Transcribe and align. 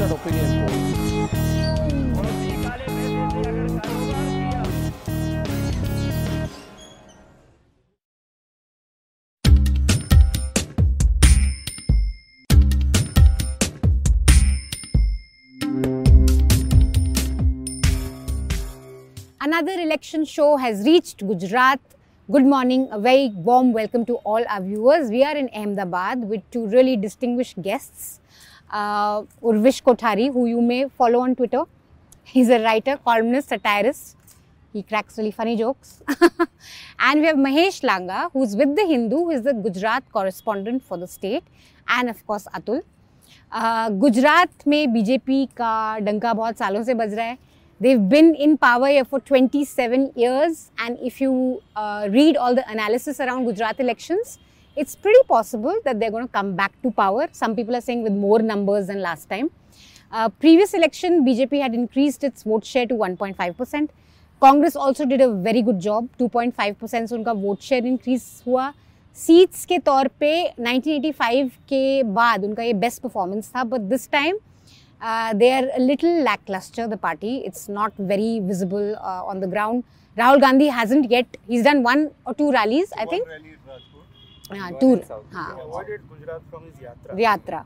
an 0.00 0.12
opinion. 0.12 0.62
Another 19.40 19.72
election 19.72 20.24
show 20.24 20.56
has 20.56 20.84
reached 20.86 21.18
Gujarat. 21.18 21.78
Good 22.30 22.46
morning, 22.46 22.88
a 22.90 22.98
very 22.98 23.28
warm 23.34 23.72
welcome 23.72 24.06
to 24.06 24.14
all 24.24 24.42
our 24.48 24.62
viewers. 24.62 25.10
We 25.10 25.22
are 25.24 25.36
in 25.36 25.50
Ahmedabad 25.54 26.20
with 26.20 26.48
two 26.50 26.66
really 26.68 26.96
distinguished 26.96 27.60
guests. 27.60 28.21
Uh, 28.72 29.22
Urvish 29.42 29.82
Kothari, 29.82 30.32
who 30.32 30.46
you 30.46 30.62
may 30.62 30.88
follow 30.88 31.20
on 31.20 31.36
Twitter. 31.36 31.62
He's 32.24 32.48
a 32.48 32.60
writer, 32.62 32.96
columnist, 32.96 33.50
satirist. 33.50 34.16
He 34.72 34.82
cracks 34.82 35.18
really 35.18 35.30
funny 35.30 35.56
jokes. 35.56 36.02
and 36.98 37.20
we 37.20 37.26
have 37.26 37.36
Mahesh 37.36 37.82
Langa, 37.82 38.30
who's 38.32 38.56
with 38.56 38.74
The 38.74 38.86
Hindu, 38.86 39.16
who 39.16 39.30
is 39.30 39.42
the 39.42 39.52
Gujarat 39.52 40.04
correspondent 40.12 40.82
for 40.82 40.96
the 40.96 41.06
state. 41.06 41.44
And 41.86 42.08
of 42.08 42.26
course, 42.26 42.46
Atul. 42.54 42.82
Uh, 43.52 43.90
Gujarat 43.90 44.66
में 44.68 44.92
BJP 44.92 45.44
का 45.56 45.98
डंका 46.04 46.32
बहुत 46.34 46.58
सालों 46.58 46.82
से 46.84 46.94
बज 46.94 47.14
रहा 47.14 47.26
है 47.26 47.38
they've 47.82 48.08
been 48.08 48.34
in 48.34 48.56
power 48.56 49.04
for 49.04 49.20
27 49.20 50.12
years 50.16 50.70
and 50.78 50.98
if 51.02 51.20
you 51.20 51.60
uh, 51.76 52.08
read 52.10 52.36
all 52.36 52.54
the 52.54 52.64
analysis 52.70 53.20
around 53.20 53.44
gujarat 53.44 53.80
elections 53.80 54.38
it's 54.77 54.95
pretty 54.95 55.23
possible 55.27 55.75
that 55.85 55.99
they're 55.99 56.11
going 56.11 56.27
to 56.27 56.33
come 56.39 56.55
back 56.55 56.73
to 56.81 56.91
power 56.91 57.27
some 57.31 57.55
people 57.55 57.75
are 57.75 57.85
saying 57.89 58.03
with 58.03 58.13
more 58.13 58.39
numbers 58.39 58.87
than 58.87 59.01
last 59.01 59.29
time 59.29 59.49
uh, 60.11 60.29
previous 60.29 60.73
election 60.73 61.23
bjp 61.25 61.61
had 61.61 61.73
increased 61.73 62.23
its 62.23 62.43
vote 62.43 62.65
share 62.73 62.85
to 62.85 62.95
1.5% 62.95 63.89
Congress 64.41 64.75
also 64.77 65.03
did 65.09 65.21
a 65.21 65.27
very 65.45 65.61
good 65.67 65.77
job 65.83 66.07
2.5 66.21 66.73
percent 66.81 67.07
से 67.09 67.15
उनका 67.15 67.31
vote 67.31 67.61
share 67.67 67.85
increase 67.85 68.23
हुआ 68.47 68.71
seats 69.15 69.65
के 69.65 69.77
तौर 69.85 70.07
पे 70.19 70.31
1985 70.59 71.49
के 71.69 72.03
बाद 72.17 72.43
उनका 72.45 72.63
ये 72.63 72.73
बेस्ट 72.83 73.01
परफॉर्मेंस 73.01 73.49
था 73.55 73.63
but 73.71 73.81
this 73.93 74.09
time 74.11 74.37
they 75.39 75.49
are 75.51 75.71
little 75.79 76.23
lackluster 76.27 76.87
the 76.91 76.99
party 77.07 77.33
it's 77.49 77.67
not 77.79 77.99
very 78.11 78.29
visible 78.51 78.87
uh, 78.95 79.31
on 79.31 79.43
the 79.45 79.49
ground 79.55 79.83
rahul 80.17 80.41
gandhi 80.43 80.69
hasn't 80.77 81.11
yet 81.15 81.37
he's 81.49 81.65
done 81.69 81.83
one 81.87 82.07
or 82.25 82.35
two 82.39 82.51
rallies 82.57 82.93
i 83.03 83.05
think 83.11 83.27
Yeah, 84.54 84.70
tour. 84.80 84.98
हाँ. 85.32 85.50
यात्रा। 87.20 87.64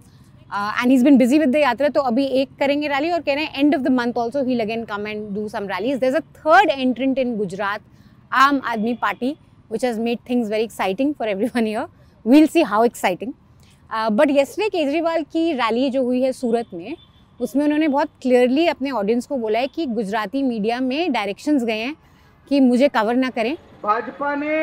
And 0.50 0.90
he 0.90 1.02
been 1.02 1.16
busy 1.18 1.38
with 1.38 1.48
the 1.48 1.56
यात्रा 1.56 1.88
तो 1.88 2.00
अभी 2.02 2.24
एक 2.40 2.48
करेंगे 2.58 2.88
rally 2.88 3.10
और 3.10 3.20
कह 3.20 3.34
रहे 3.34 3.44
हैं 3.44 3.60
end 3.60 3.74
of 3.74 3.82
the 3.82 3.88
month 3.92 4.18
also 4.18 4.42
he 4.44 4.58
again 4.60 4.84
come 4.84 5.06
and 5.06 5.28
do 5.34 5.48
some 5.48 5.66
rallies 5.68 5.98
there 5.98 6.14
a 6.14 6.20
third 6.20 6.70
entrant 6.70 7.18
in 7.18 7.36
Gujarat 7.36 7.80
Aam 8.32 8.60
Aadmi 8.64 8.94
Party 9.02 9.34
which 9.72 9.84
has 9.84 10.00
made 10.00 10.18
things 10.30 10.50
very 10.50 10.64
exciting 10.64 11.14
for 11.14 11.28
everyone 11.56 11.66
here 11.66 11.86
we'll 12.24 12.46
see 12.46 12.62
how 12.62 12.84
exciting 12.84 13.32
but 14.12 14.30
yesterday 14.30 14.68
Kejriwal 14.68 15.22
की 15.32 15.52
rally 15.52 15.90
जो 15.90 16.02
हुई 16.02 16.22
है 16.22 16.32
सूरत 16.32 16.74
में 16.74 16.96
उसमें 17.40 17.64
उन्होंने 17.64 17.88
बहुत 17.88 18.10
clearly 18.22 18.66
अपने 18.68 18.90
audience 18.90 19.26
को 19.26 19.36
बोला 19.36 19.58
है 19.58 19.66
कि 19.66 19.86
गुजराती 19.86 20.42
मीडिया 20.42 20.80
में 20.80 21.12
डायरेक्शंस 21.12 21.64
गए 21.64 21.78
हैं 21.78 21.94
कि 22.50 22.60
मुझे 22.60 22.88
कवर 22.88 23.16
ना 23.16 23.30
करें। 23.30 23.54
भाजपा 23.82 24.34
ने 24.34 24.56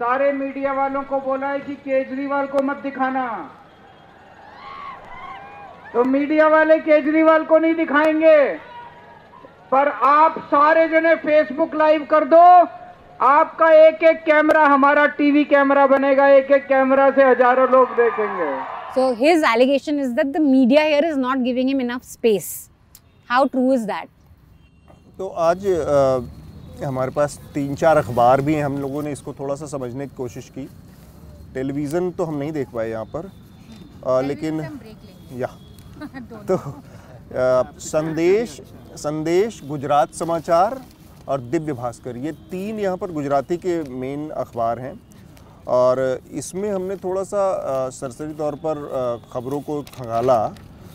सारे 0.00 0.30
मीडिया 0.32 0.72
वालों 0.72 1.02
को 1.04 1.18
बोला 1.20 1.48
है 1.48 1.58
कि 1.60 1.74
केजरीवाल 1.76 2.46
को 2.46 2.62
मत 2.64 2.76
दिखाना। 2.82 3.24
तो 5.92 6.04
मीडिया 6.04 6.46
वाले 6.48 6.78
केजरीवाल 6.78 7.44
को 7.44 7.58
नहीं 7.58 7.74
दिखाएँगे। 7.74 8.38
पर 9.72 9.88
आप 9.88 10.38
सारे 10.52 10.86
जने 10.88 11.14
फेसबुक 11.26 11.74
लाइव 11.74 12.06
कर 12.10 12.24
दो। 12.32 12.40
आपका 13.26 13.70
एक 13.88 14.04
एक 14.10 14.22
कैमरा 14.24 14.64
हमारा 14.66 15.06
टीवी 15.20 15.44
कैमरा 15.52 15.86
बनेगा। 15.86 16.28
एक 16.38 16.50
एक 16.50 16.66
कैमरा 16.66 17.10
से 17.10 17.24
हज़ारों 17.30 17.68
लोग 17.70 17.94
देखेंगे। 18.00 18.50
So 18.94 19.12
his 19.14 19.44
allegation 19.52 19.98
is 20.06 20.14
that 20.14 20.32
the 20.32 20.46
media 20.48 20.88
here 20.92 21.06
is 21.12 21.16
not 21.28 21.44
giving 21.44 21.68
him 21.68 21.86
enough 21.88 22.04
space. 22.04 22.70
How 23.30 23.46
true 23.48 23.70
is 23.72 23.86
that? 23.86 24.08
तो 25.18 25.28
आज 25.50 25.66
हमारे 26.84 27.10
पास 27.10 27.38
तीन 27.54 27.74
चार 27.74 27.96
अखबार 27.96 28.40
भी 28.40 28.54
हैं। 28.54 28.64
हम 28.64 28.78
लोगों 28.78 29.02
ने 29.02 29.12
इसको 29.12 29.32
थोड़ा 29.32 29.54
सा 29.54 29.66
समझने 29.66 30.06
की 30.06 30.16
कोशिश 30.16 30.48
की। 30.48 30.68
टेलीविज़न 31.54 32.10
तो 32.10 32.24
हम 32.24 32.34
नहीं 32.34 32.52
देख 32.52 32.68
पाए 32.68 32.90
यहाँ 32.90 33.04
पर। 33.04 33.30
अ, 34.06 34.20
लेकिन 34.20 34.60
या। 35.32 35.46
तो 36.48 36.56
अ, 36.56 37.72
संदेश 37.78 38.60
संदेश 38.96 39.60
गुजरात 39.64 40.14
समाचार 40.14 40.80
और 41.28 41.40
दिव्य 41.40 41.72
भास्कर। 41.72 42.16
ये 42.16 42.32
तीन 42.32 42.78
यहाँ 42.78 42.96
पर 42.96 43.12
गुजराती 43.12 43.56
के 43.56 43.82
मेन 43.90 44.30
अखबार 44.30 44.78
हैं। 44.78 45.00
और 45.68 46.20
इसमें 46.32 46.70
हमने 46.70 46.96
थोड़ा 46.96 47.22
सा 47.22 47.90
सरसरी 47.90 48.32
तौर 48.34 48.54
पर 48.54 48.76
खबरों 49.32 49.60
को 49.60 49.82
खंगाला। 49.82 50.46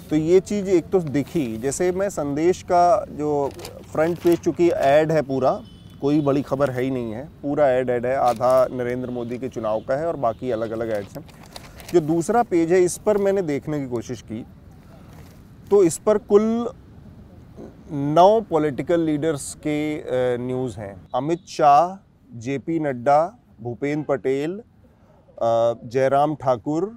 तो 0.10 0.16
ये 0.16 0.40
चीज़ 0.40 0.70
एक 0.70 0.90
तो 0.90 1.00
दिखी। 1.00 1.58
जैसे 1.58 1.92
मैं 1.92 2.10
संदेश 2.10 2.62
का 2.64 3.06
जो 3.12 3.50
फ्रंट 3.92 4.20
पेज 4.20 4.40
चूँकि 4.40 4.70
ऐड 4.70 5.12
है 5.12 5.22
पूरा 5.22 5.60
कोई 6.02 6.22
बड़ी 6.22 6.42
खबर 6.42 6.70
है 6.70 6.82
ही 6.82 6.90
नहीं 6.92 7.12
है। 7.12 7.26
पूरा 7.42 7.68
ऐड 7.70 7.90
ऐड 7.90 8.06
है, 8.06 8.16
आधा 8.18 8.68
नरेंद्र 8.72 9.10
मोदी 9.10 9.38
के 9.38 9.50
चुनाव 9.50 9.80
का 9.80 9.96
है 9.96 10.08
और 10.08 10.16
बाकी 10.18 10.52
अलग 10.52 10.72
अलग 10.72 10.90
ऐड्स 10.92 11.18
हैं। 11.18 11.26
जो 11.94 12.00
दूसरा 12.04 12.44
पेज 12.44 12.72
है, 12.74 12.84
इस 12.84 12.98
पर 12.98 13.18
मैंने 13.18 13.42
देखने 13.44 13.80
की 13.80 13.88
कोशिश 13.88 14.22
की। 14.22 14.46
तो 15.72 15.84
इस 15.84 15.98
पर 15.98 16.18
कुल 16.18 16.44
नौ 17.92 18.42
पॉलिटिकल 18.42 19.00
लीडर्स 19.00 19.54
के 19.58 20.38
न्यूज़ 20.38 20.80
हैं। 20.80 20.96
अमित 21.16 21.46
शाह, 21.48 21.96
जेपी 22.40 22.80
नड्डा 22.80 23.38
भूपेंद्र 23.62 24.06
पटेल 24.08 24.62
जयराम 25.38 26.36
ठाकुर, 26.36 26.92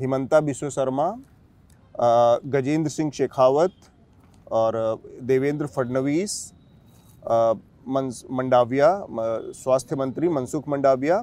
हिमंता 0.00 0.40
बिश्व 0.40 0.68
शर्मा 0.70 1.10
गजेंद्र 2.46 2.90
सिंह 2.90 3.10
शेखावत 3.10 3.72
और 4.52 5.00
देवेंद्र 5.22 5.66
फडणवीस 5.66 6.52
मंडाविया 7.88 8.88
स्वास्थ्य 9.54 9.96
मंत्री 9.96 10.28
मनसुख 10.30 10.68
मंडाविया 10.68 11.22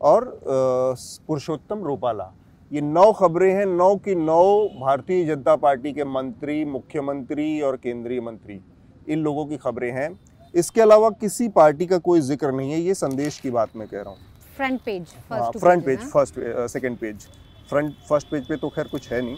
और 0.00 0.24
पुरुषोत्तम 0.44 1.84
रूपाला। 1.84 2.30
ये 2.70 2.80
नौ 2.82 3.10
खबरें 3.14 3.52
हैं 3.54 3.66
नौ 3.66 3.94
की 3.98 4.14
नौ 4.14 4.44
भारतीय 4.80 5.24
जनता 5.26 5.56
पार्टी 5.58 5.92
के 5.92 6.04
मंत्री 6.06 6.64
मुख्यमंत्री 6.66 7.60
और 7.60 7.76
केंद्रीय 7.76 8.20
मंत्री। 8.20 8.60
इन 9.08 9.18
लोगों 9.18 9.46
की 9.46 9.56
खबरें 9.58 9.90
हैं। 9.92 10.08
इसके 10.54 10.80
अलावा 10.80 11.10
किसी 11.20 11.48
पार्टी 11.50 11.86
का 11.86 11.98
कोई 12.00 12.20
ज़िक्र 12.22 12.50
नहीं 12.52 12.72
है 12.72 12.80
ये 12.80 12.94
संदेश 12.96 13.38
की 13.40 13.50
बात 13.50 13.76
मैं 13.76 13.88
कह 13.88 14.00
रहा 14.00 14.10
हूँ। 14.10 14.18
Front 14.56 14.80
page 14.80 15.06
two 15.32 15.60
front 15.60 15.84
page 15.84 15.98
हाँ? 15.98 16.08
First 16.08 16.34
second 16.72 16.96
page 16.98 17.26
front 17.70 17.94
first 18.08 18.30
page 18.30 18.48
पे 18.48 18.56
तो 18.56 18.68
खैर 18.68 18.88
कुछ 18.88 19.12
है 19.12 19.20
नहीं। 19.22 19.36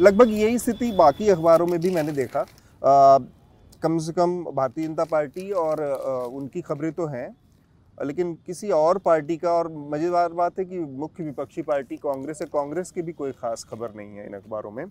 लगभग 0.00 0.30
यही 0.32 0.58
स्थिति 0.58 0.90
बाकी 0.94 1.28
अखबारों 1.28 1.66
में 1.66 1.80
भी 1.80 1.90
मैंने 1.90 2.12
देखा। 2.12 2.44
कम 3.82 3.98
से 3.98 4.12
कम 4.12 4.42
भारतीय 4.46 4.86
जनता 4.86 5.04
पार्टी 5.06 5.50
और 5.52 5.80
उनकी 6.32 6.60
खबरें 6.62 6.92
तो 6.92 7.06
हैं, 7.06 7.28
लेकिन 7.98 8.34
किसी 8.46 8.70
और 8.70 8.98
पार्टी 9.00 9.36
का, 9.36 9.50
और 9.50 9.68
मज़ेदार 9.90 10.32
बात 10.34 10.58
है 10.58 10.64
कि 10.64 10.78
मुख्य 10.78 11.24
विपक्षी 11.24 11.62
पार्टी 11.62 11.96
कांग्रेस 11.98 12.38
है, 12.42 12.46
कांग्रेस 12.48 12.90
की 12.90 13.02
भी 13.02 13.12
कोई 13.14 13.32
खास 13.34 13.64
खबर 13.64 13.94
नहीं 13.94 14.16
है 14.16 14.26
इन 14.26 14.34
अखबारों 14.34 14.70
में। 14.70 14.84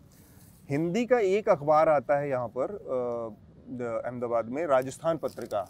हिंदी 0.70 1.06
का 1.06 1.20
एक 1.20 1.50
अखबार 1.50 1.90
आता 1.90 2.20
है 2.20 2.30
यहाँ 2.30 2.48
पर 2.50 2.72
अहमदाबाद 4.06 4.50
में, 4.50 4.66
राजस्थान 4.68 5.18
पत्रिका। 5.18 5.68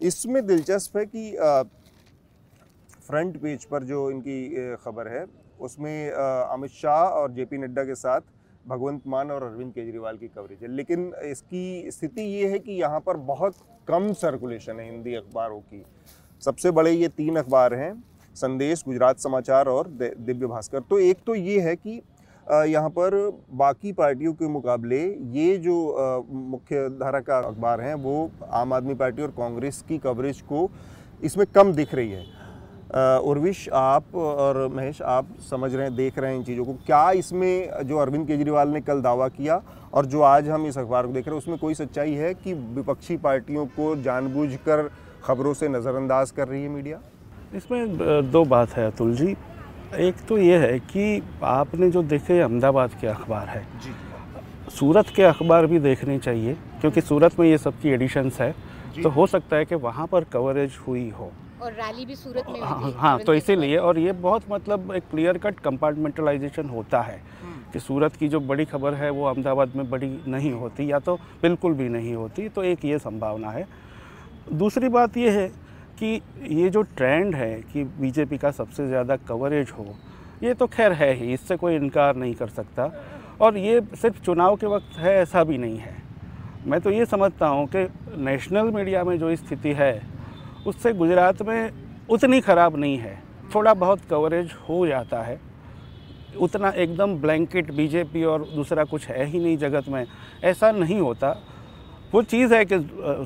इसमें 0.00 0.46
दिलचस्प 0.46 0.96
है 0.96 1.04
कि 1.06 1.30
फ्रंट 3.02 3.36
पेज 3.42 3.64
पर 3.64 3.84
जो 3.84 4.10
इनकी 4.10 4.76
खबर 4.76 5.08
है, 5.08 5.24
उसमें 5.60 6.10
अमित 6.10 6.70
शाह 6.72 7.04
और 7.10 7.32
जेपी 7.32 7.58
नड्डा 7.58 7.84
के 7.84 7.94
साथ 7.96 8.20
भगवंत 8.66 9.06
मान 9.06 9.30
और 9.30 9.42
अरविंद 9.42 9.72
केजरीवाल 9.72 10.16
की 10.16 10.28
कवरेज 10.28 10.62
है। 10.62 10.68
लेकिन 10.68 11.12
इसकी 11.24 11.90
स्थिति 11.90 12.22
ये 12.22 12.48
है 12.48 12.58
कि 12.58 12.72
यहाँ 12.72 13.00
पर 13.00 13.16
बहुत 13.26 13.54
कम 13.88 14.12
सर्कुलेशन 14.14 14.80
है 14.80 14.84
हिंदी 14.84 15.14
अखबारों 15.14 15.60
की। 15.60 15.84
सबसे 16.42 16.70
बड़े 16.70 16.90
ये 16.92 17.08
तीन 17.10 17.36
अखबार 17.36 17.74
हैं, 17.74 17.92
संदेश, 18.36 18.82
गुजरात 18.86 19.18
समाचार 19.20 19.68
और 19.68 19.88
दिव्य 19.88 20.46
भास्कर। 20.46 20.80
तो 20.80 20.98
एक 21.00 21.18
तो 21.26 21.34
ये 21.34 21.60
है 21.60 21.74
कि 21.76 22.00
यहाँ 22.46 22.88
पर 22.90 23.14
बाकी 23.54 23.92
पार्टियों 23.94 24.32
के 24.34 24.48
मुकाबले 24.48 25.00
ये 25.32 25.56
जो 25.58 26.26
मुख्य 26.30 26.88
धारा 26.90 27.20
का 27.20 27.38
अखबार 27.40 27.80
हैं, 27.80 27.94
वो 27.94 28.30
आम 28.52 28.72
आदमी 28.72 28.94
पार्टी 28.96 29.22
और 29.22 29.30
कांग्रेस 29.32 29.82
की 29.88 29.98
कवरेज 30.00 30.40
को 30.42 30.70
इसमें 31.22 31.46
कम 31.46 31.72
दिख 31.72 31.94
रही 31.94 32.10
है। 32.10 32.24
उर्विश 32.92 33.68
आप 33.72 34.14
और 34.14 34.66
महेश 34.68 35.00
आप 35.02 35.26
समझ 35.50 35.74
रहे 35.74 35.86
हैं 35.86 35.94
देख 35.96 36.18
रहे 36.18 36.30
हैं 36.30 36.38
इन 36.38 36.44
चीज़ों 36.44 36.64
को। 36.64 36.72
क्या 36.86 37.10
इसमें 37.12 37.84
जो 37.84 37.98
अरविंद 37.98 38.26
केजरीवाल 38.26 38.68
ने 38.68 38.80
कल 38.80 39.00
दावा 39.02 39.28
किया 39.30 39.60
और 39.92 40.06
जो 40.06 40.20
आज 40.22 40.48
हम 40.48 40.66
इस 40.66 40.78
अखबार 40.78 41.06
को 41.06 41.12
देख 41.12 41.26
रहे 41.26 41.34
हैं 41.34 41.42
उसमें 41.42 41.58
कोई 41.58 41.74
सच्चाई 41.74 42.12
है 42.14 42.32
कि 42.34 42.52
विपक्षी 42.54 43.16
पार्टियों 43.18 43.66
को 43.68 43.94
जानबूझकर 44.02 44.88
खबरों 45.24 45.54
से 45.54 45.68
नज़रअंदाज 45.68 46.30
कर 46.30 46.48
रही 46.48 46.62
है 46.62 46.68
मीडिया? 46.68 46.98
इसमें 47.54 48.30
दो 48.30 48.44
बात 48.44 48.70
है 48.70 48.86
अतुल 48.86 49.14
जी। 49.14 49.36
एक 49.98 50.26
तो 50.28 50.38
ये 50.38 50.58
है 50.58 50.78
कि 50.80 51.22
आपने 51.42 51.90
जो 51.90 52.02
देखे 52.04 52.40
अहमदाबाद 52.40 52.90
के 53.00 53.06
अखबार 53.06 53.46
है। 53.48 53.66
जी। 53.82 53.94
सूरत 54.70 55.08
के 55.16 55.22
अखबार 55.22 55.66
भी 55.66 55.78
देखने 55.80 56.18
चाहिए 56.18 56.56
क्योंकि 56.80 57.00
सूरत 57.00 57.38
में 57.40 57.46
ये 57.48 57.58
सब 57.58 57.80
की 57.80 57.90
एडिशंस 57.90 58.40
है। 58.40 58.54
तो 59.02 59.08
हो 59.08 59.26
सकता 59.26 59.56
है 59.56 59.64
कि 59.64 59.74
वहाँ 59.74 60.06
पर 60.06 60.24
कवरेज 60.24 60.78
हुई 60.86 61.08
हो। 61.10 61.30
और 61.62 61.72
रैली 61.72 62.04
भी 62.06 62.14
सूरत 62.16 62.44
में 62.48 62.54
हुई 62.54 62.60
हाँ 62.60 62.92
हाँ 62.92 63.18
तो। 63.20 63.34
इसीलिए 63.34 63.76
और 63.78 63.98
ये 63.98 64.12
बहुत 64.20 64.42
मतलब 64.50 64.92
एक 64.94 65.02
क्लियर 65.10 65.38
कट 65.38 65.58
कंपार्टमेंटलाइजेशन 65.60 66.68
होता 66.68 67.00
है 67.00 67.20
कि 67.72 67.80
सूरत 67.80 68.16
की 68.16 68.28
जो 68.28 68.40
बड़ी 68.42 68.64
खबर 68.64 68.94
है 68.94 69.10
वो 69.10 69.26
अहमदाबाद 69.26 69.76
में 69.76 69.88
बड़ी 69.90 70.08
नहीं 70.28 70.52
होती 70.52 70.90
या 70.90 70.98
तो 70.98 71.16
बिल्कुल 71.42 71.74
भी 71.74 71.88
नहीं 71.88 72.14
होती 72.14 72.48
तो 72.48 72.62
एक 72.64 72.84
ये 72.84 72.98
संभावना 72.98 73.50
है। 73.50 73.66
दूसरी 74.54 74.88
बात 74.90 75.16
ये 75.16 75.30
है 75.30 75.46
कि 75.98 76.20
ये 76.50 76.70
जो 76.70 76.82
ट्रेंड 76.96 77.34
है 77.34 77.54
कि 77.72 77.84
बीजेपी 78.00 78.38
का 78.38 78.50
सबसे 78.50 78.86
ज़्यादा 78.88 79.16
कवरेज 79.28 79.70
हो 79.70 79.86
ये 80.42 80.54
तो 80.54 80.66
खैर 80.68 80.92
है 80.92 81.12
ही 81.14 81.32
इससे 81.32 81.56
कोई 81.56 81.74
इनकार 81.76 82.16
नहीं 82.16 82.34
कर 82.34 82.48
सकता। 82.50 82.90
और 83.40 83.56
ये 83.58 83.80
सिर्फ़ 83.96 84.20
चुनाव 84.20 84.56
के 84.56 84.66
वक्त 84.66 84.98
है 84.98 85.14
ऐसा 85.16 85.44
भी 85.44 85.58
नहीं 85.58 85.78
है। 85.78 85.94
मैं 86.66 86.80
तो 86.80 86.90
ये 86.90 87.06
समझता 87.06 87.46
हूँ 87.46 87.66
कि 87.66 87.88
नेशनल 88.18 88.70
मीडिया 88.70 89.04
में 89.04 89.18
जो 89.18 89.34
स्थिति 89.36 89.72
है 89.72 89.92
उससे 90.66 90.92
गुजरात 90.92 91.42
में 91.42 91.70
उतनी 92.10 92.40
ख़राब 92.40 92.76
नहीं 92.76 92.98
है। 92.98 93.18
थोड़ा 93.54 93.74
बहुत 93.74 94.00
कवरेज 94.10 94.52
हो 94.68 94.86
जाता 94.86 95.22
है। 95.22 95.40
उतना 96.40 96.68
एकदम 96.70 97.14
ब्लैंकेट 97.16 97.70
बीजेपी 97.70 98.22
और 98.24 98.44
दूसरा 98.54 98.84
कुछ 98.84 99.06
है 99.06 99.24
ही 99.24 99.38
नहीं 99.38 99.56
जगत 99.58 99.88
में। 99.88 100.04
ऐसा 100.44 100.70
नहीं 100.72 101.00
होता। 101.00 101.36
वो 102.14 102.22
चीज़ 102.22 102.54
है 102.54 102.64
कि 102.64 102.76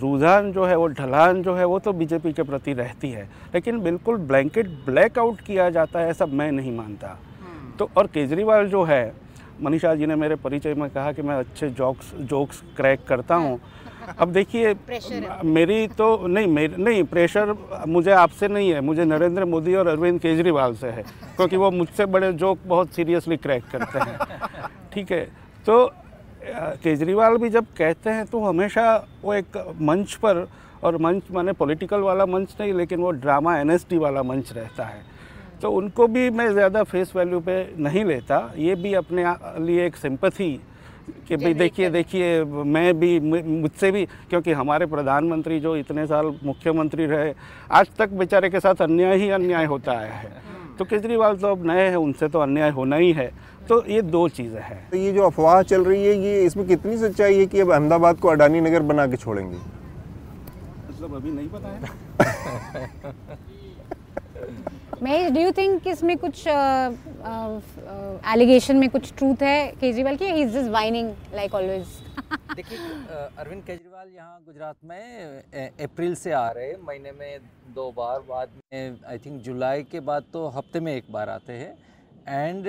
रुझान 0.02 0.52
जो 0.52 0.64
है 0.64 0.76
वो 0.76 0.86
ढलान 0.88 1.42
जो 1.42 1.54
है 1.54 1.64
वो 1.64 1.78
तो 1.78 1.92
बीजेपी 1.92 2.32
के 2.32 2.42
प्रति 2.42 2.72
रहती 2.72 3.10
है। 3.10 3.28
लेकिन 3.54 3.80
बिल्कुल 3.80 4.16
ब्लैंकेट 4.16 4.66
ब्लैकआउट 4.86 5.40
किया 5.40 5.68
जाता 5.70 6.00
है 6.00 6.10
ऐसा 6.10 6.26
मैं 6.26 6.50
नहीं 6.52 6.76
मानता। 6.76 7.16
तो 7.78 7.88
और 7.96 8.06
केजरीवाल 8.06 8.68
जो 8.68 8.82
है 8.84 9.14
मनीषा 9.62 9.94
जी 9.94 10.06
ने 10.06 10.14
मेरे 10.14 10.34
परिचय 10.34 10.74
में 10.74 10.88
कहा 10.90 11.12
कि 11.12 11.22
मैं 11.22 11.34
अच्छे 11.34 11.68
जोक्स 11.70 12.12
जोक्स 12.20 12.62
क्रैक 12.76 13.04
करता 13.04 13.34
हूँ। 13.34 13.58
अब 14.18 14.32
देखिए 14.32 14.74
मेरी 15.46 15.86
तो 15.88 16.26
नहीं 16.26 16.46
मेरी 16.48 16.82
नहीं 16.82 17.02
प्रेशर 17.06 17.54
मुझे 17.88 18.10
आपसे 18.12 18.48
नहीं 18.48 18.70
है 18.72 18.80
मुझे 18.82 19.04
नरेंद्र 19.04 19.44
मोदी 19.44 19.74
और 19.74 19.86
अरविंद 19.86 20.20
केजरीवाल 20.20 20.74
से 20.74 20.88
है 20.88 21.02
क्योंकि 21.36 21.56
वो 21.56 21.70
मुझसे 21.70 22.06
बड़े 22.06 22.32
जोक 22.34 22.58
बहुत 22.66 22.92
सीरियसली 22.94 23.36
क्रैक 23.38 23.64
करते 23.72 23.98
हैं। 24.00 24.18
ठीक 24.92 25.12
है 25.12 25.24
तो 25.66 25.84
केजरीवाल 26.82 27.36
भी 27.36 27.48
जब 27.50 27.66
कहते 27.78 28.10
हैं 28.10 28.24
तो 28.26 28.44
हमेशा 28.44 28.94
वो 29.22 29.34
एक 29.34 29.56
मंच 29.82 30.14
पर 30.16 30.46
और 30.84 30.96
मंच 31.02 31.22
माने 31.32 31.52
पॉलिटिकल 31.54 32.00
वाला 32.00 32.26
मंच 32.26 32.56
नहीं 32.60 32.72
लेकिन 32.74 33.00
वो 33.00 33.10
ड्रामा 33.12 33.56
एनएसटी 33.58 33.98
वाला 33.98 34.22
मंच 34.22 34.52
रहता 34.52 34.84
है। 34.84 35.02
तो 35.62 35.70
उनको 35.72 36.06
भी 36.06 36.28
मैं 36.30 36.48
ज़्यादा 36.52 36.82
फेस 36.84 37.12
वैल्यू 37.16 37.40
पे 37.40 37.56
नहीं 37.78 38.04
लेता 38.04 38.40
ये 38.56 38.74
भी 38.76 38.92
अपने 38.94 39.24
लिए 39.66 39.86
एक 39.86 39.96
सिंपथी 39.96 40.50
कि 41.28 41.36
भाई 41.36 41.54
देखिए 41.54 41.90
देखिए 41.90 42.44
मैं 42.44 42.98
भी 42.98 43.18
मुझसे 43.20 43.90
भी 43.90 44.04
क्योंकि 44.30 44.52
हमारे 44.52 44.86
प्रधानमंत्री 44.86 45.60
जो 45.60 45.76
इतने 45.76 46.06
साल 46.06 46.34
मुख्यमंत्री 46.44 47.06
रहे 47.06 47.32
आज 47.70 47.90
तक 47.98 48.10
बेचारे 48.12 48.50
के 48.50 48.60
साथ 48.60 48.82
अन्याय 48.82 49.16
ही 49.16 49.30
अन्याय 49.30 49.64
होता 49.64 49.92
आया 49.92 50.14
है। 50.14 50.32
तो 50.78 50.84
केजरीवाल 50.84 51.36
तो 51.36 51.48
अब 51.48 51.66
नए 51.66 51.88
हैं 51.88 51.96
उनसे 51.96 52.28
तो 52.28 52.38
अन्याय 52.38 52.70
होना 52.70 52.96
ही 52.96 53.12
है। 53.12 53.30
तो 53.68 53.82
ये 53.86 54.02
दो 54.02 54.28
चीज़ें 54.28 54.60
हैं। 54.62 54.90
तो 54.90 54.96
ये 54.96 55.12
जो 55.12 55.22
अफवाह 55.22 55.62
चल 55.62 55.84
रही 55.84 56.06
है 56.06 56.14
ये 56.18 56.44
इसमें 56.44 56.66
कितनी 56.66 56.98
सच्चाई 56.98 57.38
है 57.38 57.46
कि 57.46 57.60
अब 57.60 57.72
अहमदाबाद 57.72 58.16
को 58.16 58.28
अडानी 58.28 58.60
नगर 58.60 58.82
बना 58.82 59.06
के 59.06 59.16
छोड़ेंगे? 59.16 59.56
मतलब 60.88 61.14
अभी 61.16 61.30
नहीं 61.30 61.48
पता 61.48 61.68
है। 61.68 61.80
मैं 65.02 65.34
डू 65.34 65.40
यू 65.40 65.50
थिंक 65.52 65.86
इसमें 65.88 66.16
कुछ 66.18 66.46
एलिगेशन 68.32 68.76
में 68.76 68.88
कुछ 68.90 69.12
ट्रूथ 69.16 69.42
है, 69.42 69.72
केजरीवाल 69.80 70.16
की? 70.16 70.24
Is 70.42 70.50
just 70.50 70.70
whining 70.70 71.10
like 71.34 71.54
always 71.54 71.86
देखिए 72.56 72.78
अरविंद 73.38 73.62
केजरीवाल 73.64 74.08
यहाँ 74.08 74.40
गुजरात 74.46 74.76
में 74.84 75.42
अप्रैल 75.84 76.14
से 76.14 76.32
आ 76.32 76.50
रहे 76.50 76.68
हैं। 76.68 76.76
महीने 76.86 77.12
में 77.12 77.38
दो 77.74 77.90
बार, 77.96 78.20
बाद 78.20 78.48
में 78.72 78.98
आई 79.06 79.18
थिंक 79.18 79.40
जुलाई 79.42 79.82
के 79.82 80.00
बाद 80.00 80.24
तो 80.32 80.46
हफ़्ते 80.48 80.80
में 80.80 80.94
एक 80.94 81.12
बार 81.12 81.28
आते 81.30 81.52
हैं। 81.52 81.76
एंड 82.28 82.66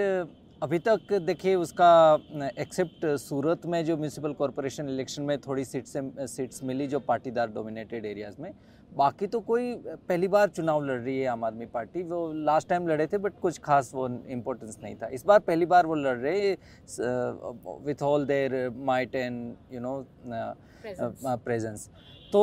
अभी 0.63 0.79
तक 0.79 1.13
देखिए, 1.13 1.55
उसका 1.55 2.19
एक्सेप्ट 2.59 3.05
सूरत 3.19 3.65
में 3.65 3.83
जो 3.85 3.97
म्यूनसिपल 3.97 4.33
कॉरपोरेशन 4.33 4.89
इलेक्शन 4.89 5.23
में 5.23 5.37
थोड़ी 5.41 5.65
सीट 5.65 5.85
से 5.85 6.01
सीट्स 6.27 6.63
मिली, 6.63 6.87
जो 6.87 6.99
पाटीदार 7.01 7.47
डोमिनेटेड 7.51 8.05
एरियाज़ 8.05 8.41
में 8.41 8.51
बाकी 8.97 9.27
तो 9.27 9.39
कोई 9.47 9.73
पहली 9.85 10.27
बार 10.27 10.47
चुनाव 10.49 10.83
लड़ 10.85 10.99
रही 10.99 11.19
है 11.19 11.27
आम 11.27 11.43
आदमी 11.43 11.65
पार्टी 11.73 12.03
वो 12.03 12.31
लास्ट 12.45 12.69
टाइम 12.69 12.87
लड़े 12.87 13.07
थे 13.07 13.17
बट 13.17 13.39
कुछ 13.41 13.59
खास 13.63 13.91
वो 13.95 14.07
इम्पोर्टेंस 14.29 14.77
नहीं 14.83 14.95
था। 14.95 15.07
इस 15.13 15.25
बार 15.25 15.39
पहली 15.39 15.65
बार 15.65 15.85
वो 15.85 15.95
लड़ 15.95 16.17
रहे 16.17 16.51
with 17.85 18.03
all 18.03 18.25
their 18.25 18.69
might 18.85 19.15
and 19.15 19.55
you 19.73 19.79
know 19.81 19.95
presence 20.25 21.89
तो 22.33 22.41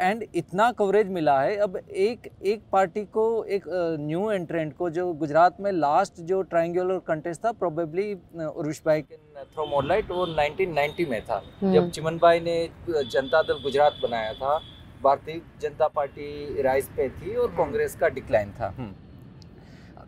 एंड 0.00 0.24
इतना 0.34 0.70
कवरेज 0.72 1.08
मिला 1.10 1.40
है 1.40 1.56
अब 1.56 1.76
एक 1.76 2.28
एक 2.44 2.62
पार्टी 2.72 3.04
को 3.14 3.22
एक 3.56 3.64
न्यू 4.00 4.30
एंट्रेंट 4.30 4.76
को 4.76 4.90
जो 4.90 5.12
गुजरात 5.14 5.60
में 5.60 5.70
लास्ट 5.72 6.20
जो 6.22 6.40
ट्रायंगुलर 6.44 6.98
कंटेस्ट 7.06 7.44
था 7.44 7.52
प्रोबेबली 7.54 8.12
उर्विश 8.46 8.82
भाई 8.86 9.02
थ्रो 9.02 9.66
मोडलाइट 9.66 10.10
वो 10.10 10.26
1990 10.26 11.08
में 11.10 11.20
था। 11.24 11.42
जब 11.64 11.90
चिमन 11.90 12.18
भाई 12.18 12.40
ने 12.40 12.56
जनता 12.88 13.42
दल 13.42 13.62
गुजरात 13.62 14.00
बनाया 14.02 14.32
था 14.34 14.60
भारतीय 15.04 15.40
जनता 15.62 15.88
पार्टी 15.90 16.62
राइज 16.62 16.88
पे 16.96 17.08
थी 17.10 17.34
और 17.34 17.54
कांग्रेस 17.56 17.96
का 17.96 18.08
डिक्लाइन 18.10 18.50
था। 18.52 18.74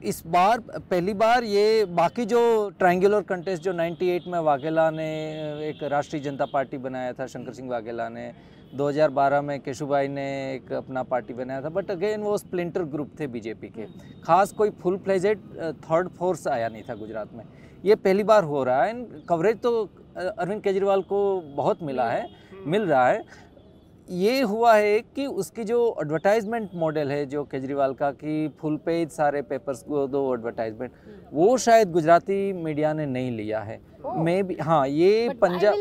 इस 0.04 0.22
बार 0.26 0.60
पहली 0.60 1.12
बार 1.14 1.44
ये 1.44 1.84
बाकी 1.90 2.24
जो 2.26 2.40
ट्रायंगुलर 2.78 3.22
कंटेस्ट 3.28 3.62
जो 3.62 3.72
98 3.74 4.26
में 4.28 4.38
वाघेला 4.40 4.90
ने 4.90 5.08
एक 5.68 5.82
राष्ट्रीय 5.92 6.22
जनता 6.22 6.46
पार्टी 6.46 6.78
बनाया 6.78 7.12
था 7.12 7.26
शंकर 7.26 7.52
सिंह 7.52 7.70
वाघेला 7.70 8.08
ने 8.08 8.30
2012 8.74 9.40
में 9.42 9.58
केशुभाई 9.60 10.08
ने 10.08 10.26
एक 10.54 10.72
अपना 10.72 11.02
पार्टी 11.04 11.34
बनाया 11.34 11.62
था 11.62 11.68
बट 11.70 11.90
अगेन 11.90 12.22
वो 12.22 12.36
स्प्लिंटर 12.38 12.82
ग्रुप 12.84 13.10
थे 13.20 13.26
बीजेपी 13.26 13.68
के। 13.68 13.86
खास 14.22 14.52
कोई 14.52 14.70
फुल 14.82 14.96
फ्लेजेड 14.98 15.38
थर्ड 15.82 16.08
फोर्स 16.18 16.46
आया 16.48 16.68
नहीं 16.68 16.82
था 16.82 16.94
गुजरात 16.94 17.32
में। 17.34 17.44
ये 17.84 17.94
पहली 17.96 18.24
बार 18.24 18.44
हो 18.44 18.62
रहा 18.64 18.82
है। 18.82 18.90
एंड 18.90 19.06
कवरेज 19.28 19.60
तो 19.60 19.72
अरविंद 20.16 20.62
केजरीवाल 20.62 21.02
को 21.04 21.18
बहुत 21.56 21.82
मिला 21.82 22.08
है 22.10 22.28
मिल 22.66 22.82
रहा 22.82 23.06
है। 23.08 23.22
ये 24.08 24.40
हुआ 24.42 24.74
है 24.74 24.98
कि 25.16 25.26
उसकी 25.26 25.64
जो 25.64 25.78
एडवर्टाइजमेंट 26.00 26.70
मॉडल 26.74 27.10
है 27.10 27.24
जो 27.26 27.42
केजरीवाल 27.44 27.94
का 27.94 28.10
कि 28.12 28.48
फुल 28.60 28.76
पेज 28.86 29.08
सारे 29.10 29.42
पेपर्स 29.42 29.82
को 29.82 30.06
दो 30.08 30.22
एडवर्टाइजमेंट 30.34 30.92
वो 31.32 31.56
शायद 31.58 31.92
गुजराती 31.92 32.52
मीडिया 32.52 32.92
ने 32.92 33.06
नहीं 33.06 33.30
लिया 33.30 33.60
है। 33.60 33.80
मे 34.18 34.42
भी 34.42 34.54
हाँ 34.60 34.86
ये 34.88 35.28
पंजाब 35.42 35.74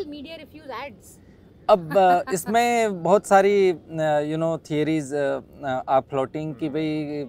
अब 1.70 2.24
इसमें 2.34 3.04
बहुत 3.04 3.26
सारी 3.26 3.58
you 4.30 4.38
know 4.38 4.58
theories 4.70 5.14
are 5.14 6.02
floating 6.02 6.54
कि 6.56 6.70
भाई 6.70 7.26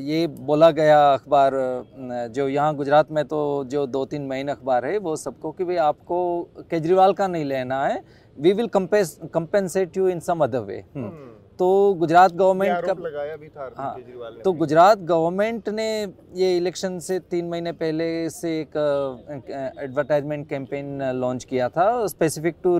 ये 0.00 0.26
बोला 0.26 0.70
गया 0.70 0.98
अखबार 1.12 1.52
जो 2.34 2.48
यहाँ 2.48 2.74
गुजरात 2.76 3.10
में 3.12 3.24
तो 3.24 3.40
जो 3.68 3.86
दो 3.86 4.04
तीन 4.04 4.22
मेन 4.26 4.48
अखबार 4.48 4.86
है 4.86 4.98
वो 4.98 5.14
सबको 5.16 5.50
कि 5.52 5.64
भाई 5.64 5.76
आपको 5.84 6.20
केजरीवाल 6.70 7.12
का 7.12 7.26
नहीं 7.26 7.44
लेना 7.44 7.84
है 7.84 8.02
we 8.42 8.52
will 8.52 8.68
compensate 8.76 9.96
you 9.96 10.08
in 10.08 10.20
some 10.20 10.44
other 10.44 10.60
way 10.60 10.84
तो 11.58 11.68
गुजरात 11.94 12.32
गवर्नमेंट 12.32 12.86
का 12.86 12.92
लगाया 13.00 13.36
भी 13.36 13.48
था 13.48 13.70
हाँ, 13.76 13.96
तो 14.44 14.52
गुजरात 14.52 14.98
गवर्नमेंट 15.10 15.68
ने 15.68 15.88
ये 16.34 16.56
इलेक्शन 16.56 16.98
से 16.98 17.18
तीन 17.30 17.48
महीने 17.48 17.72
पहले 17.82 18.08
से 18.30 18.50
एक 18.60 18.76
एडवर्टाइजमेंट 19.80 20.48
कैंपेन 20.48 21.02
लॉन्च 21.14 21.44
किया 21.44 21.68
था 21.68 21.86
specific 22.06 22.56
to 22.64 22.78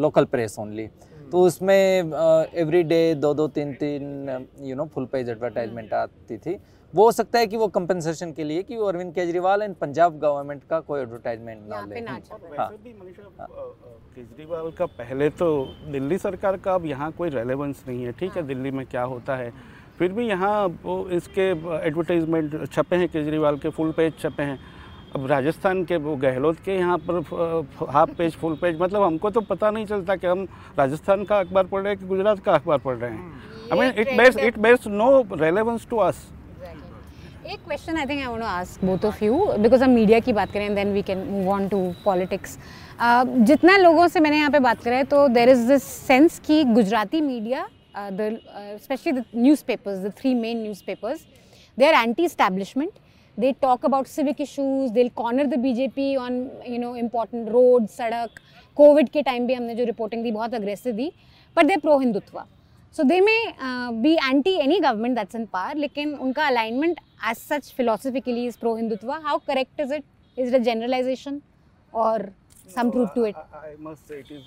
local 0.00 0.24
press 0.32 0.58
only 0.58 0.88
तो 1.32 1.42
उसमें 1.46 1.74
एवरी 1.74 2.82
डे 2.84 3.02
दो 3.14 3.32
दो 3.34 3.46
तीन 3.48 3.72
तीन 3.74 4.46
you 4.60 4.76
know 4.76 4.84
full 4.94 5.06
page 5.12 5.28
advertisement 5.28 5.92
आती 5.94 6.36
थी। 6.36 6.58
वो 6.94 7.04
हो 7.04 7.12
सकता 7.12 7.38
है 7.38 7.46
कि 7.46 7.56
वो 7.56 7.66
कंपनसेशन 7.68 8.32
के 8.32 8.44
लिए 8.44 8.62
कि 8.62 8.76
वो 8.76 8.86
अरविंद 8.86 9.14
केजरीवाल 9.14 9.62
एंड 9.62 9.74
पंजाब 9.76 10.18
गवर्नमेंट 10.20 10.62
का 10.70 10.80
कोई 10.80 11.00
एडवर्टाइजमेंट 11.00 11.60
ना 11.68 11.84
ले 11.84 12.00
हाँ। 12.00 12.18
वैसे 12.18 12.76
भी 12.84 12.92
मनीषा 12.94 13.22
केजरीवाल 14.16 14.70
का 14.70 14.86
पहले 14.98 15.28
तो 15.32 15.48
दिल्ली 15.92 16.18
सरकार 16.18 16.56
का 16.56 16.74
अब 16.74 16.86
यहाँ 16.86 17.10
कोई 17.12 17.28
रेलेवेंस 17.30 17.82
नहीं 17.88 18.04
है। 18.04 18.12
ठीक 18.12 18.36
है 18.36 18.42
दिल्ली 18.46 18.70
में 18.70 18.84
क्या 18.86 19.02
होता 19.04 19.36
है? 19.36 19.52
फिर 19.98 20.12
भी 20.12 20.26
यहाँ 20.28 20.66
वो 20.82 21.08
इसके 21.12 21.48
एडवर्टाइजमेंट 21.86 22.72
छपे 22.72 22.96
हैं 22.96 23.08
केजरीवाल 23.08 23.56
के 23.58 23.68
फुल 23.70 23.92
पेज 23.92 24.18
छपे 24.18 24.42
हैं। 24.42 24.58
अब 25.14 25.26
राजस्थान 25.26 25.84
के 25.84 25.96
वो 25.98 26.16
गहलोत 26.16 26.60
के 26.64 26.76
यहाँ 26.76 26.98
पर 27.08 27.86
हाफ़ 27.90 28.10
पेज 28.18 28.36
फुल 28.36 28.54
पेज 28.56 28.80
मतलब 28.80 29.02
हमको 29.02 29.30
तो 29.30 29.40
पता 29.48 29.70
नहीं 29.70 29.86
चलता 29.86 30.16
कि 30.16 30.26
हम 30.26 30.46
राजस्थान 30.78 31.24
का 31.24 31.38
अखबार 31.40 31.66
पढ़ 31.66 31.82
रहे 31.82 31.92
हैं 31.92 32.00
कि 32.00 32.06
गुजरात 32.06 32.38
का 32.44 32.52
अखबार 32.52 32.78
पढ़ 32.80 32.96
रहे 32.96 33.10
हैं। 33.10 33.70
I 33.72 33.78
mean 33.80 34.00
it 34.00 34.16
base 34.18 34.36
it 34.38 34.58
base 34.58 34.86
no 34.88 35.10
relevance 35.32 35.86
to 35.90 35.96
us 35.98 36.24
एक 37.44 37.60
question 37.64 37.96
I 37.96 38.06
think 38.06 38.20
I 38.20 38.26
want 38.26 38.40
to 38.40 38.46
ask 38.46 38.84
both 38.84 39.04
of 39.04 39.24
you 39.24 39.36
because 39.58 39.82
हम 39.84 39.90
मीडिया 39.90 40.18
की 40.20 40.32
बात 40.32 40.52
करें 40.52 40.74
then 40.74 40.92
we 40.92 41.02
can 41.02 41.18
move 41.28 41.48
on 41.50 41.68
to 41.68 41.80
politics 42.04 42.56
जितना 43.42 43.76
लोगों 43.76 44.06
से 44.08 44.20
मैंने 44.20 44.36
यहाँ 44.36 44.50
पे 44.50 44.58
बात 44.60 44.82
करें 44.82 45.04
तो 45.06 45.26
देर 45.28 45.48
इज़ 45.48 45.66
दिस 45.68 45.82
सेंस 45.82 46.38
कि 46.46 46.62
Gujarati 46.64 47.20
media 47.20 47.66
the 47.96 48.38
specially 48.82 49.12
the 49.12 49.24
newspapers 49.66 49.98
the 49.98 50.12
three 50.18 50.34
main 50.34 50.62
newspapers 50.86 51.26
they 51.78 51.86
are 51.86 52.02
anti 52.02 52.28
establishment 52.28 52.90
they 53.38 53.52
talk 53.54 53.84
about 53.84 54.06
civic 54.06 54.40
issues, 54.40 54.92
they'll 54.92 55.10
corner 55.10 55.46
the 55.46 55.56
BJP 55.56 56.18
on 56.18 56.50
you 56.66 56.78
know 56.78 56.94
important 56.96 57.48
roads, 57.50 57.92
sadak. 57.92 58.40
Covid 58.76 59.08
के 59.08 59.22
time 59.22 59.46
भी 59.46 59.54
हमने 59.54 59.74
जो 59.74 59.84
reporting 59.84 60.22
दी 60.22 60.30
बहुत 60.32 60.54
aggressive 60.54 60.94
the 60.96 61.10
but 61.56 61.66
they 61.66 61.76
pro 61.76 61.98
Hindutva 61.98 62.38
so 62.96 63.02
they 63.02 63.20
may 63.20 63.36
be 64.02 64.12
anti 64.14 64.50
any 64.60 64.78
government 64.80 65.14
that's 65.16 65.34
in 65.34 65.44
power 65.52 65.76
लेकिन 65.76 66.14
उनका 66.16 66.46
alignment 66.46 66.98
as 67.30 67.36
such 67.38 67.72
philosophically 67.76 68.44
is 68.46 68.58
pro 68.60 68.74
Hindutva 68.76 69.12
how 69.26 69.38
correct 69.46 69.80
is 69.80 69.94
it 69.94 70.04
is 70.36 70.54
it 70.56 70.62
generalisation 70.62 71.40
और 71.92 72.30
some 72.74 72.90
truth 72.90 73.06
to 73.14 73.24
it 73.26 73.36
I 73.36 73.74
must 73.80 74.08
say 74.08 74.18
it 74.18 74.32
is 74.32 74.42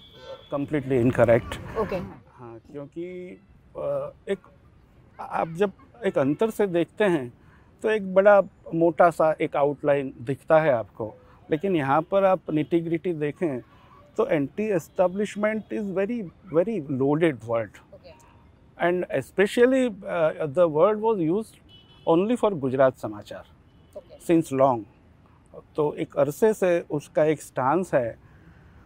completely 0.52 1.00
incorrect 1.00 1.58
okay 1.80 1.96
हाँ 1.96 2.58
क्योंकि 2.72 3.08
अ, 3.78 4.12
एक 4.30 4.40
आप 5.20 5.54
जब 5.58 5.72
एक 6.06 6.18
अंतर 6.18 6.50
से 6.50 6.68
देखते 6.68 7.04
हैं 7.16 7.28
तो 7.84 7.90
एक 7.90 8.14
बड़ा 8.14 8.40
मोटा 8.74 9.10
सा 9.12 9.36
एक 9.42 9.56
आउटलाइन 9.56 10.14
दिखता 10.28 10.60
है 10.62 10.72
आपको। 10.74 11.14
लेकिन 11.50 11.76
यहाँ 11.76 12.02
पर 12.12 12.24
आप 12.26 12.52
निटिग्रिटी 12.54 13.14
देखें 13.14 13.60
तो 14.18 14.26
anti 14.28 14.64
establishment 14.76 15.74
is 15.74 15.92
very 15.94 16.22
very 16.54 16.80
loaded 16.92 17.40
word 17.46 17.78
and 18.78 19.06
specially 19.22 19.88
the 19.90 20.66
word 20.72 21.00
was 21.00 21.20
use 21.22 21.48
only 22.08 22.36
for 22.36 22.54
Gujarat 22.56 22.98
Samachar 23.00 23.46
since 24.28 24.52
long 24.54 24.86
तो 25.76 25.94
एक 25.96 26.16
अरसे 26.18 26.54
से 26.54 26.80
उसका 26.92 27.26
एक 27.26 27.42
स्टांस 27.42 27.94
है 27.94 28.18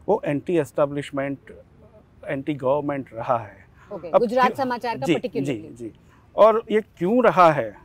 वो 0.07 0.21
एंटी 0.25 0.57
एस्टेब्लिशमेंट 0.57 1.51
एंटी 2.25 2.53
गवर्नमेंट 2.53 3.09
रहा 3.13 3.37
है। 3.37 3.65
ओके 3.91 4.09
अब 4.09 4.19
गुजरात 4.19 4.57
समाचार 4.57 4.97
का 4.97 5.05
जी, 5.05 5.15
जी 5.35 5.53
जी। 5.71 5.91
और 6.35 6.61
ये 6.71 6.81
क्यों 6.81 7.23
रहा 7.23 7.51
है? 7.51 7.75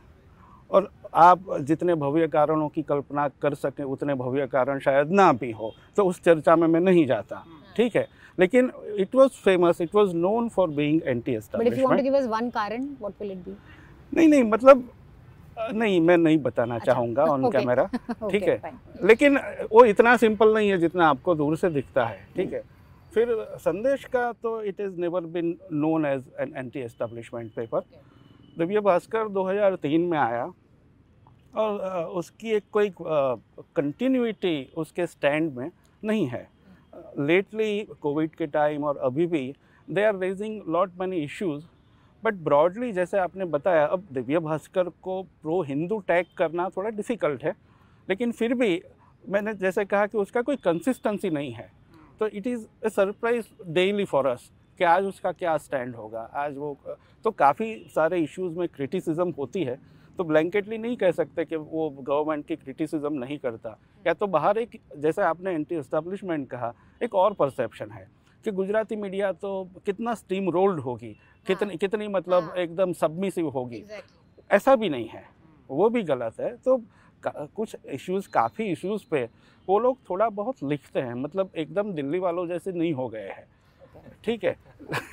और 0.71 0.89
आप 1.13 1.45
जितने 1.61 1.95
भव्य 1.95 2.27
कारणों 2.27 2.67
की 2.69 2.81
कल्पना 2.83 3.27
कर 3.41 3.53
सकें 3.55 3.83
उतने 3.83 4.13
भव्य 4.15 4.47
कारण 4.47 4.79
शायद 4.79 5.11
ना 5.11 5.31
भी 5.33 5.51
हो 5.51 5.73
तो 5.97 6.05
उस 6.05 6.21
चर्चा 6.23 6.55
में 6.55 6.67
मैं 6.67 6.79
नहीं 6.81 7.05
जाता। 7.07 7.43
ठीक 7.77 7.95
है 7.95 8.07
लेकिन 8.37 8.71
it 8.99 9.15
was 9.15 9.29
famous 9.43 9.81
it 9.81 9.95
was 9.95 10.13
known 10.15 10.49
for 10.49 10.69
being 10.71 11.01
anti 11.05 11.37
but 11.37 11.67
if 11.67 11.79
you 11.79 11.87
want 11.87 11.99
to 11.99 12.03
give 12.03 12.17
us 12.17 12.27
one 12.27 12.49
कारण 12.49 12.87
व्हाट 12.99 13.21
विल 13.21 13.31
इट 13.31 13.37
बी 13.37 13.55
नहीं 14.13 14.27
नहीं 14.27 14.43
मतलब 14.43 14.89
नहीं 15.73 15.99
मैं 16.01 16.17
नहीं 16.17 16.37
बताना 16.37 16.75
अच्छा, 16.75 16.91
चाहूँगा 16.91 17.23
ऑन 17.23 17.49
कैमरा 17.51 17.83
ठीक 18.29 18.43
है। 18.43 18.59
fine. 18.61 19.05
लेकिन 19.05 19.37
वो 19.71 19.83
इतना 19.85 20.15
सिंपल 20.17 20.53
नहीं 20.53 20.69
है 20.69 20.77
जितना 20.77 21.07
आपको 21.09 21.35
दूर 21.35 21.55
से 21.57 21.69
दिखता 21.69 22.05
है 22.05 22.27
ठीक 22.35 22.53
है। 22.53 22.61
फिर 23.13 23.27
संदेश 23.59 24.03
का 24.13 24.31
तो 24.43 24.61
it 24.63 24.79
is 24.79 24.99
never 25.01 25.25
been 25.35 25.55
known 25.73 26.05
as 26.05 26.23
an 26.39 26.53
anti 26.57 26.79
establishment 26.79 27.51
paper 27.55 27.81
Divya 28.57 28.79
Bhaskar 28.79 29.27
2003 29.37 30.09
में 30.09 30.17
आया 30.17 30.51
और 31.55 32.03
उसकी 32.19 32.51
एक 32.51 32.63
कोई 32.71 32.91
कंटिन्यूटी 32.99 34.55
उसके 34.77 35.07
स्टैंड 35.07 35.51
में 35.57 35.69
नहीं 36.03 36.27
है। 36.27 36.47
लेटली 37.19 37.87
कोविड 38.01 38.35
के 38.35 38.47
टाइम 38.47 38.83
और 38.83 38.97
अभी 38.97 39.25
भी 39.27 39.53
they 39.87 40.03
are 40.03 40.15
raising 40.15 40.61
lot 40.69 40.91
money 40.99 41.17
issues 41.17 41.63
but 42.23 42.33
broadly 42.33 42.91
जैसे 42.91 43.17
आपने 43.17 43.45
बताया, 43.45 43.85
अब 43.85 44.07
दिव्य 44.11 44.39
भास्कर 44.39 44.89
को 45.01 45.21
प्रो 45.23 45.61
हिंदू 45.61 45.99
टैग 45.99 46.25
करना 46.37 46.69
थोड़ा 46.69 46.89
डिफ़िकल्ट 46.89 47.43
है. 47.43 47.53
लेकिन 48.09 48.31
फिर 48.31 48.53
भी 48.53 48.81
मैंने 49.29 49.53
जैसे 49.53 49.85
कहा 49.85 50.05
कि 50.05 50.17
उसका 50.17 50.41
कोई 50.41 50.55
कंसिस्टेंसी 50.55 51.29
नहीं 51.29 51.51
है. 51.51 51.69
तो 52.19 52.27
it 52.27 52.47
is 52.47 52.65
a 52.85 52.89
surprise 52.89 53.45
daily 53.73 54.05
for 54.05 54.27
us 54.27 54.49
कि 54.79 54.83
आज 54.83 55.03
उसका 55.03 55.31
क्या 55.31 55.57
स्टैंड 55.57 55.95
होगा. 55.95 56.21
आज 56.33 56.57
वो 56.57 56.77
तो 57.25 57.31
काफ़ी 57.31 57.75
सारे 57.95 58.19
इश्यूज़ 58.19 58.57
में 58.59 58.67
क्रिटिसिज्म 58.67 59.33
होती 59.37 59.63
है. 59.63 59.79
तो 60.17 60.23
ब्लैंकेटली 60.23 60.77
नहीं 60.77 60.97
कह 60.97 61.11
सकते 61.11 61.45
कि 61.45 61.55
वो 61.55 61.89
गवर्नमेंट 61.89 62.45
की 62.47 62.55
क्रिटिसिज्म 62.55 63.13
नहीं 63.13 63.37
करता. 63.37 63.77
या 64.07 64.13
तो 64.13 64.27
बाहर 64.27 64.57
एक, 64.57 64.79
जैसे 64.97 65.21
आपने 65.21 65.53
एंटी 65.53 65.75
एस्टेब्लिशमेंट 65.75 66.49
कहा 66.49 66.73
एक 67.03 67.15
और 67.15 67.33
परसेप्शन 67.33 67.91
है 67.91 68.07
कि 68.43 68.51
गुजराती 68.51 68.95
मीडिया 68.95 69.31
तो 69.31 69.69
कितना 69.85 70.13
स्टीम 70.13 70.49
रोल्ड 70.49 70.79
होगी 70.79 71.15
कितनी 71.47 71.77
कितनी 71.77 72.07
मतलब 72.07 72.43
हाँ। 72.43 72.55
एकदम 72.55 72.93
सबमिसिव 72.93 73.49
होगी। 73.49 73.83
ऐसा 74.51 74.75
भी 74.75 74.89
नहीं 74.89 75.07
है। 75.07 75.23
वो 75.69 75.89
भी 75.89 76.03
गलत 76.03 76.39
है। 76.39 76.55
तो 76.57 76.81
कुछ 77.27 77.75
इश्यूज़ 77.85 78.29
काफ़ी 78.29 78.65
इश्यूज़ 78.65 79.03
पे 79.11 79.29
वो 79.67 79.79
लोग 79.79 79.97
थोड़ा 80.09 80.29
बहुत 80.29 80.55
लिखते 80.63 80.99
हैं 80.99 81.13
मतलब 81.13 81.51
एकदम 81.55 81.93
दिल्ली 81.93 82.19
वालों 82.19 82.47
जैसे 82.47 82.71
नहीं 82.71 82.93
हो 82.93 83.07
गए 83.09 83.27
हैं। 83.29 83.47
ठीक 84.25 84.43
है। 84.43 84.55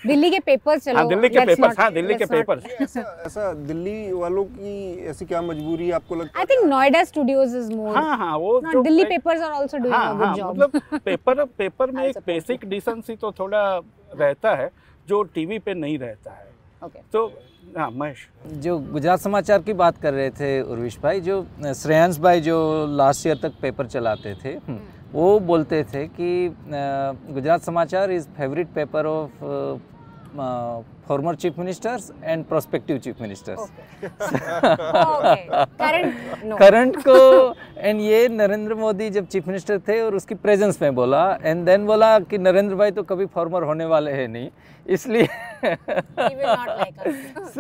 दिल्ली 0.07 0.31
के 0.31 0.39
पेपर्स 0.47 0.85
चलो 0.85 0.97
हाँ 0.97 1.07
दिल्ली 1.09 1.29
के 1.29 1.41
पेपर्स 1.47 1.59
not- 1.71 1.79
हाँ 1.81 1.93
दिल्ली 1.93 2.15
के 2.15 2.25
पेपर्स 2.27 2.65
ऐसा 2.83 3.01
ऐसा 3.27 3.53
दिल्ली 3.69 4.13
वालों 4.13 4.45
की 4.45 4.73
ऐसी 5.11 5.25
क्या 5.27 5.41
मजबूरी 5.43 5.87
है 5.87 5.93
आपको 5.95 6.15
लगता 6.15 6.39
है 6.39 6.45
I 6.45 6.49
think 6.51 6.67
Noida 6.73 7.03
studios 7.11 7.55
is 7.61 7.71
more. 7.77 7.95
हाँ 7.97 8.17
हाँ 8.19 8.37
वो 8.39 8.51
Not 8.61 8.73
जो 8.73 8.83
Delhi 8.83 9.05
एक- 9.07 9.13
papers 9.13 9.45
are 9.47 9.53
also 9.61 9.81
doing 9.85 9.93
हाँ 9.95 10.13
a 10.15 10.27
हाँ 10.41 10.53
मतलब 10.53 11.01
पेपर 11.05 11.45
पेपर 11.59 11.91
में 11.91 12.05
एक 12.05 12.19
बेसिक 12.27 12.65
डिसेंसी 12.69 13.17
तो 13.17 13.33
थोड़ा 13.39 13.63
रहता 14.21 14.55
है 14.63 14.71
जो 15.09 15.23
टीवी 15.35 15.59
पे 15.59 15.75
नहीं 15.75 15.99
रहता 15.99 16.31
है। 16.33 16.51
Okay. 16.85 17.03
तो 17.13 17.27
हाँ 17.77 17.91
महेश। 17.91 18.27
जो 18.63 18.79
गुजरात 18.93 19.19
समाचार 19.21 19.63
की 19.63 19.73
बात 19.73 19.97
कर 20.03 20.13
रहे 20.15 20.31
थे 20.31 20.61
उर्विश 20.63 20.99
भाई 21.03 21.21
जो 21.21 21.41
अ, 21.67 21.73
श्रेयांश 21.73 22.19
भाई 22.21 22.41
जो 22.41 22.57
लास्ट 22.97 23.27
ईयर 23.27 23.37
तक 23.43 23.53
पेपर 23.63 23.87
चलाते 23.87 24.35
थे 24.45 24.49
हम्म, 24.49 24.79
वो 25.13 25.39
बोलते 25.41 25.83
थे 25.85 26.07
कि 26.11 26.29
Gujarat 26.69 27.63
Samachar 27.63 28.11
is 28.11 28.29
favourite 28.37 28.69
paper 28.75 29.07
of 29.07 29.45
former 30.37 31.35
chief 31.35 31.59
ministers 31.59 32.11
and 32.25 32.45
prospective 32.47 32.99
chief 32.99 33.21
ministers 33.21 33.61
okay. 34.03 35.67
Current 35.81 36.15
no. 36.45 36.59
Current 36.59 36.97
को 37.09 37.17
एंड 37.79 38.01
ये 38.01 38.29
नरेंद्र 38.29 38.75
मोदी 38.75 39.09
जब 39.11 39.27
चीफ 39.27 39.49
मिनिस्टर 39.49 39.79
थे 39.89 40.01
और 40.01 40.15
उसकी 40.15 40.35
प्रेजेंस 40.47 40.81
में 40.83 40.95
बोला 40.95 41.23
एंड 41.43 41.65
देन 41.67 41.87
बोला 41.87 42.19
कि 42.21 42.39
नरेंद्र 42.39 42.75
भाई 42.77 42.91
तो 42.91 43.03
कभी 43.03 43.27
फॉर्मर 43.35 43.63
होने 43.63 43.85
वाले 43.95 44.13
हैं 44.13 44.29
नहीं 44.29 44.51
इसलिए 44.87 45.29
He 45.63 46.35
will 46.37 46.57
not 46.57 46.71
like 46.79 46.97
us. 47.07 47.59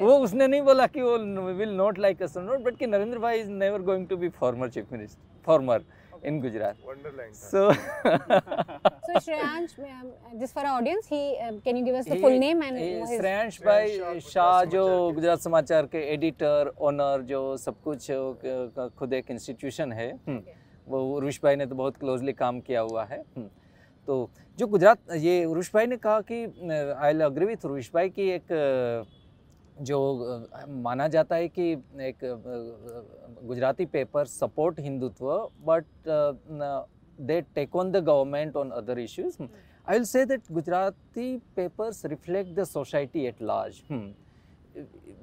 वो 0.00 0.16
उसने 0.18 0.46
नहीं 0.46 0.62
बोला 0.62 0.86
कि 0.86 1.02
वो 1.02 1.16
will 1.52 1.70
not 1.76 1.98
like 1.98 2.22
us 2.22 2.36
not 2.38 2.60
but 2.64 2.76
कि 2.76 2.86
नरेंद्र 2.86 3.18
भाई 3.18 3.38
is 3.40 3.50
never 3.50 3.82
going 3.82 4.06
to 4.08 4.16
be 4.16 4.28
former 4.40 4.68
chief 4.68 4.92
minister 4.92 5.42
former 5.46 5.82
in 6.24 6.40
Gujarat 6.40 6.76
so 7.34 7.70
So 7.70 7.72
so 9.06 9.20
Shreyansh, 9.20 9.78
um, 9.80 10.08
just 10.38 10.52
for 10.54 10.60
our 10.60 10.78
audience, 10.78 11.06
he 11.06 11.36
um, 11.38 11.60
can 11.60 11.76
you 11.76 11.84
give 11.84 11.94
us 11.94 12.06
the 12.06 12.14
he, 12.14 12.20
full 12.20 12.38
name 12.38 12.62
and 12.62 12.78
his 12.78 13.10
Shreyansh 13.10 13.60
भाई 13.64 14.20
शाह 14.22 14.64
जो 14.74 14.84
गुजरात 15.14 15.40
समाचार 15.40 15.86
के 15.92 15.98
editor 16.14 16.72
owner 16.80 17.22
जो 17.30 17.40
सब 17.56 17.80
कुछ 17.86 18.10
खुद 18.98 19.12
एक 19.14 19.30
institution 19.30 19.92
है 19.92 20.10
वो 20.88 21.02
उर्विश 21.14 21.40
भाई 21.42 21.56
ने 21.56 21.66
तो 21.66 21.74
बहुत 21.74 21.96
क्लोजली 21.96 22.32
काम 22.32 22.60
किया 22.60 22.80
हुआ 22.80 23.04
है 23.04 23.22
तो 24.08 24.18
जो 24.58 24.66
गुजरात 24.66 24.98
ये 25.16 25.44
उर्विश 25.44 25.70
भाई 25.74 25.86
ने 25.86 25.96
कहा 25.96 26.20
कि 26.30 26.44
I 26.98 27.20
agree 27.22 27.46
with 27.46 27.64
Urvish 27.64 27.90
bhai 27.94 28.08
की 28.10 28.28
एक 28.30 28.52
जो 29.80 29.98
माना 30.82 31.06
जाता 31.08 31.36
है 31.36 31.48
कि 31.48 31.70
एक 32.00 32.18
Gujarati 33.46 33.84
paper 33.86 34.24
support 34.26 34.80
Hindutva 34.80 35.26
but 35.66 35.84
they 37.28 37.40
take 37.54 37.76
on 37.76 37.90
the 37.92 38.04
government 38.04 38.56
on 38.56 38.70
other 38.80 38.98
issues 38.98 39.36
I 39.42 39.94
will 39.94 40.04
say 40.04 40.24
that 40.26 40.52
Gujarati 40.52 41.36
papers 41.56 42.04
reflect 42.06 42.54
the 42.58 42.64
society 42.64 43.24
at 43.26 43.42
large 43.42 43.82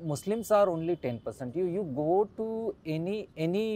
Muslims 0.05 0.51
are 0.51 0.67
only 0.67 0.95
ten 1.03 1.17
percent 1.25 1.57
you 1.57 1.65
you 1.67 1.83
go 1.93 2.23
to 2.37 2.73
any 2.95 3.25
any 3.45 3.67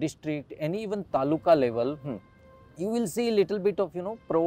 district 0.00 0.52
any 0.52 0.82
even 0.82 1.02
taluka 1.12 1.54
level 1.54 1.96
you 2.78 2.90
will 2.92 3.06
see 3.06 3.30
little 3.30 3.58
bit 3.68 3.80
of 3.80 3.96
you 3.96 4.02
know 4.02 4.16
pro 4.28 4.44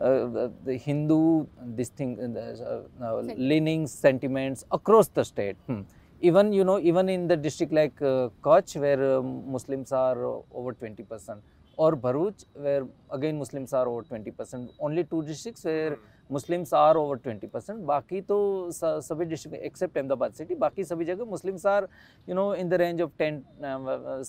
uh, 0.00 0.48
the 0.64 0.76
Hindu, 0.76 1.46
this 1.64 1.88
thing, 1.88 2.18
uh, 2.36 2.82
uh, 3.02 3.20
leaning 3.36 3.86
sentiments 3.86 4.64
across 4.72 5.08
the 5.08 5.24
state. 5.24 5.56
Hmm. 5.66 5.82
Even, 6.20 6.52
you 6.52 6.64
know, 6.64 6.78
even 6.80 7.08
in 7.08 7.28
the 7.28 7.36
district 7.36 7.72
like 7.72 8.00
uh, 8.00 8.28
Kutch, 8.42 8.76
where 8.80 9.18
uh, 9.18 9.22
Muslims 9.22 9.92
are 9.92 10.24
uh, 10.26 10.40
over 10.52 10.72
20%. 10.72 11.40
or 11.76 11.96
Bharuch, 11.96 12.44
where 12.54 12.86
again 13.10 13.38
Muslims 13.38 13.72
are 13.72 13.88
over 13.88 14.02
20%. 14.02 14.70
Only 14.78 15.04
two 15.04 15.22
districts 15.24 15.64
where 15.64 15.98
Muslims 16.34 16.72
are 16.78 16.96
over 16.98 17.16
20%. 17.24 17.84
बाकी 17.86 18.20
तो 18.30 18.38
सभी 18.72 19.24
district 19.24 19.64
accept 19.66 19.98
Ahmedabad 19.98 20.32
city 20.34 20.54
बाकी 20.64 20.84
सभी 20.84 21.04
जगह 21.04 21.24
Muslims 21.30 21.66
are 21.66 21.88
you 22.28 22.34
know 22.34 22.54
in 22.54 22.68
the 22.68 22.74
range 22.82 23.02
of 23.02 23.10
10 23.22 23.40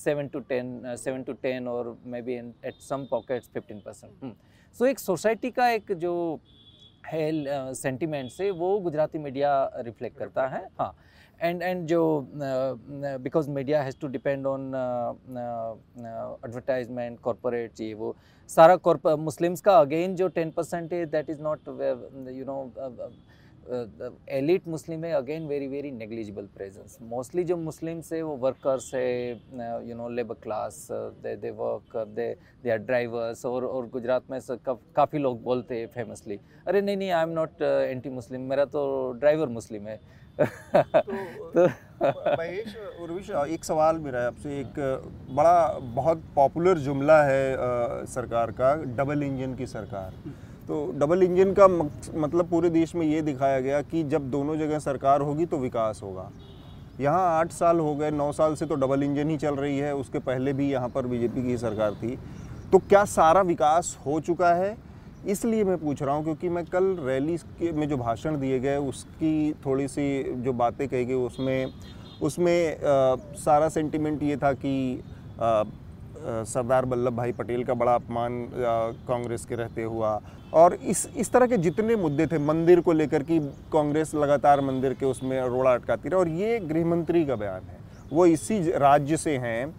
7 0.02 0.30
to 0.34 0.40
10 0.52 0.98
7 1.06 1.26
to 1.28 1.34
ten 1.44 1.68
और 1.68 1.96
maybe 2.22 2.36
in 2.38 2.54
at 2.66 2.82
some 2.82 3.06
pockets 3.12 3.50
15 3.58 3.82
percent 3.86 4.36
so 4.76 4.86
एक 4.86 5.00
society 5.00 5.52
का 5.52 5.70
एक 5.72 5.92
जो 6.06 6.14
है 7.08 7.74
सेंटिमेंट 7.76 8.32
से 8.32 8.50
वो 8.62 8.78
गुजराती 8.80 9.20
मीडिया 9.20 9.52
रिफ्लेक्ट 9.86 10.18
करता 10.18 10.48
है। 10.48 10.68
हाँ। 10.80 10.96
एंड 11.42 11.62
एंड 11.62 11.86
जो 11.88 12.02
because 12.32 13.50
media 13.50 13.82
has 13.84 14.00
to 14.02 14.08
depend 14.08 14.48
on 14.48 14.72
advertisement 16.46 17.20
corporate 17.20 17.82
ये 17.82 17.94
वो 17.94 18.16
सारा 18.50 19.16
मुस्लिम्स 19.18 19.62
का 19.62 19.80
अगेन 19.80 20.16
जो 20.16 20.28
टेन 20.30 20.52
परसेंट 20.52 20.94
है 20.94 21.06
that 21.06 21.30
is 21.30 21.42
not 21.44 21.68
you 22.32 22.46
know 22.46 22.60
elite 24.30 24.68
Muslim 24.68 25.04
है 25.06 25.12
again 25.12 25.46
very 25.48 25.68
very 25.68 25.92
negligible 25.92 26.48
presence 26.56 26.98
mostly 27.04 27.44
जो 27.44 27.56
मुस्लिम्स 27.58 28.12
है, 28.14 28.22
वो 28.22 28.36
वर्कर्स 28.38 28.94
है 28.96 29.32
you 29.88 29.96
know 29.96 30.10
labour 30.10 30.36
class 30.44 30.88
they 30.92 31.36
they 31.36 31.52
work 31.52 31.96
they 32.10 32.28
they 32.64 32.72
are 32.72 32.78
drivers 32.80 33.46
और 33.46 33.66
और 33.66 33.88
गुजरात 33.94 34.30
में 34.32 34.40
काफ़ी 34.68 35.20
लोग 35.20 35.42
बोलते 35.44 35.80
हैं 35.80 35.88
फेमसली 35.96 36.40
अरे 36.68 36.82
नहीं 36.82 36.98
नहीं 36.98 37.10
I 37.12 37.24
am 37.24 37.30
not 37.30 37.62
anti 37.62 38.10
Muslim 38.10 38.42
मेरा 38.50 38.66
तो 38.76 38.86
ड्राइवर 39.20 39.48
मुस्लिम 39.58 39.88
है। 39.88 40.00
तो 40.40 41.66
महेश 42.04 42.76
एक 43.50 43.64
सवाल 43.66 43.98
मेरा 43.98 44.20
है 44.20 44.28
आपसे। 44.28 44.60
एक, 44.60 44.80
बड़ा, 45.32 45.68
बहुत 45.96 46.24
पॉपुलर 46.36 46.78
जुमला 46.78 47.22
है 47.24 48.06
सरकार 48.06 48.52
का 48.52 48.74
डबल 48.98 49.24
इंजन 49.24 49.54
की 49.56 49.68
सरकार। 49.68 50.14
तो 50.68 50.86
डबल 51.00 51.24
इंजन 51.24 51.54
का 51.54 51.68
मतलब 51.68 52.50
पूरे 52.50 52.70
देश 52.70 52.96
में 52.96 53.06
ये 53.08 53.22
दिखाया 53.22 53.60
गया 53.60 53.82
कि 53.82 54.04
जब 54.04 54.30
दोनों 54.32 54.58
जगह 54.58 54.80
सरकार 54.80 55.22
होगी 55.22 55.46
तो 55.46 55.58
विकास 55.58 56.00
होगा। 56.04 56.30
यहाँ 57.00 57.40
आठ 57.40 57.52
साल 57.52 57.80
हो 57.80 57.96
गए, 57.96 58.12
नौ 58.12 58.32
साल 58.32 58.56
से 58.56 58.66
तो 58.66 58.76
डबल 58.76 59.04
इंजन 59.04 59.30
ही 59.30 59.38
चल 59.38 59.56
रही 59.56 59.78
है, 59.78 59.96
उसके 59.96 60.20
पहले 60.20 60.54
भी 60.54 60.72
यहाँ 60.72 60.90
पर 60.90 61.08
बीजेपी 61.08 61.44
की 61.44 61.58
सरकार 61.58 61.94
थी। 61.94 62.18
तो 62.72 62.78
क्या 62.80 63.04
सारा 63.06 63.42
विकास 63.42 63.98
हो 64.06 64.20
चुका 64.20 64.54
है? 64.54 64.76
इसलिए 65.28 65.64
मैं 65.64 65.78
पूछ 65.78 66.02
रहा 66.04 66.16
हूँ 66.16 66.24
क्योंकि 66.24 66.50
मैं 66.50 66.66
कल 66.66 66.96
रैली 67.00 67.38
के 67.60 67.72
में 67.72 67.88
जो 67.90 67.98
भाषण 67.98 68.40
दिए 68.40 68.60
गए 68.60 68.78
उसकी 68.78 69.54
थोड़ी 69.66 69.88
सी 69.88 70.24
जो 70.44 70.54
बातें 70.54 70.88
कही 70.88 71.06
गई 71.06 71.14
उसमें 71.16 71.72
उसमें 72.22 72.72
आ, 72.72 73.16
सारा 73.36 73.70
सेंटिमेंट 73.70 74.24
ये 74.24 74.38
था 74.38 74.52
कि 74.56 75.02
सरदार 76.18 76.86
वल्लभ 76.86 77.14
भाई 77.14 77.32
पटेल 77.32 77.64
का 77.64 77.74
बड़ा 77.74 77.94
अपमान 77.96 78.48
कांग्रेस 79.08 79.46
के 79.46 79.56
रहते 79.56 79.84
हुआ। 79.84 80.20
और 80.54 80.74
इस 80.74 81.08
इस 81.16 81.32
तरह 81.32 81.48
के 81.48 81.58
जितने 81.58 81.96
मुद्दे 81.96 82.28
थे 82.28 82.38
मंदिर 82.40 82.82
को 82.82 82.94
लेकर 82.94 83.24
कि 83.24 83.40
कांग्रेस 83.74 84.14
लगातार 84.16 84.62
मंदिर 84.62 84.94
के 84.94 85.06
उसमें 85.06 85.40
रोड़ा 85.42 85.74
अटकाती 85.74 86.10
रही 86.10 86.20
और 86.20 86.30
ये 86.30 86.60
गृह 86.60 86.86
मंत्री 86.86 87.26
का 87.26 87.36
बयान 87.36 87.62
है। 87.64 87.78
वो 88.12 88.26
इसी 88.26 88.60
राज्य 88.72 89.18
से 89.18 89.38
हैं 89.38 89.76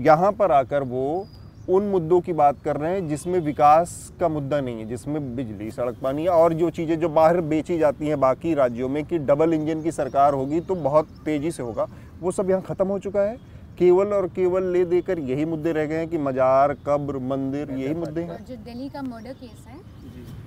यहाँ 0.00 0.32
पर 0.32 0.52
आकर 0.52 0.82
वो 0.84 1.26
उन 1.66 1.82
मुद्दों 1.82 2.20
की 2.20 2.32
बात 2.34 2.56
कर 2.64 2.76
रहे 2.76 2.92
हैं 2.92 3.06
जिसमें 3.08 3.38
विकास 3.40 3.92
का 4.20 4.28
मुद्दा 4.28 4.60
नहीं 4.60 4.78
है, 4.78 4.84
जिसमें 4.86 5.34
बिजली, 5.36 5.70
सड़क 5.70 5.96
पानी 6.02 6.26
और 6.28 6.52
जो 6.54 6.70
चीज़ें 6.70 6.98
जो 7.00 7.08
बाहर 7.10 7.40
बेची 7.42 7.78
जाती 7.78 8.08
हैं 8.08 8.18
बाकी 8.20 8.54
राज्यों 8.54 8.88
में 8.88 9.04
कि 9.04 9.18
डबल 9.20 9.54
इंजन 9.54 9.82
की 9.82 9.92
सरकार 9.92 10.34
होगी 10.34 10.60
तो 10.60 10.74
बहुत 10.74 11.08
तेज़ी 11.24 11.50
से 11.50 11.62
होगा। 11.62 11.86
वो 12.20 12.30
सब 12.30 12.50
यहाँ 12.50 12.62
ख़त्म 12.62 12.86
हो 12.88 12.98
चुका 12.98 13.20
है। 13.20 13.36
केवल 13.78 14.12
और 14.14 14.26
केवल 14.30 14.64
ले 14.72 14.84
देकर 14.84 15.18
यही 15.20 15.44
मुद्दे 15.46 15.72
रह 15.72 15.86
गए 15.86 15.96
हैं 15.96 16.08
कि 16.08 16.18
मजार, 16.18 16.74
कब्र, 16.86 17.18
मंदिर, 17.24 17.70
यही 17.72 17.94
मुद्दे 17.94 18.22
हैं। 18.22 18.44
जो 18.44 18.56
दिल्ली 18.56 18.88
का 18.88 19.02
मर्डर 19.02 19.32
केस 19.32 19.64
है 19.68 19.78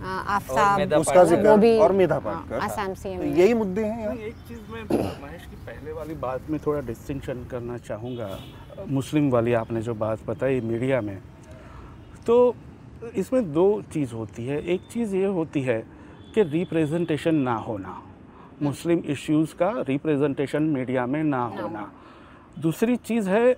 आफ्ताब। 0.04 0.94
उसका 0.94 1.24
ज़िक्र 1.24 1.78
और 1.82 1.92
मेधा 1.92 2.16
हाँ, 2.16 2.22
पाटकर 2.24 2.60
आसाम 2.60 2.94
से 2.94 3.16
तो 3.18 3.24
यही 3.24 3.54
मुद्दे 3.54 3.84
हैं 3.84 4.18
एक 4.18 4.36
चीज़ 4.48 4.60
मैं 4.72 4.84
महेश 5.22 5.46
की 5.46 5.56
पहले 5.66 5.92
वाली 5.92 6.14
बात 6.16 6.50
में 6.50 6.60
थोड़ा 6.66 6.82
डिस्टिंक्शन 6.82 7.44
करना 7.52 7.78
चाहूँगा। 7.80 8.30
मुस्लिम 8.90 9.30
वाली 9.32 9.54
आपने 9.54 9.82
जो 9.82 9.94
बात 9.96 10.26
बताई 10.28 10.62
मीडिया 10.62 11.02
में। 11.02 11.18
तो 12.28 12.56
इसमें 13.16 13.54
दो 13.54 13.82
चीज़ 13.94 14.14
होती 14.14 14.46
है। 14.46 14.62
एक 14.64 14.88
चीज़ 14.92 15.16
ये 15.16 15.26
होती 15.26 15.62
है 15.62 15.80
कि 16.36 16.44
रिप्रेजेंटेशन 16.44 17.36
ना 17.36 17.56
होना। 17.56 18.02
मुस्लिम 18.62 19.00
इश्यूज़ 19.08 19.56
का 19.56 19.70
रिप्रेजेंटेशन 19.88 20.64
मीडिया 20.64 21.06
में 21.06 21.24
ना 21.24 21.44
होना। 21.56 21.92
दूसरी 22.60 22.96
चीज़ 22.98 23.30
है 23.30 23.56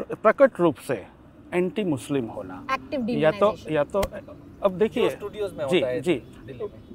प्रकट 0.00 0.60
रूप 0.60 0.76
से। 0.88 1.13
एंटी 1.52 1.84
मुस्लिम 1.84 2.26
होना। 2.26 2.66
एक्टिव 2.72 3.08
या 3.10 3.30
तो 3.32 3.54
या 3.70 3.84
तो 3.86 4.02
अब 4.62 4.78
देखिए 4.78 5.10
स्टूडियोज 5.10 5.52
जी 5.70 5.80
है 5.80 6.00
जी। 6.00 6.14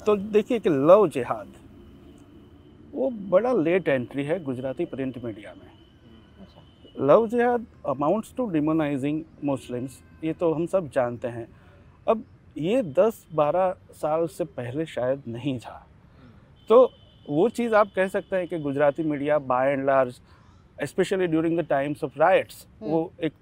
तो 0.06 0.16
देखिए 0.16 0.60
कि 0.60 0.70
लव 0.70 1.08
जिहाद 1.10 1.54
वो 2.94 3.10
बड़ा 3.30 3.54
लेट 3.54 3.88
एंट्री 3.88 4.24
है 4.24 4.44
गुजराती 4.44 4.86
प्रिंट 4.86 5.24
मीडिया 5.24 5.54
में। 5.54 7.08
Love 7.08 7.28
jihad 7.28 7.66
amounts 7.88 8.34
to 8.38 8.46
demonising 8.50 9.22
Muslims 9.44 10.02
ये 10.24 10.34
तो 10.34 10.52
हम 10.54 10.66
सब 10.68 10.90
जानते 10.92 11.28
हैं। 11.28 11.48
अब 12.08 12.24
ये 12.58 12.82
10-12 12.84 13.72
साल 13.94 14.26
से 14.28 14.44
पहले 14.46 14.86
शायद 14.88 15.24
नहीं 15.28 15.58
था। 15.60 15.86
तो 16.70 16.90
वो 17.26 17.48
चीज़ 17.50 17.76
आप 17.76 17.92
कह 17.96 18.08
सकते 18.08 18.36
हैं 18.36 18.48
कि 18.48 18.58
Gujarati 18.60 19.04
media 19.04 19.38
by 19.40 19.72
and 19.72 19.86
large 19.86 20.20
specially 20.80 21.28
during 21.28 21.60
the 21.60 21.66
times 21.70 22.04
of 22.04 22.20
riots 22.20 22.66
वो 22.82 23.12
एक 23.20 23.34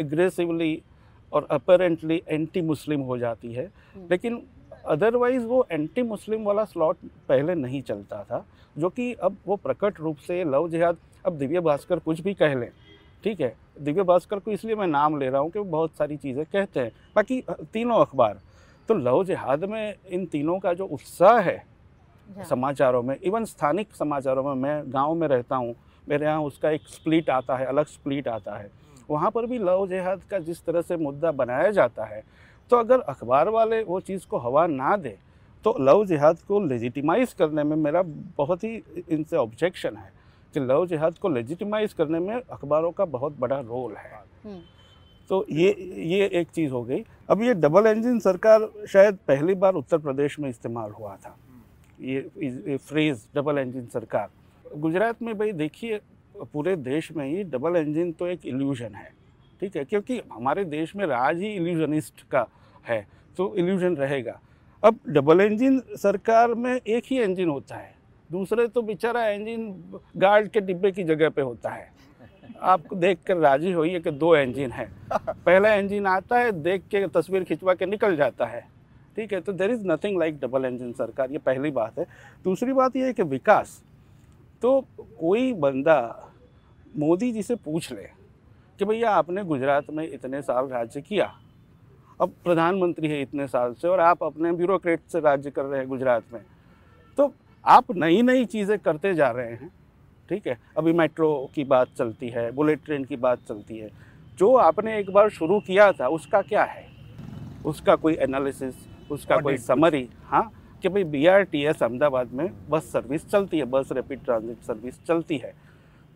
एग्रेसिवली 0.00 0.82
और 1.32 1.46
अपेरेंटली 1.50 2.22
एंटी 2.28 2.60
मुस्लिम 2.62 3.00
हो 3.00 3.18
जाती 3.18 3.52
है। 3.52 3.70
लेकिन 4.10 4.42
अदरवाइज़ 4.86 5.44
वो 5.46 5.66
एंटी 5.72 6.02
मुस्लिम 6.02 6.44
वाला 6.44 6.64
स्लॉट 6.64 6.96
पहले 7.28 7.54
नहीं 7.54 7.82
चलता 7.82 8.22
था 8.24 8.44
जो 8.76 8.88
कि 8.90 9.12
अब 9.14 9.36
वो 9.46 9.56
प्रकट 9.58 10.00
रूप 10.00 10.16
से 10.26 10.42
लव 10.44 10.68
जिहाद 10.70 10.96
अब 11.26 11.38
दिव्य 11.38 11.60
भास्कर 11.60 11.98
कुछ 11.98 12.20
भी 12.20 12.34
कह 12.34 12.54
लें 12.54 12.70
ठीक 13.24 13.40
है? 13.40 13.54
दिव्य 13.80 14.02
भास्कर 14.02 14.38
को 14.38 14.50
इसलिए 14.50 14.74
मैं 14.76 14.86
नाम 14.86 15.18
ले 15.18 15.28
रहा 15.28 15.40
हूँ 15.40 15.50
कि 15.50 15.58
वो 15.58 15.64
बहुत 15.66 15.96
सारी 15.98 16.16
चीज़ें 16.16 16.44
कहते 16.44 16.80
हैं। 16.80 16.92
बाकी 17.16 17.40
तीनों 17.72 18.00
अखबार 18.00 18.40
तो 18.88 18.94
लव 18.94 19.24
जिहाद 19.24 19.64
में 19.64 19.94
इन 20.08 20.24
तीनों 20.26 20.58
का 20.58 20.72
जो 20.74 20.86
उत्साह 20.86 21.38
है 21.40 21.62
समाचारों 22.48 23.02
में 23.02 23.16
इवन 23.16 23.44
स्थानिक 23.44 23.94
समाचारों 23.94 24.42
में 24.44 24.54
मैं 24.62 24.92
गाँव 24.92 25.14
में 25.14 25.26
रहता 25.28 25.56
हूँ 25.56 25.74
मेरे 26.06 26.26
यहाँ 26.26 26.42
उसका 26.42 26.70
एक 26.70 26.88
स्प्लिट 26.88 27.30
आता 27.30 27.56
है 27.56 27.66
अलग 27.66 27.86
स्प्लिट 27.86 28.28
आता 28.28 28.56
है। 28.56 28.70
वहाँ 29.10 29.30
पर 29.30 29.46
भी 29.46 29.58
लव 29.58 29.86
जिहाद 29.88 30.22
का 30.30 30.38
जिस 30.38 30.64
तरह 30.64 30.82
से 30.82 30.96
मुद्दा 30.96 31.32
बनाया 31.32 31.70
जाता 31.70 32.04
है 32.04 32.22
तो 32.70 32.76
अगर 32.76 33.00
अखबार 33.00 33.48
वाले 33.48 33.82
वो 33.82 34.00
चीज़ 34.00 34.26
को 34.26 34.38
हवा 34.38 34.66
ना 34.66 34.96
दे 34.96 35.16
तो 35.64 35.74
लव 35.80 36.04
जिहाद 36.06 36.38
को 36.48 36.60
लेजिटिमाइज 36.60 37.32
करने 37.32 37.62
में 37.62 37.76
मेरा 37.76 38.02
बहुत 38.36 38.64
ही 38.64 38.82
इनसे 39.10 39.36
ऑब्जेक्शन 39.36 39.96
है 39.96 40.12
कि 40.54 40.60
लव 40.60 40.86
जिहाद 40.86 41.18
को 41.18 41.28
लेजिटिमाइज 41.28 41.92
करने 41.92 42.18
में 42.18 42.34
अखबारों 42.34 42.90
का 42.90 43.04
बहुत 43.04 43.38
बड़ा 43.38 43.58
रोल 43.60 43.94
है। 43.96 44.12
हम्म। 44.44 44.60
तो 45.30 45.46
ये 45.50 45.70
ये 46.06 46.26
एक 46.32 46.48
चीज़ 46.48 46.72
हो 46.72 46.82
गई। 46.84 47.04
अब 47.30 47.42
ये 47.42 47.54
डबल 47.54 47.86
इंजन 47.86 48.18
सरकार 48.18 48.68
शायद 48.88 49.18
पहली 49.28 49.54
बार 49.54 49.74
उत्तर 49.74 49.98
प्रदेश 49.98 50.38
में 50.40 50.48
इस्तेमाल 50.50 50.90
हुआ 50.90 51.16
था। 51.16 51.36
ये, 52.00 52.28
ये 52.38 52.76
फ्रेज 52.76 53.26
डबल 53.34 53.58
इंजन 53.58 53.86
सरकार। 53.86 54.28
गुजरात 54.78 55.22
में 55.22 55.38
भाई 55.38 55.52
देखिए 55.52 56.00
पूरे 56.44 56.74
देश 56.78 57.10
में 57.12 57.24
ही 57.26 57.42
डबल 57.44 57.76
इंजन 57.76 58.12
तो 58.12 58.26
एक 58.26 58.46
इल्यूजन 58.46 58.94
है, 58.94 59.10
ठीक 59.62 59.76
है? 59.76 59.84
क्योंकि 59.84 60.20
हमारे 60.32 60.64
देश 60.66 60.94
में 60.96 61.06
राज 61.06 61.38
ही 61.38 61.48
इल्यूजनिस्ट 61.48 62.22
का 62.30 62.46
है 62.84 63.06
तो 63.36 63.54
इल्यूजन 63.56 63.96
रहेगा। 63.96 64.40
अब 64.82 64.98
डबल 65.08 65.40
इंजन 65.40 65.80
सरकार 65.96 66.54
में 66.54 66.74
एक 66.74 67.04
ही 67.06 67.22
इंजन 67.22 67.48
होता 67.48 67.76
है, 67.76 67.94
दूसरे 68.30 68.66
तो 68.68 68.82
बेचारा 68.82 69.28
इंजन 69.28 70.00
गार्ड 70.16 70.48
के 70.48 70.60
डिब्बे 70.60 70.92
की 70.92 71.04
जगह 71.04 71.28
पे 71.28 71.42
होता 71.42 71.70
है। 71.70 71.90
आप 72.62 72.94
देख 72.94 73.18
कर 73.26 73.36
राज़ी 73.36 73.72
होइए 73.72 74.00
कि 74.00 74.10
दो 74.12 74.34
इंजन 74.36 74.72
है। 74.72 74.88
पहला 75.12 75.74
इंजन 75.74 76.06
आता 76.06 76.38
है, 76.38 76.52
देख 76.52 76.82
के 76.90 77.06
तस्वीर 77.10 77.44
खिंचवा 77.44 77.74
के 77.74 77.86
निकल 77.86 78.16
जाता 78.16 78.46
है, 78.46 78.60
ठीक 79.16 79.32
है? 79.32 79.40
तो 79.40 79.52
there 79.52 79.70
is 79.70 79.86
nothing 79.86 80.18
like 80.18 80.38
double 80.40 80.64
engine 80.64 80.92
सरकार, 80.94 81.32
ये 81.32 81.38
पहली 81.40 81.70
बात 81.72 81.98
है। 81.98 82.06
दूसरी 82.44 82.72
बात 82.72 82.96
ये 82.96 83.06
है 83.06 83.12
कि 83.12 83.22
विकास 83.24 83.82
तो 84.62 84.80
कोई 85.20 85.52
बंदा 85.52 85.98
मोदी 86.98 87.30
जी 87.32 87.42
से 87.42 87.54
पूछ 87.54 87.90
ले 87.92 88.02
कि 88.78 88.84
भैया 88.84 89.10
आपने 89.10 89.44
गुजरात 89.44 89.90
में 89.90 90.04
इतने 90.04 90.42
साल 90.42 90.66
राज्य 90.68 91.00
किया। 91.00 91.32
अब 92.20 92.32
प्रधानमंत्री 92.44 93.08
है 93.08 93.20
इतने 93.22 93.46
साल 93.48 93.72
से 93.74 93.88
और 93.88 94.00
आप 94.00 94.22
अपने 94.22 94.52
ब्यूरोक्रेट 94.52 95.00
से 95.12 95.20
राज्य 95.20 95.50
कर 95.50 95.64
रहे 95.64 95.80
हैं 95.80 95.88
गुजरात 95.88 96.24
में। 96.32 96.40
तो 97.18 97.32
आप 97.64 97.90
नई 97.96 98.22
नई 98.22 98.44
चीज़ें 98.44 98.78
करते 98.78 99.14
जा 99.14 99.30
रहे 99.30 99.50
हैं 99.50 99.70
ठीक 100.28 100.46
है? 100.46 100.58
अभी 100.78 100.92
मेट्रो 100.92 101.50
की 101.54 101.64
बात 101.64 101.88
चलती 101.98 102.28
है 102.28 102.50
बुलेट 102.52 102.84
ट्रेन 102.84 103.04
की 103.04 103.16
बात 103.16 103.38
चलती 103.48 103.78
है। 103.78 103.90
जो 104.38 104.54
आपने 104.56 104.98
एक 104.98 105.10
बार 105.10 105.30
शुरू 105.30 105.60
किया 105.60 105.90
था 105.92 106.08
उसका 106.08 106.42
क्या 106.42 106.64
है? 106.64 106.86
उसका 107.66 107.96
कोई 107.96 108.14
एनालिसिस 108.14 108.74
उसका 109.10 109.36
कोई 109.36 109.56
समरी 109.58 110.08
हाँ? 110.24 110.50
कि 110.82 110.88
भाई 110.88 111.04
B 111.04 111.26
R 111.26 111.42
T 111.44 111.62
S 111.64 111.82
Ahmedabad 111.82 112.32
में 112.32 112.48
बस 112.70 112.90
सर्विस 112.92 113.28
चलती 113.28 113.58
है, 113.58 113.64
बस 113.64 113.88
रैपिड 113.92 114.24
ट्रांजिट 114.24 114.62
सर्विस 114.66 115.04
चलती 115.06 115.36
है। 115.36 115.52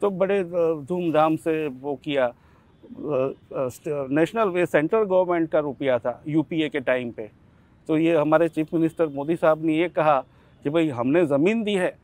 तो 0.02 0.10
बड़े 0.12 0.42
धूमधाम 0.44 1.36
से 1.36 1.66
वो 1.68 1.94
किया। 2.04 2.32
नेशनल 2.92 4.48
वे 4.48 4.66
सेंट्रल 4.66 5.04
गवर्नमेंट 5.04 5.50
का 5.50 5.58
रुपया 5.60 5.98
था 5.98 6.20
यूपीए 6.28 6.68
के 6.68 6.80
टाइम 6.80 7.10
पे। 7.10 7.30
तो 7.88 7.96
ये 7.98 8.16
हमारे 8.16 8.48
चीफ 8.48 8.74
मिनिस्टर 8.74 9.06
मोदी 9.08 9.36
साहब 9.36 9.64
ने 9.64 9.76
ये 9.76 9.88
कहा 9.90 10.18
कि 10.64 10.70
भाई 10.70 10.88
हमने 10.90 11.24
ज़मीन 11.26 11.62
दी 11.64 11.74
है 11.74 11.94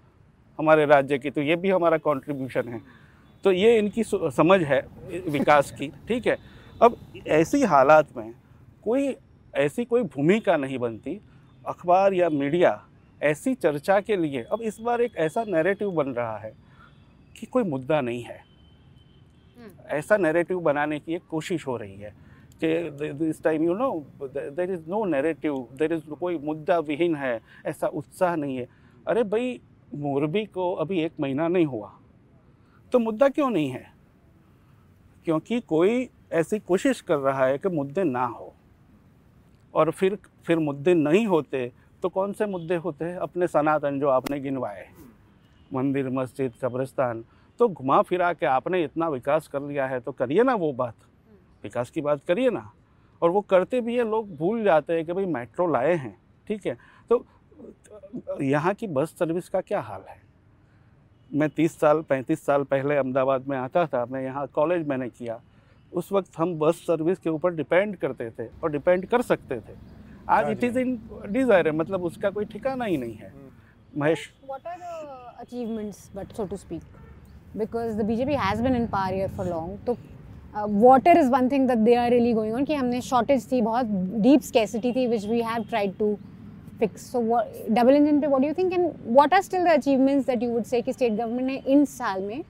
हमारे 0.58 0.84
राज्य 0.86 1.18
की 1.18 1.30
तो 1.30 1.40
ये 1.40 1.56
भी 1.56 1.70
हमारा 1.70 1.96
कंट्रीब्यूशन 1.98 2.68
है। 2.68 2.80
तो 3.44 3.52
ये 3.52 3.76
इनकी 3.78 4.02
समझ 4.04 4.60
है 4.62 4.80
विकास 5.28 5.70
की, 5.70 5.88
ठीक 6.08 6.26
है। 6.26 6.36
अब 6.80 6.96
ऐसी 7.28 7.62
हालात 7.64 8.16
में 8.16 8.32
कोई, 8.84 9.14
ऐसी 9.54 9.84
कोई 9.84 10.02
भूमिका 10.04 10.56
नहीं 10.56 10.78
बनती 10.78 11.20
अखबार 11.66 12.12
या 12.12 12.28
मीडिया 12.30 12.80
ऐसी 13.20 13.54
चर्चा 13.54 14.00
के 14.00 14.16
लिए 14.16 14.42
अब 14.42 14.62
इस 14.62 14.80
बार 14.80 15.00
एक 15.00 15.16
ऐसा 15.16 15.44
नैरेटिव 15.44 15.90
बन 15.90 16.08
रहा 16.08 16.36
है 16.38 16.52
कि 17.36 17.46
कोई 17.46 17.64
मुद्दा 17.64 18.00
नहीं 18.00 18.22
है। 18.22 18.40
ऐसा 19.88 20.16
नैरेटिव 20.16 20.60
बनाने 20.60 20.98
की 21.00 21.14
एक 21.14 21.22
कोशिश 21.30 21.66
हो 21.66 21.76
रही 21.76 21.94
है 21.94 22.14
कि 22.62 23.12
this 23.14 23.42
time 23.42 23.64
you 23.64 23.74
know 23.74 23.90
there 24.24 24.70
is 24.70 24.88
no 24.88 25.04
narrative 25.04 25.66
there 25.72 25.92
is 25.92 26.10
कोई 26.10 26.38
मुद्दा 26.38 26.78
विहीन 26.78 27.16
है 27.16 27.40
ऐसा 27.66 27.86
उत्साह 27.86 28.36
नहीं 28.36 28.56
है। 28.56 28.68
अरे 29.06 29.22
भाई 29.24 29.60
मोरबी 29.94 30.44
को 30.44 30.72
अभी 30.74 31.00
एक 31.00 31.12
महीना 31.20 31.48
नहीं 31.48 31.66
हुआ 31.66 31.92
तो 32.92 32.98
मुद्दा 32.98 33.28
क्यों 33.28 33.50
नहीं 33.50 33.70
है? 33.70 33.92
क्योंकि 35.24 35.60
कोई 35.60 36.08
ऐसी 36.32 36.58
कोशिश 36.58 37.00
कर 37.00 37.16
रहा 37.16 37.46
है 37.46 37.58
कि 37.58 37.68
मुद्दे 37.68 38.04
ना 38.04 38.24
हो। 38.24 38.51
और 39.74 39.90
फिर 39.90 40.18
फिर 40.46 40.58
मुद्दे 40.58 40.94
नहीं 40.94 41.26
होते 41.26 41.70
तो 42.02 42.08
कौन 42.08 42.32
से 42.32 42.46
मुद्दे 42.46 42.76
होते 42.76 43.04
हैं? 43.04 43.16
अपने 43.18 43.46
सनातन 43.46 44.00
जो 44.00 44.08
आपने 44.08 44.40
गिनवाए, 44.40 44.86
मंदिर, 45.74 46.08
मस्जिद, 46.10 46.52
कब्रिस्तान 46.62 47.24
तो 47.60 47.68
घुमा 47.68 48.00
फिरा 48.02 48.32
के 48.32 48.46
आपने 48.46 48.82
इतना 48.84 49.08
विकास 49.08 49.48
कर 49.48 49.62
लिया 49.62 49.86
है 49.86 50.00
तो 50.00 50.12
करिए 50.12 50.42
ना 50.42 50.54
वो 50.54 50.72
बात। 50.72 50.94
विकास 51.64 51.90
की 51.90 52.00
बात 52.00 52.20
करिए 52.28 52.50
ना। 52.50 52.70
और 53.22 53.30
वो 53.30 53.40
करते 53.40 53.80
भी 53.80 53.96
है, 53.96 54.04
लोग 54.04 54.36
भूल 54.36 54.62
जाते 54.64 54.92
हैं 54.92 55.04
कि 55.06 55.12
भाई 55.12 55.24
मेट्रो 55.26 55.66
लाए 55.66 55.94
हैं, 55.94 56.16
ठीक 56.48 56.66
है? 56.66 56.76
तो 57.10 57.24
यहाँ 58.42 58.74
की 58.74 58.86
बस 58.88 59.14
सर्विस 59.18 59.48
का 59.48 59.60
क्या 59.60 59.80
हाल 59.80 60.02
है? 60.08 60.20
मैं 61.30 61.48
तीस 61.48 61.78
साल, 61.80 62.00
पैंतीस 62.02 62.44
साल 62.46 62.62
पहले 62.64 62.96
अहमदाबाद 62.96 63.46
में 63.48 63.56
आता 63.58 63.86
था, 63.86 64.04
मैं 64.06 64.22
यहाँ 64.22 64.46
कॉलेज 64.46 64.86
मैंने 64.88 65.08
किया। 65.08 65.40
उस 65.92 66.12
वक्त 66.12 66.38
हम 66.38 66.54
बस 66.58 66.84
सर्विस 66.86 67.18
के 67.18 67.30
ऊपर 67.30 67.54
डिपेंड 67.54 67.96
करते 67.96 68.30
थे 68.30 68.46
और 68.62 68.70
डिपेंड 68.72 69.06
कर 69.06 69.22
सकते 69.22 69.56
थे। 69.56 69.74
आज 70.28 70.44
हाँ 70.44 70.52
इट 70.52 70.64
इज़ 70.64 70.78
हाँ 70.78 70.84
इन 70.84 70.98
डिज़ायर 71.28 71.72
मतलब 71.72 72.04
उसका 72.04 72.30
कोई 72.30 72.44
ठिकाना 72.52 72.84
ही 72.84 72.96
नहीं 72.96 73.14
है। 73.14 73.30
हम्म। 73.30 74.00
Mahesh? 74.00 74.30
Achievements 75.40 76.10
but 76.16 76.32
so 76.32 76.44
to 76.46 76.56
speak 76.56 76.82
because 77.56 77.96
the 77.96 78.04
BJP 78.06 78.34
has 78.36 78.62
been 78.62 78.76
in 78.76 78.86
power 78.88 79.14
here 79.14 79.30
for 79.36 79.46
long 79.46 79.78
तो 79.86 79.96
water 80.80 81.18
is 81.18 81.30
one 81.30 81.48
thing 81.48 81.68
that 81.68 81.78
they 81.78 81.94
are 81.94 82.10
really 82.10 82.32
going 82.34 82.54
on 82.54 82.64
कि 82.64 82.74
हमने 82.74 83.00
शॉर्टेज 83.02 83.50
थी 83.52 83.60
बहुत 83.62 83.86
डीप 84.22 84.40
स्कैसिटी 84.42 84.92
थी 84.92 85.06
which 85.06 85.26
we 85.26 85.40
have 85.42 85.64
tried 85.64 85.96
to 85.98 86.14
fix 86.78 87.10
so 87.12 87.20
double 87.70 87.94
engine 87.94 88.20
पे 88.20 88.26
what 88.26 88.42
do 88.42 88.48
you 88.48 88.54
think 88.54 88.72
and 88.72 88.90
what 89.06 89.34
are 89.34 89.42
still 89.42 89.64
the 89.64 89.72
achievements 89.72 90.26
that 90.26 90.42
you 90.42 90.50
would 90.50 90.64
say 90.64 90.82
कि 90.82 90.92
state 90.92 91.12
government 91.12 91.46
ने 91.46 91.56
इन 91.72 91.84
साल 91.90 92.22
में 92.22 92.42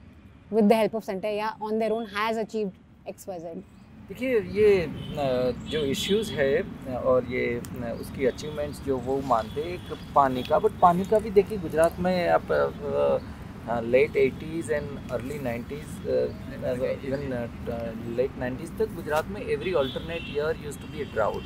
with 0.51 0.65
the 0.65 0.73
help 0.73 0.95
of 0.95 1.03
centre 1.03 1.27
या 1.29 1.55
on 1.61 1.79
their 1.79 1.91
own 1.91 2.05
has 2.15 2.39
achieved 2.39 2.71
X 3.05 3.27
Y 3.27 3.39
Z? 3.39 3.63
देखिए 4.09 4.39
ये 4.53 4.69
जो 5.71 5.79
इश्यूज़ 5.87 6.31
है 6.33 6.95
और 7.01 7.25
ये 7.25 7.45
उसकी 7.91 8.25
अचीवमेंट्स 8.25 8.81
जो 8.85 8.97
वो 9.05 9.19
मानते 9.27 9.61
हैं 9.61 9.73
एक 9.73 9.97
पानी 10.15 10.43
का 10.43 10.59
बट 10.59 10.71
पानी 10.81 11.05
का 11.11 11.19
भी 11.19 11.29
देखिए 11.37 11.57
गुजरात 11.57 11.99
में 11.99 12.27
आप 12.29 12.51
late 13.85 14.15
eighties 14.17 14.71
and 14.73 15.11
early 15.11 15.39
nineties 15.39 16.09
even 17.07 17.23
late 18.17 18.37
nineties 18.39 18.71
तक 18.79 18.93
गुजरात 18.95 19.27
में 19.27 19.41
every 19.41 19.73
alternate 19.83 20.25
year 20.35 20.63
used 20.65 20.79
to 20.79 20.87
be 20.87 21.01
a 21.01 21.05
drought 21.13 21.43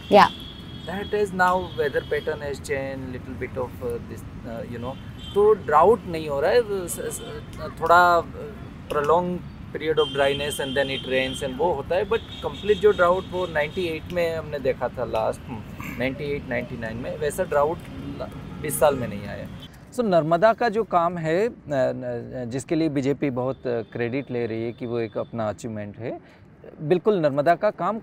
now 1.34 1.54
weather 1.78 2.02
pattern 2.10 2.42
has 2.42 2.60
changed 2.62 3.14
little 3.14 3.34
bit 3.40 3.58
of 3.58 3.82
uh, 3.84 3.90
this 4.10 4.22
uh, 4.46 4.64
you 4.74 4.80
know 4.80 4.96
तो 5.34 5.54
ड्राउट 5.66 6.06
नहीं 6.08 6.30
हो 6.30 6.40
रहा 6.40 6.52
है 6.52 7.70
थोड़ा 7.80 8.00
prolong 8.90 9.57
period 9.74 10.00
of 10.00 10.10
dryness 10.14 10.60
and 10.60 10.74
then 10.76 10.92
it 10.92 11.08
rains 11.10 11.44
and 11.44 11.58
वो 11.58 11.72
होता 11.74 11.96
है 11.96 12.04
but 12.10 12.22
complete 12.44 12.78
जो 12.78 12.92
ड्राउट 12.92 13.32
वो 13.32 13.46
98 13.48 14.14
में 14.14 14.36
हमने 14.36 14.60
देखा 14.60 14.88
था 14.90 15.06
लास्ट 15.08 15.42
98 16.00 16.50
99 16.52 16.94
में 17.04 17.18
वैसा 17.18 17.44
ड्राउट 17.46 17.78
20 18.64 18.80
साल 18.80 18.96
में 18.96 19.08
नहीं 19.08 19.28
आया। 19.28 19.48
सो 19.92 20.02
so, 20.02 20.08
नर्मदा 20.10 20.54
का 20.54 20.70
जो 20.70 20.84
काम 20.86 21.18
है 21.18 21.38
जिसके 22.50 22.76
लिए 22.76 22.90
बीजेपी 22.90 23.30
बहुत 23.38 23.62
क्रेडिट 23.94 24.32
ले 24.32 24.46
रही 24.46 24.64
है 24.64 24.72
कि 24.74 24.86
वो 24.86 25.00
एक 25.00 25.18
अपना 25.18 25.48
अचीवमेंट 25.50 25.98
है 25.98 26.20
बिल्कुल 26.82 27.20
नर्मदा 27.20 27.56
का 27.56 27.70
काम, 27.72 28.00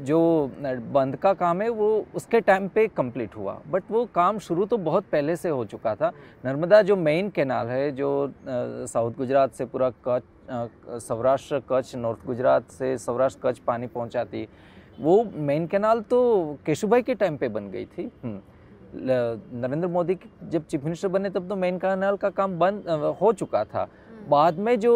जो 0.00 0.50
बंद 0.92 1.16
का 1.16 1.32
काम 1.32 1.62
है, 1.62 1.68
वो 1.68 2.06
उसके 2.14 2.40
टाइम 2.40 2.68
पे 2.68 2.86
कंप्लीट 2.88 3.36
हुआ। 3.36 3.58
बट 3.70 3.82
वो 3.90 4.04
काम 4.14 4.38
शुरू 4.38 4.64
तो 4.64 4.76
बहुत 4.78 5.04
पहले 5.12 5.36
से 5.36 5.48
हो 5.48 5.64
चुका 5.64 5.94
था। 5.94 6.12
नर्मदा 6.44 6.82
जो 6.82 6.96
मेन 6.96 7.30
कैनाल 7.30 7.66
है, 7.66 7.90
जो 7.90 8.32
साउथ 8.86 9.12
गुजरात 9.12 9.52
से 9.52 9.64
पूरा 9.64 9.90
कच्छ 10.08 10.24
सौराष्ट्र 11.02 11.62
कच्छ 11.70 11.94
नॉर्थ 11.96 12.26
गुजरात 12.26 12.70
से 12.70 12.96
सौराष्ट्र 12.98 13.48
कच्छ 13.48 13.58
पानी 13.58 13.86
पहुंचाती, 13.86 14.46
वो 15.00 15.24
मेन 15.34 15.66
कैनाल 15.66 16.00
तो 16.00 16.58
केशुभाई 16.66 17.02
के 17.02 17.14
टाइम 17.14 17.36
पे 17.36 17.48
बन 17.48 17.70
गई 17.70 17.84
थी। 17.84 18.10
हम्म। 18.24 18.40
नरेंद्र 18.96 19.88
मोदी 19.88 20.16
जब 20.48 20.64
चीफ 20.64 20.84
मिनिस्टर 20.84 21.08
बने, 21.08 21.30
तब 21.30 21.48
तो 21.48 21.56
मेन 21.56 21.78
कैनाल 21.78 22.16
का 22.16 22.30
काम 22.30 22.58
बंद 22.58 22.88
हो 23.20 23.32
चुका 23.32 23.64
था। 23.64 23.88
बाद 24.28 24.58
में 24.58 24.78
जो 24.80 24.92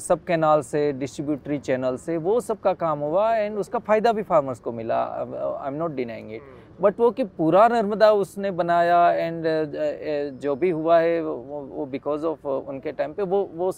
सब 0.00 0.24
कैनाल 0.26 0.60
से 0.62 0.92
डिस्ट्रीब्यूटरी 0.94 1.58
चैनल 1.60 1.96
से 1.96 2.16
वो 2.18 2.38
सब 2.40 2.60
का 2.60 2.72
काम 2.74 3.00
हुआ 3.00 3.34
एंड 3.36 3.58
उसका 3.58 3.78
फ़ायदा 3.78 4.12
भी 4.12 4.22
फार्मर्स 4.24 4.60
को 4.60 4.72
मिला। 4.72 5.02
I 5.02 5.68
am 5.68 5.74
not 5.74 5.94
denying 5.94 6.32
it 6.34 6.42
but 6.80 7.00
वो 7.00 7.10
कि 7.10 7.24
पूरा 7.36 7.66
नर्मदा 7.68 8.10
उसने 8.12 8.50
बनाया 8.52 9.10
एंड 9.12 9.44
जो 10.40 10.54
भी 10.56 10.70
हुआ 10.70 10.98
है 11.00 11.20
वो 11.22 11.86
बिकॉज़ 11.92 12.24
ऑफ़ 12.26 12.46
उनके 12.48 12.92
टाइम 12.92 13.12
पे 13.12 13.22
वो 13.24 13.42
वो 13.54 13.72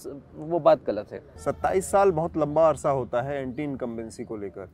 वो 0.48 0.58
बात 0.58 0.84
गलत 0.86 1.12
है। 1.12 1.22
सत्ताईस 1.44 1.90
साल 1.90 2.10
बहुत 2.12 2.36
लंबा 2.36 2.68
अरसा 2.68 2.90
होता 2.90 3.22
है 3.22 3.40
एंटी 3.42 3.62
इनकम्बेंसी 3.62 4.24
को 4.24 4.36
लेकर। 4.36 4.68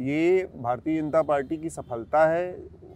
ये 0.00 0.48
भारतीय 0.56 1.00
जनता 1.00 1.22
पार्टी 1.24 1.56
की 1.56 1.70
सफलता 1.70 2.26
है 2.26 2.50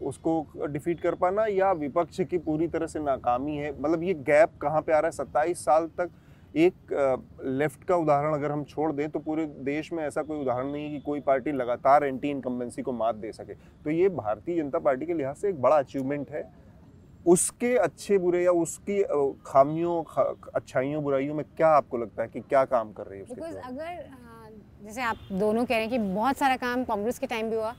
उसको 0.04 0.66
डिफीट 0.66 1.00
कर 1.00 1.14
पाना 1.14 1.46
या 1.46 1.72
विपक्ष 1.72 2.20
की 2.20 2.38
पूरी 2.38 2.68
तरह 2.68 2.86
से 2.86 3.00
नाकामी 3.00 3.56
है? 3.56 3.80
मतलब 3.80 4.02
ये 4.02 4.14
गैप 4.14 4.58
कहाँ 4.62 4.82
पे 4.82 4.92
आ 4.92 4.98
रहा 4.98 5.06
है? 5.06 5.12
सत्ताईस 5.12 5.64
साल 5.64 5.86
तक 5.98 6.10
एक 6.56 6.74
लेफ़्ट 7.44 7.84
का 7.84 7.96
उदाहरण 7.96 8.34
अगर 8.34 8.50
हम 8.50 8.64
छोड़ 8.64 8.92
दें 8.92 9.08
तो 9.10 9.18
पूरे 9.18 9.46
देश 9.46 9.92
में 9.92 10.02
ऐसा 10.04 10.22
कोई 10.22 10.40
उदाहरण 10.40 10.70
नहीं 10.72 10.84
है 10.84 10.90
कि 10.90 11.00
कोई 11.00 11.20
पार्टी 11.20 11.52
लगातार 11.52 12.04
एंटी 12.04 12.30
इनकम्बेंसी 12.30 12.82
को 12.82 12.92
मात 12.92 13.14
दे 13.14 13.32
सके। 13.32 13.54
तो 13.54 13.90
ये 13.90 14.08
भारतीय 14.08 14.62
जनता 14.62 14.78
पार्टी 14.78 15.06
के 15.06 15.14
लिहाज 15.14 15.36
से 15.36 15.48
एक 15.48 15.60
बड़ा 15.62 15.78
अचीवमेंट 15.78 16.30
है। 16.30 16.42
उसके 17.26 17.76
अच्छे 17.76 18.18
बुरे 18.18 18.42
या 18.44 18.50
उसकी 18.52 19.02
खामियों 19.46 20.02
ख- 20.02 20.50
अच्छाइयों 20.54 21.02
बुराइयों 21.02 21.34
में 21.34 21.44
क्या 21.56 21.68
आपको 21.68 21.98
लगता 21.98 22.22
है 22.22 22.28
कि 22.28 22.40
क्या 22.40 22.64
काम 22.64 22.92
कर 22.92 23.06
रही 23.06 23.18
है 23.18 23.24
उसके 23.24 23.58
अगर 23.58 24.08
जैसे 24.84 25.02
आप 25.02 25.16
दोनों 25.32 25.64
कह 25.64 25.74
रहे 25.74 25.80
हैं 25.80 25.90
कि 25.90 25.98
बहुत 26.14 26.36
सारा 26.36 26.56
काम 26.56 26.84
कांग्रेस 26.84 27.18
के 27.18 27.26
टाइम 27.26 27.50
भी 27.50 27.56
हुआ 27.56 27.74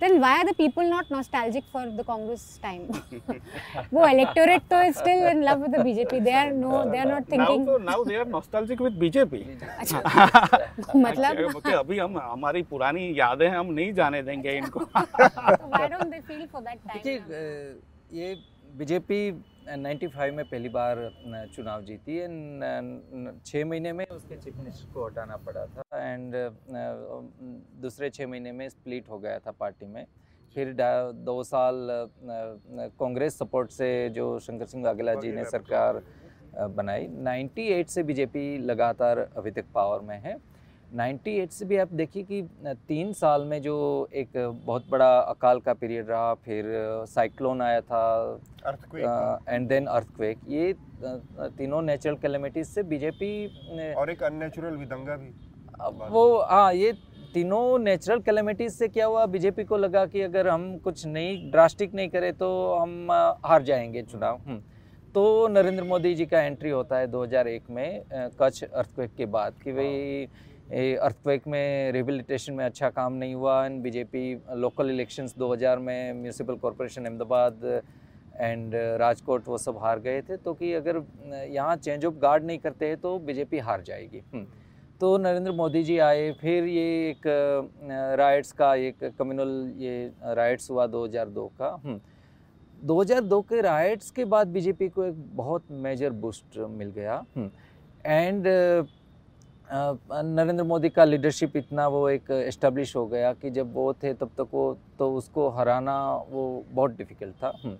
then 0.00 0.18
why 0.18 0.38
are 0.38 0.44
the 0.46 0.54
people 0.58 0.84
not 0.86 1.12
nostalgic 1.12 1.64
for 1.72 1.86
the 1.98 2.04
Congress 2.06 2.44
time 2.62 2.82
वो 3.92 4.06
इलेक्टोरेट 4.06 4.62
तो 4.70 4.82
is 4.82 4.96
still 4.98 5.22
in 5.28 5.42
love 5.44 5.62
with 5.62 5.74
the 5.76 5.80
BJP 5.84 6.20
they 6.20 6.30
are 6.40 6.52
no 6.54 6.82
they 6.90 6.98
are 6.98 7.06
not 7.08 7.22
now 7.22 7.32
thinking 7.32 7.66
तो 7.66 7.78
now 7.90 7.98
they 8.08 8.18
are 8.20 8.28
nostalgic 8.34 8.80
with 8.86 8.98
BJP 9.02 9.40
मतलब? 10.96 11.36
क्योंकि 11.36 11.72
अभी 11.72 11.98
हम 11.98 12.18
हमारी 12.20 12.62
पुरानी 12.70 13.04
यादें 13.18 13.48
हम 13.48 13.72
नहीं 13.72 13.92
जाने 13.94 14.22
देंगे 14.22 14.56
इनको। 14.56 14.80
Why 14.80 15.88
don't 15.88 16.06
they 16.06 16.20
feel 16.28 16.46
for 16.52 16.62
that 16.62 16.78
देखिए 16.86 17.18
टाइम 17.18 17.32
अ, 17.32 18.16
ये 18.16 18.34
बीजेपी 18.78 19.20
95 19.68 20.30
में 20.32 20.44
पहली 20.44 20.68
बार 20.68 20.98
चुनाव 21.54 21.82
जीती 21.84 22.16
है 22.16 22.28
छः 23.46 23.64
महीने 23.64 23.92
में 23.92 24.06
उसके 24.06 24.36
चीफ 24.36 24.56
मिनिस्टर 24.56 24.92
को 24.94 25.06
हटाना 25.06 25.36
पड़ा 25.46 25.64
था 25.66 25.82
एंड 26.02 26.34
दूसरे 27.82 28.10
छः 28.10 28.26
महीने 28.26 28.52
में 28.52 28.68
स्प्लिट 28.68 29.08
हो 29.10 29.18
गया 29.18 29.38
था 29.38 29.50
पार्टी 29.60 29.86
में। 29.86 30.04
फिर 30.54 30.74
दो 31.24 31.42
साल 31.44 31.88
कांग्रेस 33.00 33.38
सपोर्ट 33.38 33.70
से 33.70 34.08
जो 34.10 34.38
शंकर 34.40 34.66
सिंह 34.66 34.84
वाघेला 34.84 35.14
जी 35.14 35.32
ने 35.32 35.44
सरकार 35.46 36.02
बनाई। 36.70 37.06
98 37.18 37.88
से 37.88 38.02
बीजेपी 38.02 38.46
लगातार 38.60 39.18
अभी 39.18 39.50
तक 39.50 39.64
पावर 39.74 40.00
में 40.00 40.18
है। 40.20 40.36
98 40.90 41.50
से 41.52 41.64
भी 41.64 41.76
आप 41.76 41.92
देखिए 41.94 42.22
कि 42.22 42.42
तीन 42.88 43.12
साल 43.12 43.44
में 43.44 43.60
जो 43.62 43.74
एक 44.12 44.30
बहुत 44.64 44.86
बड़ा 44.90 45.18
अकाल 45.18 45.60
का 45.60 45.72
पीरियड 45.74 46.08
रहा 46.10 46.32
फिर 46.44 46.64
साइक्लोन 47.08 47.62
आया 47.62 47.80
था 47.80 48.40
एंड 49.48 49.68
देन 49.68 49.86
अर्थक्वेक 49.86 50.38
ये 50.48 50.72
तीनों 51.58 51.82
नेचुरल 51.82 52.16
कैलेमिटीज 52.22 52.66
से 52.66 52.82
बीजेपी 52.82 53.94
और 53.94 54.10
एक 54.10 54.22
अननेचुरल 54.22 54.76
विदंगा 54.76 55.16
भी। 55.16 55.30
वो 56.10 56.40
हाँ 56.40 56.72
ये 56.74 56.92
तीनों 57.34 57.78
नेचुरल 57.78 58.20
कैलेमिटीज 58.20 58.72
से 58.72 58.88
क्या 58.88 59.06
हुआ? 59.06 59.24
बीजेपी 59.26 59.64
को 59.64 59.76
लगा 59.76 60.04
कि 60.06 60.20
अगर 60.20 60.48
हम 60.48 60.76
कुछ 60.84 61.06
नहीं 61.06 61.50
ड्रास्टिक 61.50 61.94
नहीं 61.94 62.08
करें 62.08 62.32
तो 62.36 62.50
हम 62.74 63.12
हार 63.46 63.62
जाएँगे 63.62 64.02
चुनाव। 64.02 64.40
हम्म। 64.46 64.60
तो 65.14 65.48
नरेंद्र 65.48 65.84
मोदी 65.84 66.14
जी 66.14 66.26
का 66.26 66.40
एंट्री 66.42 66.70
होता 66.70 66.98
है 66.98 67.06
2001 67.12 67.70
में 67.70 68.02
कच्छ 68.12 68.62
अर्थक्वेक 68.64 69.14
के 69.16 69.26
बाद 69.26 69.54
कि 69.64 69.72
भाई 69.72 70.26
अर्थक्वेक 70.70 71.46
में 71.48 71.92
रिहेबिलिटेशन 71.92 72.52
में 72.52 72.64
अच्छा 72.64 72.90
काम 72.90 73.12
नहीं 73.12 73.34
हुआ। 73.34 73.64
एंड 73.66 73.80
बीजेपी 73.82 74.22
लोकल 74.56 74.90
इलेक्शंस 74.90 75.34
2000 75.38 75.78
में 75.78 76.12
municipal 76.14 76.56
corporation 76.56 77.04
Ahmedabad 77.04 77.64
and 78.36 78.74
Rajkot 79.00 79.48
वो 79.48 79.58
सब 79.58 79.78
हार 79.78 79.98
गए 80.00 80.20
थे। 80.22 80.36
तो 80.36 80.54
कि 80.54 80.72
अगर 80.74 81.02
यहाँ 81.50 81.76
चेंज 81.76 82.04
ऑफ़ 82.04 82.14
गार्ड 82.22 82.44
नहीं 82.44 82.58
करते 82.58 82.88
हैं 82.88 82.96
तो 82.96 83.18
बीजेपी 83.20 83.58
हार 83.58 83.82
जाएगी। 83.82 84.22
हम्म। 84.32 84.46
तो 85.00 85.16
नरेंद्र 85.18 85.52
मोदी 85.52 85.82
जी 85.82 85.98
आए, 85.98 86.30
फिर 86.32 86.64
ये 86.64 87.10
एक 87.10 87.26
राइट्स 88.18 88.52
का 88.52 88.74
एक 88.76 89.04
कम्युनल 89.18 89.72
ये 89.78 90.12
राइट्स 90.34 90.70
हुआ 90.70 90.86
2002 90.86 91.46
का। 91.58 91.68
हम्म। 91.84 92.00
2002 92.82 93.40
के 93.42 93.60
राइट्स 93.60 94.10
के 94.10 94.24
बाद 94.26 94.48
बीजेपी 94.48 94.88
को 94.88 95.04
एक 95.04 95.14
बहुत 95.36 95.64
मेजर 95.70 96.10
बूस्ट 96.20 96.58
मिल 96.70 96.90
गया। 96.90 97.24
एंड 98.06 98.46
नरेंद्र 99.72 100.64
मोदी 100.64 100.88
का 100.90 101.04
लीडरशिप 101.04 101.56
इतना 101.56 101.86
वो 101.88 102.08
एक 102.10 102.30
एस्टेब्लिश 102.30 102.94
हो 102.96 103.06
गया 103.06 103.32
कि 103.32 103.50
जब 103.50 103.72
वो 103.74 103.92
थे 104.02 104.12
तब 104.14 104.30
तक 104.38 104.48
वो 104.54 104.64
तो 104.98 105.12
उसको 105.16 105.48
हराना 105.58 105.96
वो 106.30 106.42
बहुत 106.72 106.96
डिफ़िकल्ट 106.96 107.34
था। 107.42 107.52
हम्म। 107.64 107.76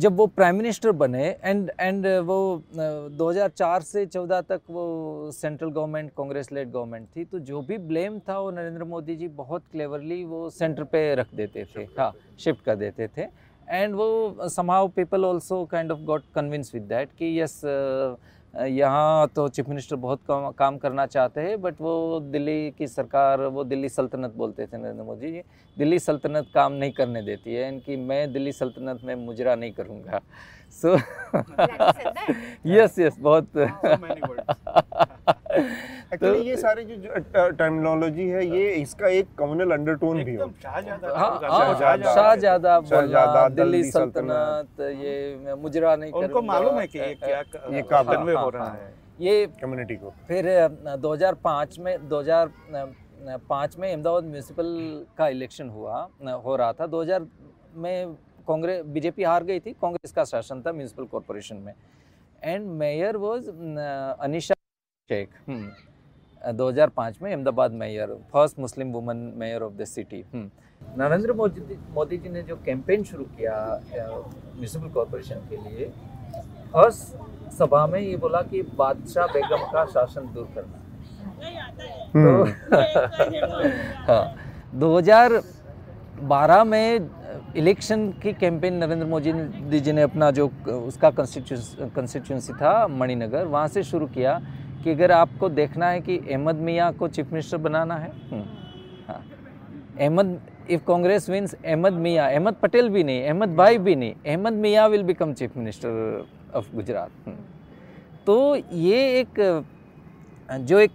जब 0.00 0.16
वो 0.16 0.26
प्राइम 0.26 0.56
मिनिस्टर 0.56 0.92
बने 0.92 1.24
एंड 1.44 1.70
एंड 1.80 2.06
वो 2.26 2.36
अ, 2.56 3.08
2004 3.18 3.80
से 3.82 4.04
14 4.06 4.40
तक 4.48 4.60
वो 4.70 5.30
central 5.32 5.70
government 5.70 6.10
Congress 6.16 6.52
led 6.52 6.70
government 6.72 7.08
थी 7.16 7.24
तो 7.24 7.38
जो 7.50 7.62
भी 7.62 7.78
ब्लेम 7.88 8.18
था 8.28 8.38
वो 8.38 8.50
नरेंद्र 8.50 8.84
मोदी 8.84 9.16
जी 9.16 9.28
बहुत 9.38 9.62
क्लेवरली 9.72 10.22
वो 10.24 10.48
सेंटर 10.50 10.84
पे 10.84 11.14
रख 11.14 11.34
देते 11.34 11.64
थे। 11.76 11.82
हाँ 11.98 12.12
शिफ्ट 12.40 12.64
कर 12.64 12.76
देते 12.76 13.08
थे। 13.16 13.26
एंड 13.68 13.94
वो 13.94 14.48
somehow 14.50 14.88
people 14.96 15.24
also 15.24 15.64
kind 15.70 15.92
of 15.92 16.00
got 16.10 16.24
convince 16.34 16.70
with 16.74 16.82
that 16.88 17.08
कि 17.18 17.40
यस 17.40 17.60
यहाँ 18.54 19.26
तो 19.36 19.48
चीफ 19.48 19.68
मिनिस्टर 19.68 19.96
बहुत 19.96 20.20
कम 20.28 20.50
काम 20.58 20.76
करना 20.78 21.06
चाहते 21.06 21.40
हैं 21.40 21.60
बट 21.62 21.80
वो 21.80 22.20
दिल्ली 22.32 22.70
की 22.78 22.86
सरकार 22.88 23.40
वो 23.46 23.64
दिल्ली 23.64 23.88
सल्तनत 23.88 24.34
बोलते 24.36 24.66
थे 24.66 24.78
नरेंद्र 24.78 25.02
मोदी 25.02 25.30
जी। 25.32 25.42
दिल्ली 25.76 25.98
सल्तनत 25.98 26.46
काम 26.54 26.72
नहीं 26.72 26.92
करने 26.92 27.22
देती 27.22 27.54
है 27.54 27.68
इनकी 27.68 27.96
मैं 27.96 28.32
दिल्ली 28.32 28.52
सल्तनत 28.52 29.00
में 29.04 29.14
मुजरा 29.16 29.54
नहीं 29.54 29.72
करूँगा। 29.72 30.20
सो 30.72 30.96
यस 32.66 32.98
यस 32.98 33.18
बहुत 33.20 33.56
एक्चुअली 36.14 36.48
ये 36.48 36.56
सारे 36.56 36.82
जो 36.84 37.50
टर्मिनोलॉजी 37.50 38.26
है 38.28 38.44
ये 38.46 38.68
इसका 38.74 39.08
एक 39.10 39.28
कम्युनल 39.38 39.70
अंडरटोन 39.72 40.22
भी 40.24 40.32
है। 40.32 40.46
हाँ 40.64 40.80
हाँ, 43.32 43.50
दिल्ली 43.54 43.82
सल्तनत 43.90 44.80
ये 44.80 45.54
मुजरा 45.62 45.94
नहीं 45.96 46.12
उनको 46.12 46.42
मालूम 46.42 46.78
है 46.78 46.86
कि 46.86 46.98
ये 46.98 47.14
क्या 47.14 47.38
ये 47.38 47.82
क्या 47.82 48.02
कन्वे 48.02 48.34
हाँ, 48.34 48.42
हो 48.42 48.48
हाँ, 48.48 48.52
रहा 48.52 48.64
हाँ। 48.64 48.76
है। 48.76 48.94
ये 49.20 49.46
कम्युनिटी 49.62 49.96
को। 49.96 50.12
फिर 50.28 50.46
2005 51.02 51.78
में 51.78 52.08
2005 52.08 53.78
में 53.78 53.90
अहमदाबाद 53.90 54.24
म्यूनिसिपल 54.24 54.66
का 55.18 55.28
इलेक्शन 55.28 55.68
हुआ 55.70 56.08
हो 56.44 56.56
रहा 56.56 56.72
था। 56.72 56.86
2000 56.86 57.26
में 57.74 58.14
कांग्रेस 58.48 58.82
बीजेपी 58.86 59.22
हार 59.24 59.44
गई 59.44 59.60
थी 59.60 59.72
कांग्रेस 59.82 60.12
का 60.12 60.24
शासन 60.24 60.62
था 60.66 60.72
म्यूनिसिपल 60.72 61.04
कॉरपोरेशन 61.12 61.56
में। 61.56 61.74
And 62.42 62.66
mayor 62.78 63.16
was 63.16 63.48
Anisha 63.48 64.54
Shaikh. 65.10 65.28
हम्म, 65.48 65.70
2005 66.42 67.22
में 67.22 67.30
Ahmedabad 67.32 67.72
mayor 67.72 68.14
first 68.32 68.58
Muslim 68.58 68.92
woman 68.92 69.16
mayor 69.36 69.62
of 69.62 69.72
the 69.72 69.84
city 69.84 70.24
Narendra 70.98 71.32
Modi 71.32 71.78
Modi 71.94 72.16
ji 72.16 72.28
ने 72.28 72.42
जो 72.42 72.56
कैंपेन 72.66 73.04
शुरू 73.04 73.24
किया 73.38 73.54
म्यूनिसिपल 73.92 74.88
कॉरपोरेशन 74.88 75.40
के 75.50 75.56
लिए 75.56 75.88
फ़र्स्ट 76.72 77.52
सभा 77.58 77.86
में 77.86 78.00
ये 78.00 78.16
बोला 78.16 78.40
कि 78.42 78.62
बादशाह 78.78 79.26
बेगम 79.26 79.62
का 79.72 79.84
शासन 79.86 80.32
दूर 80.34 80.48
करना। 80.54 80.78
तो 82.12 82.30
हाँ। 84.06 84.24
2012 84.80 86.64
में 86.66 87.10
इलेक्शन 87.56 88.10
की 88.22 88.32
कैंपेन 88.32 88.74
नरेंद्र 88.74 89.06
मोदी 89.06 89.80
जी 89.80 89.92
ने 89.92 90.02
अपना 90.02 90.30
जो 90.30 90.46
उसका 90.68 91.10
कंस्टिट्यूंसी 91.10 92.52
था 92.52 92.86
मणिनगर 92.88 93.44
वहाँ 93.46 93.68
से 93.68 93.82
शुरू 93.82 94.06
किया। 94.06 94.40
कि 94.86 94.92
अगर 94.92 95.12
आपको 95.12 95.48
देखना 95.50 95.86
है 95.88 96.00
कि 96.00 96.16
अहमद 96.18 96.56
मियाँ 96.62 96.92
को 96.94 97.06
चीफ 97.08 97.30
मिनिस्टर 97.32 97.56
बनाना 97.58 97.94
है 97.96 98.10
हम्म, 98.30 98.42
हाँ। 99.08 99.22
अहमद 100.00 100.38
इफ़ 100.70 100.82
कांग्रेस 100.86 101.28
विंस 101.30 101.54
अहमद 101.54 101.92
मियाँ 102.04 102.28
अहमद 102.30 102.54
पटेल 102.62 102.88
भी 102.88 103.02
नहीं 103.04 103.22
अहमद 103.22 103.56
भाई 103.56 103.78
भी 103.78 103.94
नहीं 103.96 104.14
Ahmed 104.26 104.52
Miyan 104.62 104.88
will 104.88 105.02
become 105.02 105.32
chief 105.32 105.56
minister 105.56 106.26
of 106.54 106.70
Gujarat 106.74 107.34
तो 108.26 108.36
ये 108.84 109.00
एक 109.20 109.40
जो 110.50 110.78
एक 110.78 110.92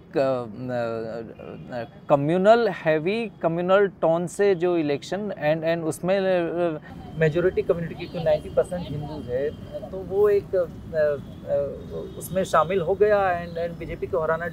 कम्युनल 2.08 2.68
हैवी 2.76 3.30
कम्युनल 3.42 3.86
टोन 4.02 4.26
से 4.26 4.54
जो 4.54 4.76
इलेक्शन 4.76 5.32
एंड 5.38 5.64
एंड 5.64 5.84
उसमें 5.84 6.20
मेजोरिटी 7.20 7.62
कम्युनिटी 7.62 7.94
की 7.94 8.06
क्योंकि 8.06 8.24
नाइन्टी 8.24 8.50
परसेंट 8.50 8.88
हिंदूज 8.88 9.28
है 9.30 9.90
तो 9.90 9.98
वो 10.08 10.28
एक 10.28 10.54
उसमें 12.18 12.42
शामिल 12.44 12.80
हो 12.80 12.94
गया 12.94 13.30
एंड 13.30 13.58
एंड 13.58 13.76
बीजेपी 13.78 14.06
को 14.06 14.20
हराना 14.20 14.46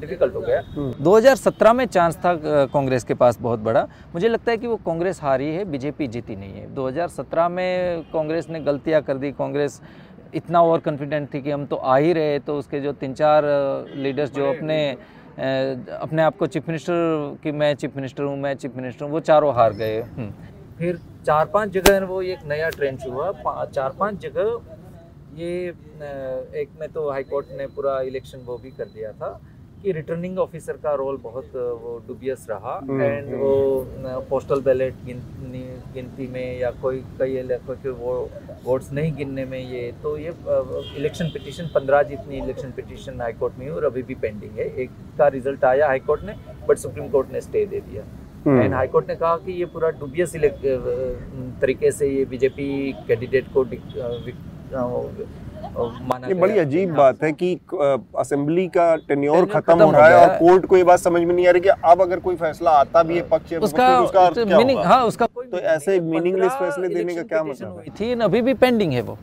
डिफ़िकल्ट 0.00 0.34
हो 0.34 0.40
गया। 0.40 0.60
2017 1.04 1.72
में 1.74 1.84
चांस 1.86 2.16
था 2.24 2.34
कांग्रेस 2.66 3.04
के 3.04 3.14
पास 3.14 3.38
बहुत 3.40 3.60
बड़ा। 3.60 3.86
मुझे 4.14 4.28
लगता 4.28 4.50
है 4.50 4.56
कि 4.58 4.66
वो 4.66 4.76
कांग्रेस 4.86 5.20
हारी 5.22 5.48
है 5.54 5.64
बीजेपी 5.64 6.06
जीती 6.06 6.36
नहीं 6.36 6.52
है। 6.52 6.74
2017 6.74 7.48
में 7.48 8.02
कांग्रेस 8.12 8.48
ने 8.50 8.60
गलतियाँ 8.60 9.02
कर 9.02 9.16
दी 9.18 9.30
कांग्रेस 9.32 9.80
इतना 10.34 10.60
ओवर 10.60 10.78
कॉन्फिडेंट 10.80 11.32
थी 11.34 11.40
कि 11.42 11.50
हम 11.50 11.66
तो 11.66 11.76
आ 11.76 11.96
ही 11.96 12.12
रहे 12.12 12.38
तो 12.40 12.58
उसके 12.58 12.80
जो 12.80 12.92
तीन 12.94 13.14
चार 13.14 13.44
लीडर्स 13.96 14.30
जो 14.32 14.50
अपने 14.50 14.78
अपने 15.36 16.22
आप 16.22 16.36
को 16.36 16.46
चीफ 16.46 16.68
मिनिस्टर 16.68 17.36
कि 17.42 17.52
मैं 17.52 17.74
चीफ 17.74 17.96
मिनिस्टर 17.96 18.22
हूँ 18.22 18.36
मैं 18.38 18.54
चीफ 18.54 18.76
मिनिस्टर 18.76 19.04
हूँ 19.04 19.12
वो 19.12 19.20
चारों 19.22 19.54
हार 19.54 19.72
गए। 19.74 20.00
हम्म। 20.00 20.30
फिर 20.78 20.98
चार 21.26 21.46
पाँच 21.46 21.70
जगह 21.72 22.04
वो 22.06 22.20
एक 22.24 22.44
नया 22.46 22.68
ट्रेंड 22.70 22.98
शुरू 23.00 23.14
हुआ 23.14 23.64
चार 23.66 23.96
पाँच 23.98 24.20
जगह 24.22 24.60
ये 25.36 25.52
एक 26.60 26.68
में 26.80 26.88
तो 26.92 27.10
हाई 27.10 27.22
कोर्ट 27.24 27.46
ने 27.58 27.66
पूरा 27.76 28.00
इलेक्शन 28.02 28.38
वो 28.46 28.56
भी 28.58 28.70
कर 28.70 28.84
दिया 28.86 29.12
था। 29.12 29.30
कि 29.84 29.92
रिटर्निंग 29.92 30.38
ऑफिसर 30.38 30.76
का 30.82 30.92
रोल 30.96 31.16
बहुत 31.22 31.50
वो 31.54 31.98
डुबियस 32.06 32.46
रहा 32.50 32.76
हम्म, 32.78 33.00
एंड 33.02 33.26
हम्म। 33.26 33.38
वो 33.38 34.20
पोस्टल 34.30 34.60
बैलेट 34.62 34.94
गिनती 35.04 35.62
गिनती 35.94 36.26
में 36.28 36.58
या 36.58 36.70
कोई 36.82 37.02
कई 37.18 37.36
इलाकों 37.38 37.74
के 37.76 37.90
वो 37.98 38.14
वोट्स 38.64 38.92
नहीं 38.92 39.12
गिनने 39.16 39.44
में 39.44 39.58
ये 39.58 39.82
तो 40.02 40.16
ये 40.18 40.32
इलेक्शन 40.96 41.30
पिटीशन 41.34 41.70
पंद्रह 41.74 42.02
जितनी 42.04 42.38
इलेक्शन 42.38 42.70
पिटीशन 42.76 43.20
हाई 43.20 43.32
कोर्ट 43.34 43.58
में 43.58 43.68
और 43.70 43.84
अभी 43.84 44.02
भी 44.02 44.14
पेंडिंग 44.16 44.58
है 44.58 44.68
एक 44.76 44.90
का 45.18 45.28
रिज़ल्ट 45.30 45.64
आया 45.66 45.86
हाईकोर्ट 45.86 46.24
ने 46.24 46.36
बट 46.68 46.78
सुप्रीम 46.78 47.08
कोर्ट 47.08 47.32
ने 47.32 47.40
स्टे 47.42 47.66
दे 47.66 47.80
दिया 47.82 48.04
हम्म। 48.46 48.62
एंड 48.62 48.74
हाई 48.74 48.86
कोर्ट 48.88 49.08
ने 49.08 49.16
कहा 49.16 49.36
कि 49.38 49.52
ये 49.54 49.64
पूरा 49.68 49.90
डुबियस 50.00 50.36
तरीके 51.60 51.90
से 51.92 52.08
ये 52.08 52.24
बीजेपी 52.26 52.66
कैंडिडेट 53.08 53.52
को 53.54 53.64
माना 55.78 56.28
ये 56.28 56.34
बड़ी 56.34 56.58
अजीब 56.58 56.88
हाँ। 56.88 56.98
बात 56.98 57.22
है 57.22 57.32
कि 57.32 57.60
असेंबली 58.18 58.66
का 58.68 58.96
टेन्योर 58.96 59.46
खत्म 59.46 59.78
हो 59.78 59.84
हो 59.84 59.92
रहा 59.92 60.08
है 60.08 60.28
और 60.28 60.38
कोर्ट 60.38 60.66
को 60.66 60.76
ये 60.76 60.84
बात 60.84 60.98
समझ 60.98 61.22
में 61.22 61.34
नहीं 61.34 61.48
आ 61.48 61.50
रही 61.50 61.60
कि 61.60 61.68
अब 61.68 62.02
अगर 62.02 62.20
कोई 62.20 62.36
फैसला 62.36 62.70
आता 62.70 63.02
भी 63.02 63.16
है 63.16 63.28
पक्ष 63.28 63.52
या 63.52 63.60
उसका 63.60 63.96
तो 63.96 64.04
उसका 64.04 64.56
मीनिंग? 64.58 64.80
हाँ 64.80 65.04
उसका 65.04 65.26
कोई 65.26 65.46
तो 65.46 65.58
ऐसे 65.58 65.92
है। 65.92 66.00
15 66.00 66.48
फैसले 66.48 66.88
देने 66.88 67.14
का 67.14 67.22
क्या 67.22 67.44
मतलब 67.44 67.68
है? 67.68 67.74
हुई 67.74 67.90
थी 68.00 68.20
अभी 68.20 68.42
भी 68.42 68.54
पेंडिंग 68.54 68.92
है 68.92 69.02
वो। 69.02 69.18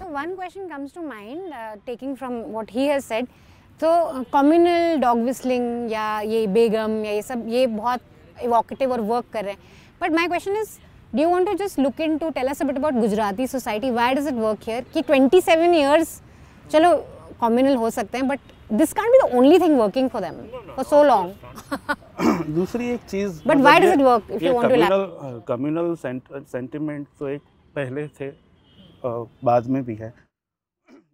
So 0.00 0.10
one 0.14 0.32
question 0.36 0.68
comes 0.70 0.92
to 0.92 1.02
mind, 1.02 1.52
uh, 1.52 1.76
taking 1.88 2.16
from 2.16 2.54
what 2.56 2.70
he 2.76 2.88
has 2.88 3.04
said. 3.04 3.26
So 3.80 3.90
uh, 3.90 4.24
communal 4.34 5.00
dog 5.00 5.46
या 5.92 6.20
ये 6.20 6.46
बेगम 6.46 7.04
या 7.04 7.12
ये 7.12 7.22
सब 7.22 7.44
ये 7.48 7.66
बहुत 7.66 8.00
evocative 8.44 8.90
और 8.90 9.00
work 9.00 9.24
कर 9.32 9.44
रहे 9.44 9.52
हैं. 9.52 9.58
But 10.02 10.10
my 10.10 10.28
question 10.28 10.62
is, 10.62 10.68
do 11.14 11.20
you 11.22 11.30
want 11.30 11.48
to 11.48 11.54
just 11.56 11.78
look 11.78 12.00
into 12.00 12.30
tell 12.32 12.48
us 12.48 12.60
a 12.60 12.64
bit 12.64 12.76
about 12.76 12.94
Gujarati 12.94 13.46
society? 13.46 13.90
Why 13.90 14.14
does 14.14 14.26
it 14.26 14.34
work 14.34 14.62
here? 14.64 14.82
कि 14.94 15.02
27 15.08 15.74
years 15.74 16.20
चलो 16.70 16.90
communal 17.42 17.76
हो 17.78 17.90
सकते 17.90 18.18
हैं, 18.18 18.28
but 18.28 18.40
this 18.78 18.92
can't 18.98 19.12
be 19.16 19.20
the 19.22 19.36
only 19.40 19.58
thing 19.58 19.76
working 19.78 20.08
for 20.14 20.20
them 20.20 20.40
no, 20.52 20.62
no, 20.62 20.74
for 20.78 20.84
so 20.84 21.02
long. 21.02 21.30
दूसरी 22.56 22.88
एक 22.90 23.00
चीज़ 23.10 23.42
But 23.44 23.62
why 23.66 23.78
does 23.80 23.96
it 23.98 24.02
work 24.06 24.30
if 24.30 24.42
you 24.42 24.54
want 24.54 24.68
to 24.68 24.80
communal 24.80 25.40
communal 25.48 25.94
sentiment 26.52 27.06
तो 27.18 27.28
एक 27.28 27.42
पहले 27.76 28.06
थे 28.20 28.30
बाद 29.44 29.66
में 29.70 29.82
भी 29.84 29.94
है 29.94 30.12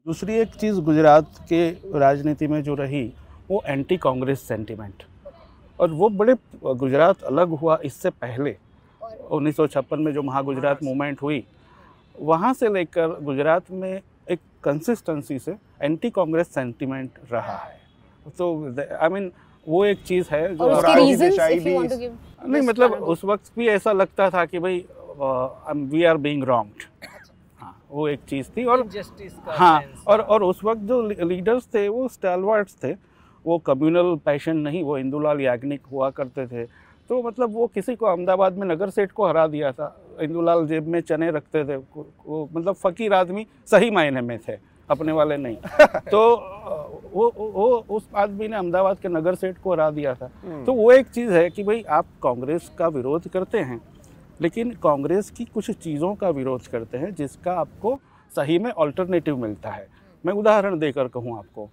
दूसरी 0.06 0.34
एक 0.40 0.54
चीज़ 0.60 0.80
गुजरात 0.88 1.44
के 1.48 1.68
राजनीति 2.00 2.46
में 2.48 2.62
जो 2.62 2.74
रही 2.74 3.04
वो 3.50 3.62
एंटी 3.66 3.96
कांग्रेस 4.08 4.48
सेंटिमेंट 4.48 5.02
और 5.80 5.90
वो 6.00 6.08
बड़े 6.22 6.34
गुजरात 6.64 7.22
अलग 7.32 7.58
हुआ 7.60 7.78
इससे 7.84 8.10
पहले 8.10 8.56
1956 9.30 9.98
में 9.98 10.12
जो 10.12 10.22
महागुजरात 10.22 10.82
मूवमेंट 10.82 11.22
हुई 11.22 11.42
वहाँ 12.20 12.52
से 12.54 12.68
लेकर 12.68 13.18
गुजरात 13.22 13.70
में 13.70 14.00
एक 14.30 14.40
कंसिस्टेंसी 14.64 15.38
से 15.38 15.54
एंटी 15.82 16.10
कांग्रेस 16.10 16.54
सेंटिमेंट 16.54 17.10
रहा 17.32 17.56
है। 17.56 17.78
तो 18.38 18.46
आई 19.00 19.08
मीन 19.08 19.30
वो 19.66 19.84
एक 19.84 20.02
चीज़ 20.02 20.26
है 20.30 20.54
जो. 20.56 20.64
नहीं 22.48 22.62
मतलब 22.62 22.92
उस 23.04 23.24
वक्त 23.24 23.52
भी 23.56 23.68
ऐसा 23.68 23.92
लगता 23.92 24.28
था 24.30 24.44
कि 24.44 24.58
भाई 24.58 24.84
वी 25.92 26.04
आर 26.04 26.16
बीइंग 26.16 26.44
रॉन्ग्ड 26.44 26.84
हाँ 27.60 27.76
वो 27.90 28.08
एक 28.08 28.20
चीज़ 28.28 28.46
थी 28.56 28.64
और 28.64 28.82
हाँ 29.58 29.78
और 30.06 30.20
और 30.20 30.42
उस 30.42 30.60
वक्त 30.64 30.80
जो 30.80 31.00
लीडर्स 31.02 31.66
थे 31.74 31.88
वो 31.88 32.06
स्टैलवर्ड्स 32.08 32.76
थे 32.84 32.92
वो 33.44 33.58
कम्युनल 33.58 34.14
पैशन 34.24 34.56
नहीं 34.56 34.82
वो 34.84 34.98
इंदुलाल 34.98 35.40
याग्निक 35.40 35.86
हुआ 35.92 36.10
करते 36.10 36.46
थे। 36.46 36.64
तो 37.10 37.22
मतलब 37.22 37.52
वो 37.52 37.66
किसी 37.66 37.94
को 37.96 38.06
अहमदाबाद 38.06 38.58
में 38.58 38.66
नगर 38.68 38.90
सेठ 38.90 39.12
को 39.12 39.26
हरा 39.26 39.46
दिया 39.46 39.72
था। 39.72 39.86
इंदुलाल 40.20 40.66
जेब 40.66 40.86
में 40.86 41.00
चने 41.00 41.30
रखते 41.30 41.64
थे। 41.64 41.76
वो 41.76 42.48
मतलब 42.52 42.74
फ़कीर 42.74 43.14
आदमी 43.14 43.46
सही 43.66 43.90
मायने 43.90 44.20
में 44.20 44.38
थे 44.38 44.52
अपने 44.90 45.12
वाले 45.12 45.36
नहीं। 45.36 45.56
तो 46.10 46.20
वो 47.12 47.32
वो 47.36 47.66
उस 47.90 48.08
आदमी 48.16 48.48
ने 48.48 48.56
अहमदाबाद 48.56 48.98
के 48.98 49.08
नगर 49.08 49.34
सेठ 49.34 49.58
को 49.58 49.72
हरा 49.72 49.90
दिया 49.90 50.14
था। 50.14 50.30
तो 50.64 50.72
वो 50.72 50.92
एक 50.92 51.08
चीज़ 51.08 51.32
है 51.32 51.50
कि 51.50 51.64
भाई 51.64 51.82
आप 51.82 52.06
कांग्रेस 52.22 52.70
का 52.78 52.88
विरोध 52.88 53.28
करते 53.28 53.58
हैं 53.58 53.80
लेकिन 54.40 54.70
कांग्रेस 54.82 55.30
की 55.30 55.44
कुछ 55.44 55.70
चीज़ों 55.70 56.14
का 56.14 56.30
विरोध 56.30 56.66
करते 56.66 56.98
हैं 56.98 57.14
जिसका 57.14 57.52
आपको 57.52 57.98
सही 58.36 58.58
में 58.58 58.70
अल्टरनेटिव 58.70 59.36
मिलता 59.36 59.70
है। 59.70 59.86
मैं 60.24 60.34
उदाहरण 60.34 60.78
देकर 60.78 61.08
कहूँ 61.08 61.38
आपको 61.38 61.66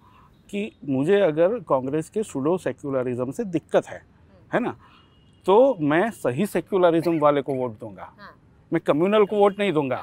कि 0.50 0.70
मुझे 0.88 1.20
अगर 1.20 1.58
कांग्रेस 1.58 2.08
के 2.08 2.22
सुडो 2.22 2.58
सेक्युलरिज्म 2.58 3.30
से 3.30 3.44
दिक्कत 3.44 3.86
है 3.86 4.02
है 4.54 4.60
ना? 4.60 4.76
तो 5.48 5.76
मैं 5.80 6.10
सही 6.10 6.46
सेक्युलरिज्म 6.46 7.18
वाले 7.18 7.42
को 7.42 7.54
वोट 7.54 7.78
दूँगा। 7.80 8.08
मैं 8.72 8.80
कम्युनल 8.86 9.24
को 9.24 9.36
वोट 9.36 9.58
नहीं 9.58 9.72
दूँगा। 9.72 9.96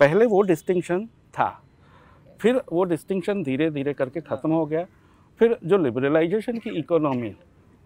पहले 0.00 0.26
वो 0.26 0.42
डिस्टिंक्शन 0.42 1.04
था। 1.34 1.48
फिर 2.40 2.60
वो 2.72 2.84
डिस्टिंक्शन 2.84 3.42
धीरे 3.42 3.70
धीरे 3.70 3.92
करके 3.92 4.20
ख़त्म 4.20 4.50
हो 4.50 4.66
गया। 4.66 4.84
फिर 5.40 5.56
जो 5.64 5.78
लिबरलाइजेशन 5.78 6.58
की 6.58 6.70
इकोनॉमी 6.70 7.32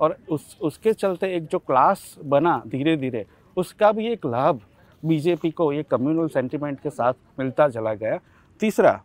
और 0.01 0.17
उस 0.31 0.57
उसके 0.61 0.93
चलते 0.93 1.35
एक 1.37 1.47
जो 1.47 1.59
क्लास 1.59 2.15
बना 2.25 2.57
धीरे 2.67 2.97
धीरे 2.97 3.25
उसका 3.57 3.91
भी 3.93 4.07
एक 4.09 4.27
लाभ 4.27 4.61
बीजेपी 5.03 5.51
को 5.51 5.73
ये 5.73 5.83
कम्युनल 5.83 6.29
सेंटिमेंट 6.29 6.81
के 6.81 6.91
साथ 6.91 7.15
मिलता 7.39 7.69
चला 7.69 7.95
गया। 7.95 8.19
तीसरा 8.61 9.01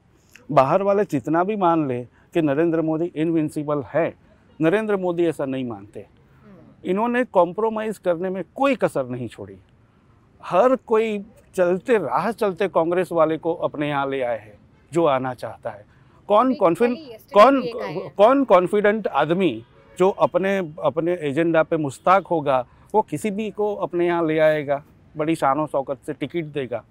बाहर 0.52 0.82
वाले 0.82 1.04
जितना 1.06 1.44
भी 1.44 1.56
मान 1.56 1.88
ले 1.88 2.04
कि 2.04 2.42
नरेंद्र 2.42 2.82
मोदी 2.82 3.12
इनविंसिबल 3.16 3.84
है 3.94 4.08
नरेंद्र 4.60 4.98
मोदी 4.98 5.26
ऐसा 5.26 5.46
नहीं 5.46 5.66
मानते। 5.66 6.06
इन्होंने 6.86 7.24
कॉम्प्रोमाइज़ 7.26 8.00
करने 8.00 8.30
में 8.30 8.44
कोई 8.56 8.76
कसर 8.76 9.06
नहीं 9.06 9.28
छोड़ी। 9.28 9.58
हर 10.44 10.76
कोई 10.78 11.18
चलते 11.56 11.98
राह 11.98 12.32
चलते 12.34 12.68
कांग्रेस 12.70 13.12
वाले 13.12 13.38
को 13.38 13.54
अपने 13.54 13.90
यहाँ 13.90 14.10
ले 14.10 14.22
आए 14.22 14.40
हैं 14.40 14.58
जो 14.92 15.06
आना 15.08 15.34
चाहता 15.34 15.70
है। 15.70 15.86
कौन 16.30 16.54
कॉन्फिडेंट 16.56 17.32
कौन 17.34 17.62
कौन 18.18 18.44
कॉन्फिडेंट 18.46 19.08
आदमी 19.08 19.64
जो 19.98 20.10
अपने 20.10 20.58
अपने 20.84 21.14
एजेंडा 21.22 21.64
पे 21.64 21.78
मुस्ताक 21.78 22.28
होगा 22.28 22.66
वो 22.94 23.02
किसी 23.02 23.32
भी 23.32 23.50
को 23.52 23.74
अपने 23.78 24.06
यहाँ 24.08 24.26
ले 24.28 24.38
आएगा 24.40 24.84
बड़ी 25.16 25.36
शानो 25.36 25.66
शौकत 25.68 26.00
से 26.06 26.14
टिकट 26.14 26.46
देगा। 26.54 26.84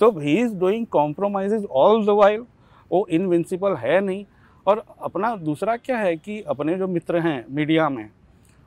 तो 0.00 0.10
he 0.12 0.38
is 0.40 0.54
doing 0.54 0.86
compromise 0.86 1.66
all 1.72 2.04
the 2.06 2.10
while 2.10 2.44
वो 2.90 3.06
इनविंसिबल 3.10 3.76
है 3.76 4.00
नहीं। 4.00 4.24
और 4.66 4.82
अपना 5.00 5.34
दूसरा 5.38 5.76
क्या 5.76 5.98
है 5.98 6.16
कि 6.16 6.40
अपने 6.42 6.74
जो 6.74 6.86
मित्र 6.88 7.18
हैं 7.20 7.44
मीडिया 7.50 7.88
में 7.88 8.08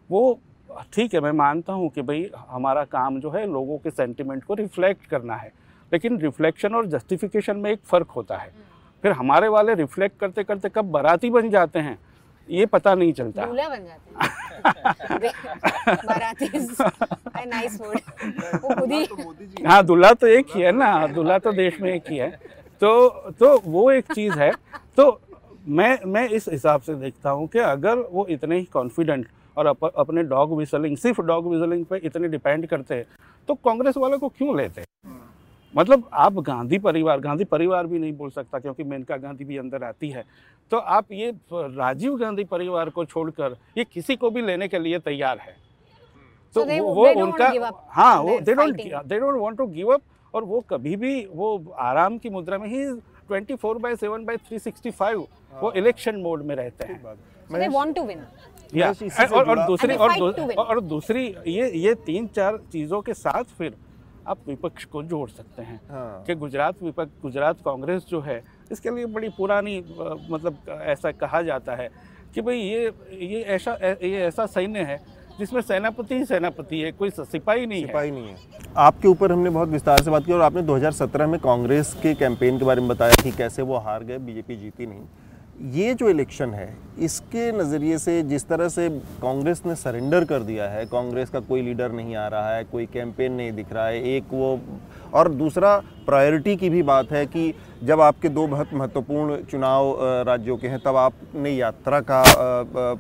वो 0.10 0.40
ठीक 0.94 1.14
है 1.14 1.20
मैं 1.20 1.32
मानता 1.32 1.74
हूँ 1.74 1.90
कि 1.90 2.02
भाई 2.02 2.30
हमारा 2.50 2.84
काम 2.86 3.20
जो 3.20 3.30
है 3.32 3.46
लोगों 3.48 3.78
के 3.78 3.92
सेंटिमेंट 3.92 4.44
को 4.44 4.54
रिफ्लेक्ट 4.54 5.06
करना 5.06 5.36
है 5.36 5.52
लेकिन 5.92 6.20
रिफ्लेक्शन 6.20 6.76
और 6.76 6.86
जस्टिफिकेशन 6.88 7.58
में 7.58 7.72
एक 7.72 7.80
फ़र्क 7.86 8.12
होता 8.12 8.38
है। 8.38 8.52
फिर 9.04 9.12
हमारे 9.12 9.48
वाले 9.48 9.74
रिफ्लेक्ट 9.76 10.20
करते 10.20 10.44
करते 10.44 10.70
कब 10.70 10.92
बराती 10.92 11.30
बन 11.30 11.50
जाते 11.50 11.80
हैं 11.80 11.98
ये 12.48 12.66
पता 12.66 12.94
नहीं 12.96 13.14
चलता। 13.14 13.46
बन 13.46 13.86
जाते 13.86 14.10
हैं। 14.12 14.36
बाराती 16.06 16.50
नाइस 17.46 17.80
वर्ड 17.82 18.00
वो 18.64 18.70
खुद 18.76 19.86
दूल्हा 19.86 20.14
तो 20.14 20.28
एक 20.28 20.56
ही 20.56 20.62
है 20.62 20.72
ना 20.72 21.08
दूल्हा 21.08 21.38
तो 21.40 21.52
देश 21.54 21.80
में 21.82 21.92
एक 21.94 22.10
ही 22.10 22.18
है। 22.18 22.30
तो 22.82 23.10
तो 23.40 23.58
वो 23.66 23.92
एक 23.92 24.12
चीज़ 24.14 24.40
है। 24.40 24.52
तो 24.98 25.10
मैं 25.68 25.98
मैं 26.06 26.28
इस 26.30 26.48
हिसाब 26.50 26.82
से 26.82 26.96
देखता 26.96 27.30
हूँ 27.30 27.48
कि 27.48 27.60
अगर 27.60 28.08
वो 28.12 28.26
इतने 28.30 28.58
ही 28.58 28.64
कॉन्फिडेंट 28.74 29.28
और 29.58 29.66
अप, 29.66 29.86
अपने 29.86 30.24
डॉग 30.24 30.58
विसलिंग 30.58 30.98
सिर्फ़ 30.98 31.22
डॉग 31.22 31.48
विसलिंग 31.48 31.86
पे 31.86 31.98
इतने 31.98 32.28
डिपेंड 32.28 32.68
करते 32.68 32.96
हैं 32.96 33.06
तो 33.48 33.54
कांग्रेस 33.54 33.98
वालों 33.98 34.20
को 34.20 34.30
क्यों 34.30 34.58
लेते 34.58 34.84
मतलब 35.74 36.10
आप 36.14 36.34
गांधी 36.34 36.78
परिवार 36.80 37.20
गांधी 37.20 37.44
परिवार 37.44 37.88
भी 37.88 38.00
नहीं 38.00 38.14
बोल 38.18 38.30
सकता 38.30 38.60
क्योंकि 38.60 38.84
मेनका 38.84 39.18
गांधी 39.18 39.46
भी 39.46 39.58
अंदर 39.58 39.84
आती 39.84 40.10
है। 40.10 40.24
तो 40.72 40.78
आप 40.78 41.12
ये 41.12 41.32
राजीव 41.54 42.16
गांधी 42.18 42.44
परिवार 42.44 42.90
को 42.90 43.06
छोड़कर 43.06 43.56
ये 43.78 43.84
किसी 43.84 44.16
को 44.16 44.30
भी 44.30 44.42
लेने 44.42 44.68
के 44.68 44.80
लिए 44.80 45.00
तैयार 45.00 45.38
है। 45.38 45.56
तो 46.56 46.62
So 46.62 46.68
they- 46.68 46.82
वो 46.82 47.06
they 47.06 47.16
don't 47.16 47.32
उनका 47.32 47.48
हाँ 47.90 48.22
वो 48.22 48.40
they 48.40 48.54
don't 48.54 48.76
they 49.08 49.20
don't 49.20 49.42
want 49.42 49.58
to 49.58 49.68
give 49.68 49.88
up 49.88 50.02
और 50.34 50.44
वो 50.44 50.60
कभी 50.70 50.96
भी 50.96 51.26
वो 51.34 51.76
आराम 51.80 52.18
की 52.18 52.30
मुद्रा 52.30 52.58
में 52.58 52.68
ही 52.68 52.86
24 53.32 53.78
बाय 53.80 53.96
7 53.96 54.26
बाय 54.26 54.38
365 54.38 55.28
वो 55.62 55.72
इलेक्शन 55.72 56.16
मोड 56.16 56.44
में 56.46 56.56
रहते 56.56 56.86
हैं। 56.86 57.02
So 57.04 57.60
they 57.64 57.70
want 57.76 57.96
to 57.98 58.04
win. 58.10 58.22
या 58.76 58.90
और 59.34 59.50
और 59.50 59.66
दूसरी 59.68 59.96
और 59.96 60.14
दू- 60.20 60.58
और 60.58 60.82
दूसरी 60.82 61.26
ये 61.48 61.70
ये 61.80 61.94
तीन 62.06 62.28
चार 62.28 62.58
चीज़ों 62.72 63.02
के 63.02 63.14
साथ 63.14 63.44
फिर 63.58 63.76
आप 64.28 64.38
विपक्ष 64.48 64.86
को 64.86 65.04
जोड़ 65.04 65.30
सकते 65.30 65.62
हैं 65.62 65.80
हाँ। 65.90 66.24
कि 66.28 66.36
गुजरात 66.36 66.84
विपक्ष 66.84 67.22
गुजरात 67.22 67.58
कांग्रेस 67.66 68.06
जो 68.10 68.22
है 68.22 68.44
इसके 68.72 68.90
लिए 68.90 69.06
बड़ी 69.06 69.30
पुरानी 69.30 69.78
मतलब 70.32 70.58
ऐसा 70.82 71.12
कहा 71.12 71.42
जाता 71.42 71.76
है 71.76 71.90
कि 72.36 72.42
भाई 72.42 72.58
ये 72.58 72.92
ये 73.22 73.42
ऐसा 73.42 73.74
ये 73.84 74.22
ऐसा 74.22 74.46
सैन्य 74.46 74.80
है 74.80 75.00
जिसमें 75.40 75.62
सेनापति 75.62 76.16
ही 76.16 76.26
सेनापति 76.26 76.80
है 76.80 76.92
कोई 76.92 77.10
सिपाही 77.10 77.66
नहीं 77.66 77.82
है। 77.82 77.88
सिपाही 77.88 78.12
नहीं 78.12 78.28
है। 78.28 78.36
आपके 78.78 79.08
ऊपर 79.08 79.32
हमने 79.32 79.50
बहुत 79.50 79.70
विस्तार 79.70 80.02
से 80.04 80.12
बात 80.12 80.26
की 80.26 80.34
और 80.34 80.42
आपने 80.42 80.62
2017 80.62 81.28
में 81.28 81.40
कांग्रेस 81.40 81.94
के 82.04 82.14
कैंपेन 82.14 82.60
के 82.60 82.66
बारे 82.66 82.82
में 82.82 82.90
बताया 82.90 83.16
कि 83.24 83.32
कैसे 83.32 83.62
वो 83.62 83.78
हार 83.78 84.04
गए 84.04 84.18
बीजेपी 84.18 84.56
जीती 84.56 84.86
नहीं। 84.86 85.02
ये 85.58 85.94
जो 85.94 86.10
इलेक्शन 86.10 86.54
है, 86.54 86.68
इसके 87.00 87.52
नज़रिए 87.52 87.98
से 87.98 88.22
जिस 88.24 88.48
तरह 88.48 88.68
से 88.70 88.90
कांग्रेस 89.22 89.62
ने 89.66 89.76
सरेंडर 89.76 90.26
कर 90.26 90.44
दिया 90.44 90.68
है, 90.70 90.86
कांग्रेस 90.86 91.30
का 91.30 91.40
कोई 91.40 91.62
लीडर 91.62 91.92
नहीं 91.92 92.16
आ 92.16 92.28
रहा 92.28 92.56
है, 92.56 92.64
कोई 92.64 92.86
कैंपेन 92.86 93.34
नहीं 93.34 93.52
दिख 93.52 93.74
रहा 93.74 93.86
है, 93.88 94.04
एक 94.06 94.24
वो 94.32 94.60
और 95.14 95.32
दूसरा 95.32 95.76
प्रायोरिटी 96.06 96.56
की 96.56 96.70
भी 96.70 96.84
बात 96.84 97.12
है 97.12 97.26
कि 97.26 97.54
जब 97.84 98.02
आपके 98.02 98.30
दो 98.30 98.46
बहुत 98.48 98.74
महत्वपूर्ण 98.74 99.42
चुनाव 99.44 99.96
राज्यों 100.28 100.58
के 100.58 100.68
हैं, 100.68 100.80
तब 100.80 100.96
आपने 100.96 101.52
यात्रा 101.52 102.02
का 102.02 102.24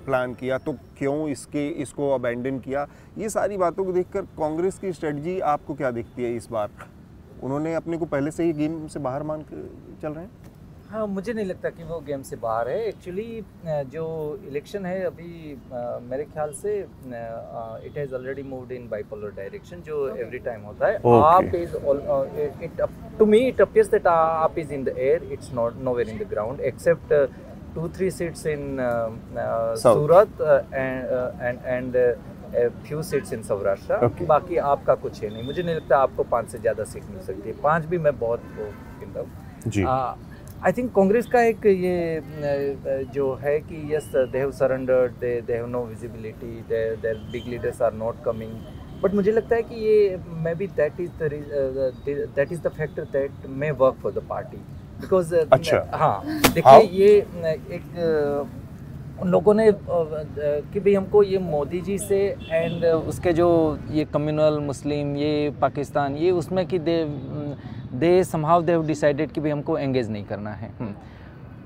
प्लान 0.06 0.34
किया 0.34 0.58
तो 0.58 0.76
क्यों 0.98 1.28
इसके, 1.30 1.68
इसको 1.72 2.12
अबेंडन 2.16 2.60
किया? 2.60 2.88
ये 3.18 3.30
सारी 3.30 3.58
बातों 3.58 3.86
को 3.86 3.94
देखकर 3.94 4.22
कांग्रेस 4.40 4.80
की 4.80 4.94
स्ट्रेटजी 4.94 5.40
आपको 5.46 5.76
क्या 5.76 5.92
दिखती 5.92 6.24
है 6.24 6.36
इस 6.36 6.48
बार? 6.52 6.70
उन्होंने 7.44 7.74
अपने 7.76 7.98
को 7.98 8.06
पहले 8.08 8.32
से 8.32 8.44
ही 8.44 8.54
गेम 8.54 8.86
से 8.88 9.00
बाहर 9.00 9.24
मान 9.24 9.42
के 9.44 9.64
चल 10.02 10.10
रहे 10.10 10.24
हैं? 10.24 10.47
हाँ 10.90 11.06
मुझे 11.08 11.34
नहीं 11.34 11.46
लगता 11.46 11.70
कि 11.70 11.84
वो 11.84 12.00
गेम 12.08 12.22
से 12.24 12.36
बाहर 12.44 12.68
है। 12.70 12.84
एक्चुअली 12.88 13.44
जो 13.92 14.04
इलेक्शन 14.48 14.86
है 14.86 15.00
अभी 15.06 15.54
अ, 15.54 16.00
मेरे 16.04 16.24
ख्याल 16.26 16.52
से 16.62 16.76
it 16.80 17.98
has 17.98 18.14
already 18.16 18.44
moved 18.44 18.72
in 18.72 18.88
bipolar 18.90 19.32
direction 19.38 19.82
जो 19.88 20.08
एवरी 20.16 20.40
टाइम 20.46 20.62
होता 20.66 20.88
है। 20.88 20.98
Okay. 20.98 21.24
AAP 21.24 21.56
is 21.56 21.76
it 22.66 22.82
to 23.20 23.26
me 23.26 23.40
it 23.48 23.62
appears 23.62 23.90
that 23.92 24.08
AAP 24.08 24.58
is 24.60 24.74
in 24.74 24.84
the 24.84 24.96
air 24.98 25.24
it's 25.34 25.54
not 25.54 25.82
nowhere 25.90 26.10
in 26.10 26.18
the 26.18 26.30
ground 26.30 26.60
except 26.72 27.14
two 27.76 27.90
three 27.98 28.10
seats 28.12 28.46
in 28.48 28.78
Surat 29.84 30.42
and 30.74 31.60
and 31.66 31.98
few 32.88 33.02
seats 33.04 33.34
in 33.34 33.44
Saurashtra 33.44 34.00
Okay. 34.08 34.28
बाकी 34.28 34.58
आपका 34.72 34.96
कुछ 34.98 35.22
है 35.24 35.34
नहीं। 35.34 35.44
मुझे 35.44 35.62
नहीं 35.64 35.76
लगता 35.76 35.98
आपको 36.00 36.24
पाँच 36.32 36.50
से 36.52 36.60
ज़्यादा 36.60 36.84
सीट 36.86 37.10
मिल 37.10 37.22
सकती 37.26 37.50
है। 37.50 37.56
पाँच 37.64 37.86
भी 37.86 37.98
मैं 37.98 38.18
बहुत 38.20 38.42
वो 38.58 39.26
जी। 39.68 39.84
आई 40.66 40.72
थिंक 40.72 40.92
कांग्रेस 40.94 41.26
का 41.28 41.42
एक 41.44 41.66
ये 41.66 43.06
जो 43.14 43.34
है 43.42 43.60
कि 43.62 43.82
yes 43.94 44.12
they 44.16 44.38
have 44.38 44.52
surrendered 44.54 45.12
they 45.20 45.30
they 45.42 45.54
have 45.54 45.66
no 45.68 45.84
visibility 45.86 46.52
their 46.70 47.18
big 47.32 47.48
leaders 47.48 47.82
are 47.82 47.94
not 47.96 48.24
coming 48.26 48.54
but 49.04 49.14
मुझे 49.14 49.32
लगता 49.32 49.56
है 49.56 49.64
कि 49.64 49.76
ये 49.78 50.18
may 50.44 50.54
be 50.56 50.68
that 50.78 51.00
is 51.00 51.12
the 51.20 51.92
that 52.36 52.52
is 52.52 52.62
the 52.62 52.72
factor 52.78 53.04
that 53.12 53.46
may 53.58 53.72
work 53.82 54.00
for 54.04 54.12
the 54.12 54.24
party 54.30 54.58
because 55.02 55.36
अच्छा। 55.36 55.86
हाँ 55.94 56.42
देखिए 56.54 56.80
ये 57.00 57.16
एक 57.68 57.84
उन 59.22 59.30
लोगों 59.30 59.54
ने 59.54 59.72
कि 59.74 60.80
भाई 60.80 60.94
हमको 60.94 61.22
ये 61.24 61.38
मोदी 61.40 61.80
जी 61.82 61.98
से 61.98 62.20
एंड 62.52 62.86
उसके 62.86 63.34
जो 63.34 63.48
ये 63.92 64.06
कम्युनल 64.06 64.60
मुस्लिम, 64.60 65.16
ये 65.16 65.54
पाकिस्तान, 65.62 66.16
ये 66.16 66.32
उसमें 66.34 66.66
कि 66.68 66.80
दे 66.80 67.04
दे 67.94 68.24
समहाउ 68.24 68.62
दे 68.62 68.78
डिसाइडेड 68.88 69.32
कि 69.32 69.42
भाई 69.42 69.52
हमको 69.52 69.78
एंगेज 69.78 70.10
नहीं 70.10 70.24
करना 70.26 70.52
है 70.52 70.72
हम्म। 70.80 70.94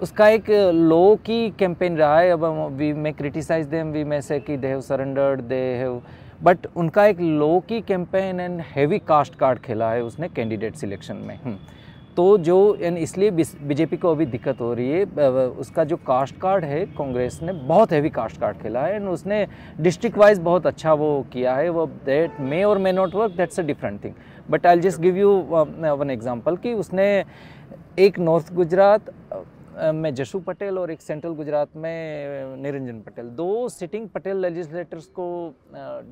उसका 0.02 0.28
एक 0.30 0.50
लो 0.74 1.16
की 1.26 1.50
कैंपेन 1.60 1.98
रहा 1.98 2.20
है, 2.20 2.30
अब 2.32 2.46
we 2.78 2.92
may 2.94 3.12
criticise 3.12 3.66
them 3.68 3.92
we 3.92 4.04
may 4.04 4.22
say 4.22 4.40
कि 4.40 4.58
they 4.58 4.68
have 4.68 4.82
surrendered 4.82 5.42
they 5.44 5.62
have 5.78 6.02
but 6.44 6.68
उनका 6.76 7.06
एक 7.06 7.20
लो 7.20 7.60
की 7.70 7.82
campaign 7.82 8.40
and 8.40 8.62
heavy 8.76 9.00
caste 9.08 9.36
card 9.36 9.60
खेला 9.60 9.92
है 9.92 10.04
उसने 10.04 10.30
कैंडिडेट 10.30 10.76
सिलेक्शन 10.76 11.16
में 11.18 11.36
हम्म। 11.36 11.58
तो 12.18 12.38
जो 12.40 12.56
इसलिए 12.76 13.32
बीजेपी 13.32 13.98
को 13.98 14.12
अभी 14.12 14.26
दिक्कत 14.26 14.62
हो 14.62 14.74
रही 14.74 14.92
है 14.92 15.48
उसका 15.60 15.84
जो 15.84 15.98
कास्ट 15.98 16.40
कार्ड 16.42 16.66
है, 16.66 16.86
कांग्रेस 16.88 17.40
ने 17.44 17.54
बहुत 17.54 17.92
हैवी 17.92 18.10
कास्ट 18.10 18.40
कार्ड 18.42 18.58
खेला 18.62 18.82
है 18.82 18.96
एंड 18.96 19.08
उसने 19.10 19.46
डिस्ट्रिक्ट 19.82 20.18
वाइज 20.18 20.40
बहुत 20.40 20.68
अच्छा 20.68 20.94
वो 20.94 21.26
किया 21.34 21.56
है, 21.56 21.70
वो 21.70 21.86
दैट 22.06 22.40
मे 22.40 22.64
और 22.64 22.78
may 22.78 22.92
not 22.92 23.16
work 23.16 23.36
that's 23.38 23.60
a 23.60 23.64
different 23.64 24.04
thing 24.04 24.14
but 24.50 24.66
I 24.66 24.80
just 24.80 25.02
give 25.02 25.18
you 25.18 25.32
one 25.52 26.10
example 26.12 26.58
कि 26.58 26.74
उसने 26.74 27.08
एक 28.00 28.20
नॉर्थ 28.20 28.54
गुजरात 28.54 29.10
में 29.96 30.14
जशु 30.16 30.40
पटेल 30.40 30.78
और 30.78 30.92
एक 30.92 31.02
सेंट्रल 31.02 31.34
गुजरात 31.34 31.76
में 31.76 32.58
निरंजन 32.58 33.00
पटेल, 33.02 33.26
दो 33.28 33.70
सिटिंग 33.70 34.08
पटेल 34.10 34.38
लेजिस्लेटर्स 34.38 35.06
को 35.20 35.28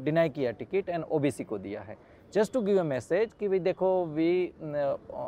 डिनाई 0.05 0.29
किया 0.29 0.51
टिकट 0.51 0.89
एंड 0.89 1.03
ओबीसी 1.03 1.43
को 1.43 1.57
दिया 1.57 1.81
है। 1.81 1.97
Just 2.33 2.53
to 2.53 2.61
give 2.61 2.79
a 2.79 2.83
message 2.83 3.29
कि 3.39 3.47
भाई 3.47 3.59
देखो 3.59 3.89
वी 4.15 4.31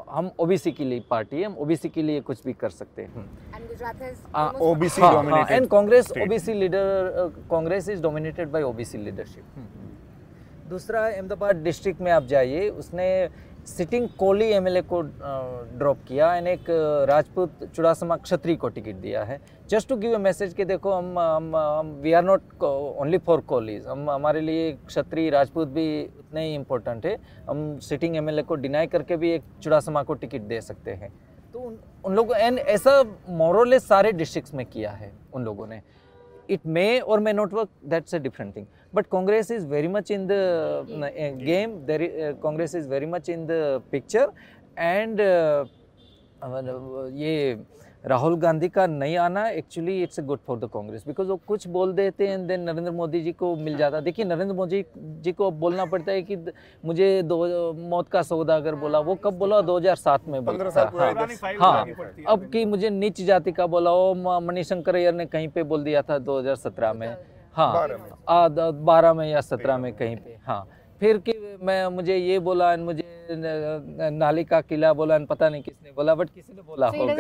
हम 0.10 0.30
ओबीसी 0.40 0.72
के 0.72 0.84
लिए 0.84 1.04
पार्टी 1.10 1.38
है 1.38 1.46
हम 1.46 1.56
ओबीसी 1.60 1.90
के 1.90 2.02
लिए 2.02 2.22
कुछ 2.22 2.44
भी 2.46 2.54
कर 2.54 2.70
सकते 2.72 3.06
And 3.06 3.70
Gujarat 3.70 4.02
has 4.02 4.20
almost 4.34 4.62
OBC 4.62 5.02
हाँ, 5.02 5.46
and 5.52 5.68
Congress 5.70 6.12
OBC 6.18 6.54
leader 6.54 7.32
Congress 7.52 7.90
is 7.90 8.02
dominated 8.02 8.50
by 8.52 8.64
OBC 8.64 8.98
leadership 8.98 9.44
दूसरा 10.70 11.06
अहमदाबाद 11.08 11.64
डिस्ट्रिक्ट 11.64 12.02
में 12.02 12.12
आप 12.12 12.26
जाइए 12.26 12.68
उसने 12.70 13.08
सिटिंग 13.66 14.08
कोहली 14.20 14.46
एमएलए 14.52 14.82
को 14.84 15.02
ड्रॉप 15.02 15.98
किया 16.08 16.34
एंड 16.36 16.48
एक 16.48 16.66
राजपूत 17.10 17.64
चुड़ासमा 17.66 18.16
क्षत्रिय 18.18 18.56
को 18.56 18.70
टिकट 18.70 18.96
दिया 18.96 19.24
है। 19.24 19.40
Just 19.70 19.90
to 19.90 19.96
give 19.98 20.14
a 20.14 20.18
message 20.18 20.54
कि 20.54 20.66
देखो 20.66 20.92
हम 20.92 21.20
हम 21.20 21.56
हम 21.56 21.92
we 22.02 22.14
are 22.14 22.24
not 22.24 22.64
only 22.64 23.18
for 23.18 23.42
Kohlis 23.44 23.88
हम 23.88 24.10
हमारे 24.10 24.42
लिए 24.42 24.72
क्षत्रिय 24.88 25.30
राजपूत 25.30 25.68
भी 25.68 26.04
उतने 26.20 26.46
ही 26.46 26.54
इम्पोर्टेंट 26.56 27.06
है। 27.06 27.18
हम 27.50 27.78
सिटिंग 27.80 28.16
एमएलए 28.18 28.42
को 28.42 28.56
डिनाई 28.58 28.88
करके 28.88 29.18
भी 29.18 29.32
एक 29.32 29.44
चुड़ासमा 29.64 30.04
को 30.04 30.14
टिकट 30.16 30.42
दे 30.44 30.62
सकते 30.62 30.92
हैं। 30.92 31.14
तो 31.54 31.60
उन, 31.60 31.78
उन 32.06 32.16
लोगों 32.16 32.38
एंड 32.38 32.60
ऐसा 32.60 33.02
मोरलेस 33.30 33.88
सारे 33.88 34.12
डिस्ट्रिक्ट्स 34.12 34.54
में 34.54 34.66
किया 34.66 34.92
है 34.92 35.12
उन 35.34 35.44
लोगों 35.44 35.68
ने। 35.68 35.82
It 36.56 36.64
may 36.78 37.02
or 37.02 37.18
may 37.26 37.34
not 37.42 37.52
work 37.58 37.70
that's 37.94 38.14
a 38.20 38.22
different 38.26 38.52
thing 38.56 38.68
but 38.98 39.10
congress 39.16 39.50
is 39.58 39.64
very 39.76 39.90
much 39.96 40.10
in 40.18 40.24
the 40.32 40.42
uh, 41.02 41.30
game 41.52 41.72
there 41.90 42.04
uh, 42.04 42.34
congress 42.46 42.74
is 42.80 42.88
very 42.96 43.10
much 43.16 43.28
in 43.36 43.42
the 43.52 43.62
picture 43.94 44.28
and 44.78 45.20
uh, 45.20 45.66
uh, 46.42 46.62
ये 47.24 47.36
राहुल 48.04 48.36
गांधी 48.40 48.68
का 48.70 48.86
नहीं 48.88 49.16
आना 49.18 49.48
actually 49.50 50.02
it's 50.04 50.20
good 50.20 50.40
for 50.48 50.58
the 50.60 50.70
Congress 50.74 51.04
because 51.08 51.28
वो 51.28 51.36
कुछ 51.48 51.68
बोल 51.68 51.92
देते 51.94 52.28
हैं 52.28 52.48
then 52.48 52.62
Narendra 52.62 52.92
Modi 52.92 53.22
ji 53.22 53.32
को 53.32 53.56
मिल 53.56 53.78
जाता। 53.78 54.00
देखिए 54.00 54.26
नरेंद्र 54.26 54.56
मोदी 54.56 54.84
जी 54.98 55.32
को 55.32 55.48
अब 55.48 55.60
बोलना 55.60 55.86
पड़ता 55.86 56.12
है 56.12 56.22
कि 56.22 56.36
मुझे 56.86 57.22
दो 57.24 57.38
मौत 57.74 58.10
का 58.10 58.22
सौदा 58.22 58.56
अगर 58.56 58.76
बोला 58.76 59.00
वो 59.00 59.16
कब 59.16 59.34
बोला? 59.34 59.62
2007 59.62 60.28
में 60.28 60.44
बोला। 60.46 60.58
15 60.58 60.76
था 60.76 61.66
हाँ, 61.66 61.72
हाँ। 61.74 61.86
है। 61.86 62.24
अब 62.28 62.50
कि 62.50 62.66
मुझे 62.66 62.90
नीच 62.90 63.22
जाति 63.22 63.52
का 63.52 63.68
बोला 63.68 63.92
वो 63.92 64.40
मणिशंकर 64.40 64.96
अय्यर 64.96 65.14
ने 65.14 65.26
कहीं 65.26 65.48
पे 65.48 65.64
बोल 65.64 65.84
दिया 65.84 66.02
था 66.02 66.18
2017 66.20 66.94
में। 66.94 67.08
हाँ 67.54 67.74
बारह 67.74 67.98
में। 67.98 68.12
आ, 68.30 68.48
बारह 68.72 69.14
में 69.14 69.30
या 69.32 69.42
सत्रह 69.42 69.78
में 69.78 69.94
कहीं 69.94 70.16
पे। 70.16 70.38
हाँ 70.46 70.66
फिर 71.00 71.18
कि 71.18 71.58
मैं 71.64 71.86
मुझे 71.88 72.16
ये 72.18 72.40
बोला 72.40 72.76
मुझे 72.78 73.04
नाली 73.34 74.44
का 74.44 74.62
किला 74.62 74.92
बोला 74.94 75.18
पता 75.30 75.50
नहीं 75.50 75.62
किसने 75.64 75.92
बोला 75.92 76.16
बट 76.16 76.30
किसी 76.30 76.54
ने 76.54 76.62
बोला 76.62 76.90
So 76.90 76.98
होगा। 77.00 77.14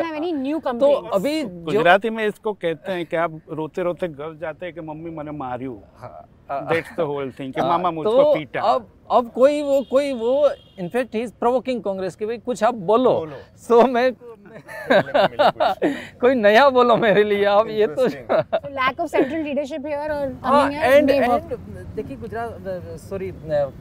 तो 0.79 0.91
अभी 1.15 1.41
जो 1.43 1.63
गुजराती 1.65 2.09
में 2.09 2.25
इसको 2.27 2.53
कहते 2.53 2.91
हैं 2.91 3.05
कि 3.05 3.15
आप 3.15 3.39
रोते 3.51 3.83
रोते 3.83 4.07
घर 4.07 4.35
जाते 4.41 4.65
हैं 4.65 4.75
कि 4.75 4.81
मम्मी 4.81 5.09
मैंने 5.11 5.31
मारियो 5.31 5.81
हाँ, 5.97 6.27
हाँ, 6.49 6.65
दैट्स 6.67 6.95
द 6.97 7.01
होल 7.01 7.31
थिंग 7.39 7.53
कि 7.53 7.61
मामा 7.61 7.77
मामा 7.77 8.03
तो 8.03 8.33
पीटा। 8.33 8.61
अब 8.61 8.87
अब 9.11 9.31
कोई 9.35 9.61
वो 9.61 9.81
कोई 9.91 10.11
वो 10.13 10.49
in fact 10.79 11.15
he 11.15 11.21
is 11.21 11.33
provoking 11.39 11.81
Congress 11.83 12.15
की 12.15 12.25
भाई 12.25 12.37
कुछ 12.37 12.63
आप 12.63 12.75
बोलो। 12.91 13.13
सो 13.57 13.81
so, 13.81 13.87
मैं 13.89 14.11
कोई 16.21 16.35
नया 16.35 16.69
बोलो 16.69 16.95
मेरे 16.97 17.23
लिए 17.23 17.45
आप 17.47 17.67
ये 17.69 17.87
तो 17.89 18.05
lack 18.05 18.99
of 18.99 19.09
central 19.09 19.39
leadership 19.39 19.85
here 19.85 20.11
हाँ 20.43 20.71
एंड 20.71 21.11
work. 21.11 21.51
एंड 21.51 21.85
देखिए 21.95 22.17
गुजरात 22.17 22.97
सॉरी 23.01 23.31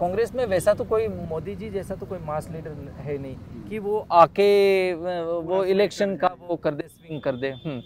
कांग्रेस 0.01 0.35
में 0.35 0.45
वैसा 0.47 0.75
तो 0.75 0.85
कोई 0.85 1.09
मोदी 1.09 1.55
जी 1.55 1.71
जैसा 1.71 1.95
तो 1.95 2.07
कोई 2.07 2.19
मास 2.27 2.49
लीडर 2.51 2.93
है 3.01 3.19
नहीं 3.19 3.69
कि 3.69 3.79
वो 3.79 4.07
आके 4.13 4.51
वो 4.95 5.65
इलेक्शन 5.67 6.17
का 6.17 6.35
वो 6.49 6.57
कर 6.57 6.75
दे 6.75 6.89
स्विंग 6.89 7.21
कर 7.23 7.37
दे 7.37 7.51
हम्म। 7.65 7.81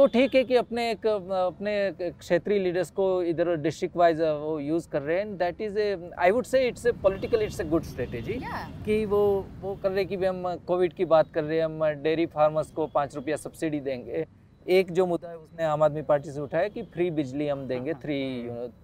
तो 0.00 0.06
ठीक 0.06 0.34
है 0.34 0.42
कि 0.44 0.54
अपने 0.56 0.84
एक 0.90 1.06
अपने 1.06 1.72
क्षेत्रीय 2.00 2.58
लीडर्स 2.58 2.90
को 2.90 3.06
इधर 3.22 3.54
डिस्ट्रिक्ट 3.56 3.96
वाइज 3.96 4.20
वो 4.20 4.58
यूज़ 4.60 4.88
कर 4.90 5.02
रहे 5.02 5.18
हैं। 5.18 5.36
That 5.38 5.60
is 5.60 5.78
a 5.78 6.10
I 6.18 6.30
would 6.30 6.44
say 6.44 6.62
it's 6.68 6.86
a 6.86 6.92
political 7.02 7.42
it's 7.42 7.60
a 7.60 7.64
good 7.64 7.82
strategy 7.84 8.38
कि 8.86 9.04
वो 9.06 9.20
वो 9.60 9.74
कर 9.82 9.90
रहे 9.90 10.04
कि 10.04 10.16
भी 10.16 10.26
हम 10.26 10.56
कोविड 10.66 10.92
की 10.92 11.04
बात 11.04 11.32
कर 11.34 11.44
रहे 11.44 11.58
हैं 11.58 11.64
हम 11.64 11.84
डेयरी 12.02 12.26
फार्मर्स 12.28 12.70
को 12.72 12.86
पाँच 12.94 13.16
रुपया 13.16 13.36
सब्सिडी 13.36 13.80
देंगे। 13.80 14.24
एक 14.66 14.92
जो 14.92 15.06
मुद्दा 15.06 15.28
है 15.28 15.36
उसने 15.36 15.64
आम 15.66 15.82
आदमी 15.82 16.02
पार्टी 16.08 16.30
से 16.30 16.40
उठाया 16.40 16.68
कि 16.70 16.82
फ्री 16.94 17.10
बिजली 17.12 17.48
हम 17.48 17.66
देंगे 17.68 17.94
थ्री 17.96 18.18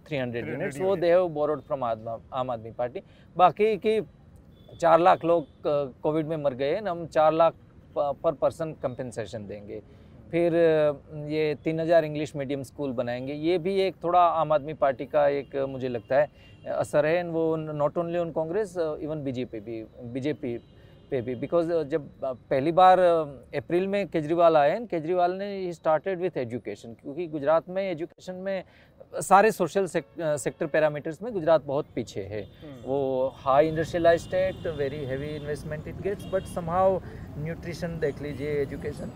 थ्री 0.06 0.18
हंड्रेड 0.18 0.48
यूनिट्स 0.48 0.80
वो 0.80 0.96
दे 0.98 1.10
हैव 1.10 1.28
बोरोड 1.30 1.62
फ्रॉम 1.62 1.84
आम 1.84 2.50
आदमी 2.50 2.70
पार्टी। 2.78 3.02
बाकी 3.36 3.76
कि 3.78 4.00
चार 4.80 5.00
लाख 5.00 5.24
लोग 5.24 5.46
कोविड 5.66 6.26
में 6.26 6.36
मर 6.36 6.54
गए 6.54 6.74
हैं 6.74 6.88
हम 6.88 7.06
चार 7.08 7.32
लाख 7.34 7.54
पर 7.98 8.32
पर्सन 8.34 8.72
कंपेंसेशन 8.82 9.46
देंगे। 9.46 9.82
फिर 10.30 10.54
ये 11.30 11.54
तीन 11.64 11.80
हज़ार 11.80 12.04
इंग्लिश 12.04 12.34
मीडियम 12.36 12.62
स्कूल 12.64 12.92
बनाएँगे। 12.92 13.32
ये 13.32 13.58
भी 13.58 13.74
एक 13.80 13.94
थोड़ा 14.04 14.20
आम 14.20 14.52
आदमी 14.52 14.74
पार्टी 14.76 15.06
का 15.06 15.26
एक 15.30 15.56
मुझे 15.68 15.88
लगता 15.88 16.16
है 16.16 16.74
असर 16.76 17.06
है। 17.06 17.22
वो 17.24 17.44
not 17.56 17.98
only 17.98 18.18
on 18.18 18.30
Congress 18.32 18.74
even 18.78 19.22
BJP 19.24 19.60
भी 19.60 19.84
बीजेपी 20.12 20.56
पे 21.10 21.20
भी। 21.22 21.34
बिकॉज़ 21.36 21.72
जब 21.84 22.08
पहली 22.22 22.72
बार 22.72 23.00
अप्रैल 23.00 23.86
में 23.88 24.06
केजरीवाल 24.08 24.56
आए 24.56 24.70
हैं 24.70 24.86
केजरीवाल 24.86 25.32
ने 25.34 25.54
ही 25.56 25.72
स्टार्टेड 25.72 26.20
विथ 26.20 26.36
एजुकेशन 26.38 26.94
क्योंकि 26.94 27.26
गुजरात 27.28 27.68
में 27.68 27.82
एजुकेशन 27.82 28.34
में 28.36 28.62
सारे 29.22 29.50
सोशल 29.52 29.86
सेक्टर 29.86 30.66
पैरामीटर्स 30.66 31.22
में 31.22 31.32
गुजरात 31.32 31.64
बहुत 31.66 31.86
पीछे 31.94 32.22
है। 32.22 32.42
वो 32.84 32.98
high 33.36 33.68
industrialise 33.68 34.20
state 34.20 34.66
very 34.78 35.04
heavy 35.04 35.28
investment 35.36 35.88
it 35.88 36.00
gets 36.02 36.26
but 36.32 36.46
somehow 36.54 36.98
nutrition 37.38 37.98
देख 38.00 38.22
लीजिए 38.22 38.60
एजुकेशन 38.62 39.12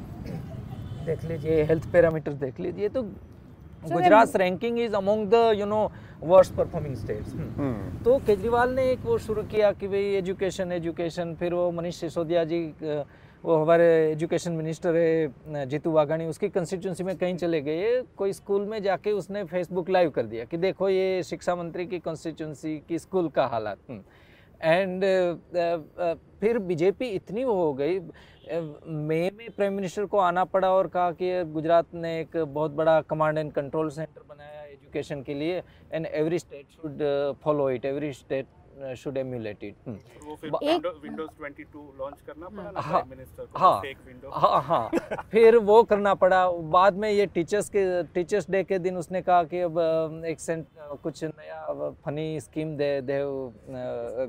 देख 1.11 1.25
लीजिए 1.31 1.63
हेल्थ 1.65 1.93
पैरामीटर्स 1.93 2.37
देख 2.39 2.61
लीजिए 2.61 2.89
तो 2.89 3.03
Gujarat 3.85 4.37
ranking 4.37 4.79
is 4.81 4.95
among 4.97 5.27
the 5.31 5.39
you 5.59 5.67
know 5.67 5.81
worst 6.25 6.55
performing 6.57 6.95
states 6.97 7.33
तो 8.05 8.19
केजरीवाल 8.27 8.75
ने 8.75 8.91
एक 8.91 9.01
वो 9.05 9.17
शुरू 9.27 9.43
किया 9.53 9.73
कि 9.73 9.89
भाई 9.89 10.05
एजुकेशन 10.17 10.73
एजुकेशन 10.73 11.35
फिर 11.41 11.55
वो 11.55 11.71
मनीष 11.73 12.01
सिसोदिया 12.01 12.45
जी 12.45 12.61
वो 13.45 13.57
हमारे 13.57 13.87
एजुकेशन 14.11 14.53
मिनिस्टर 14.53 14.97
है 14.97 15.65
जीतू 15.69 15.91
वाघाणी 15.91 16.27
उसकी 16.27 16.49
कंस्टिट्यूंसी 16.49 17.05
में 17.05 17.17
कहीं 17.19 17.37
चले 17.37 17.61
गए 17.69 18.01
कोई 18.17 18.33
स्कूल 18.33 18.67
में 18.69 18.83
जाके 18.83 19.13
उसने 19.13 19.45
फेसबुक 19.53 19.91
लाइव 19.91 20.11
कर 20.17 20.27
दिया 20.27 20.45
कि 20.45 20.57
देखो 20.65 20.89
ये 20.89 21.23
शिक्षा 21.25 21.55
मंत्री 21.57 21.87
की 21.87 21.99
कंस्टिट्यूंसी 21.99 22.77
की 22.89 22.99
स्कूल 22.99 23.29
का 23.37 23.47
हालात। 23.47 23.79
एंड 24.61 25.05
फिर 26.41 26.59
बीजेपी 26.69 27.09
इतनी 27.11 27.45
वो 27.45 27.55
हो 27.55 27.73
गई 27.75 27.99
मई 28.53 29.31
में 29.31 29.51
प्राइम 29.51 29.73
मिनिस्टर 29.73 30.05
को 30.07 30.19
आना 30.19 30.45
पड़ा 30.45 30.71
और 30.73 30.87
कहा 30.89 31.11
कि 31.13 31.33
गुजरात 31.53 31.95
ने 31.95 32.19
एक 32.21 32.37
बहुत 32.37 32.71
बड़ा 32.73 33.01
कमांड 33.11 33.39
एंड 33.39 33.53
कंट्रोल 33.53 33.91
सेंटर 33.91 34.23
बनाया 34.29 34.63
एजुकेशन 34.63 35.23
के 35.23 35.35
लिए 35.35 35.63
and 35.93 36.07
every 36.07 36.39
state 36.39 36.67
should 36.73 37.03
follow 37.45 37.71
it 37.71 37.85
every 37.85 38.13
state 38.13 38.47
should 38.97 39.17
emulate 39.19 39.65
it 39.65 39.89
Windows 39.89 41.31
22 41.43 41.99
launch 41.99 42.21
करना 42.27 42.49
पड़ा 42.49 42.71
ना 42.71 42.81
हाँ, 42.81 43.03
मिनिस्टर 43.09 43.45
को 43.45 43.59
हाँ, 43.59 43.81
फेक 43.81 43.99
विंडो 44.07 44.31
हाँ 44.31 44.63
हाँ 44.63 45.21
फिर 45.33 45.57
वो 45.71 45.83
करना 45.83 46.15
पड़ा। 46.15 46.51
बाद 46.71 46.97
में 46.97 47.11
ये 47.11 47.27
टीचर्स 47.35 47.69
के 47.69 48.03
टीचर्स 48.15 48.51
डे 48.51 48.63
के 48.65 48.79
दिन 48.79 48.97
उसने 48.97 49.23
कहा 49.23 49.43
कि 49.45 49.61
अब 49.61 50.23
एक 50.27 50.41
सेंट 50.41 50.67
कुछ 51.03 51.25
नया 51.25 51.91
फनी 52.05 52.41
स्कीम 52.41 52.77
दे 52.77 53.01
दे 53.03 53.21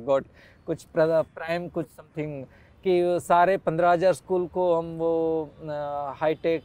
गॉट 0.05 0.25
कुछ 0.67 0.83
प्राइम 0.95 1.67
कुछ 1.69 1.87
समथिंग 1.87 2.43
कि 2.83 3.19
सारे 3.21 3.55
पंद्रह 3.57 3.91
हज़ार 3.91 4.13
स्कूल 4.13 4.45
को 4.53 4.63
हम 4.75 4.85
वो 4.97 5.13
हाईटेक 6.19 6.63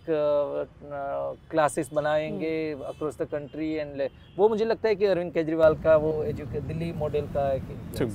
क्लासेस 1.51 1.91
बनाएँगे 1.95 2.57
अक्रॉस 2.73 3.19
द 3.19 3.27
कंट्री 3.33 3.71
एंड 3.75 4.03
वो 4.37 4.49
मुझे 4.49 4.65
लगता 4.65 4.89
है 4.89 4.95
कि 4.95 5.05
अरविंद 5.07 5.33
केजरीवाल 5.33 5.75
का 5.85 5.97
वो 5.97 6.13
एजुके 6.25 6.61
दिल्ली 6.69 6.93
मॉडल 6.99 7.27
का 7.35 7.47
है। 7.49 7.59
कि 7.61 8.09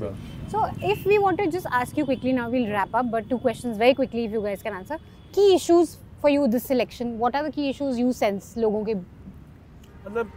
so 0.51 0.65
if 0.91 1.07
we 1.07 1.17
wanted 1.17 1.51
just 1.51 1.67
ask 1.81 1.97
you 1.99 2.05
quickly 2.05 2.33
now 2.33 2.51
we'll 2.51 2.67
wrap 2.71 2.95
up 2.95 3.05
but 3.13 3.29
two 3.29 3.37
questions 3.37 3.77
very 3.77 3.93
quickly 3.93 4.23
if 4.23 4.33
you 4.33 4.41
guys 4.41 4.63
can 4.63 4.73
answer 4.73 4.97
key 5.35 5.53
issues 5.53 5.95
for 6.21 6.31
you 6.31 6.47
this 6.47 6.67
election 6.67 7.17
what 7.17 7.35
are 7.35 7.47
the 7.47 7.53
key 7.53 7.69
issues 7.69 7.99
you 7.99 8.11
sense 8.13 8.53
लोगों 8.57 8.83
के? 8.85 8.95
मतलब 8.95 10.31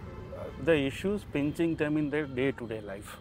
the 0.67 0.69
issues 0.87 1.23
pinching 1.33 1.77
time 1.77 1.99
in 1.99 2.11
their 2.11 2.53
to 2.59 2.67
day 2.67 2.81
life 2.87 3.17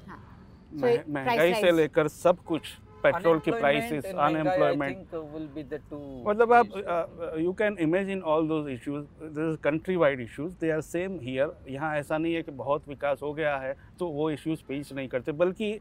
महँगाई 0.76 1.54
से 1.54 1.72
लेकर 1.72 2.08
सब 2.08 2.38
कुछ। 2.46 2.62
Petrol 3.04 3.39
की 3.39 3.51
prices 3.51 4.06
unemployment 4.06 5.16
मतलब 6.28 6.54
आप 6.54 6.68
you 7.39 7.54
can 7.54 7.78
imagine 7.80 8.22
all 8.22 8.47
those 8.47 8.70
issues 8.72 9.06
this 9.39 9.58
country 9.64 9.95
wide 9.95 10.22
issues 10.22 10.54
they 10.62 10.72
are 10.72 10.82
same 10.82 11.20
here 11.22 11.56
यहाँ 11.70 11.95
ऐसा 11.97 12.18
नहीं 12.18 12.34
है 12.34 12.41
कि 12.43 12.51
बहुत 12.51 12.88
विकास 12.88 13.20
हो 13.24 13.34
गया 13.34 13.58
है 13.58 13.76
तो 13.99 14.08
वो 14.10 14.30
इश्यूज़ 14.32 14.60
पिंच 14.68 14.93
नहीं 14.93 15.08
करते। 15.08 15.32
बल्कि 15.32 15.80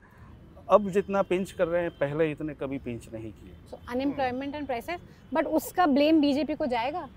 अब 0.70 0.88
जितना 0.90 1.22
पिंच 1.22 1.50
कर 1.52 1.68
रहे 1.68 1.82
हैं 1.82 1.90
पहले 1.90 2.30
इतने 2.30 2.54
कभी 2.54 2.78
पिंच 2.78 3.08
नहीं 3.12 3.32
किए। 3.32 3.78
Unemployment 3.88 4.54
and 4.54 4.66
prices. 4.66 5.00
But 5.34 5.46
उसका 5.58 5.86
ब्लेम 5.86 6.20
बीजेपी 6.20 6.54
को 6.54 6.66
जाएगा? 6.66 7.08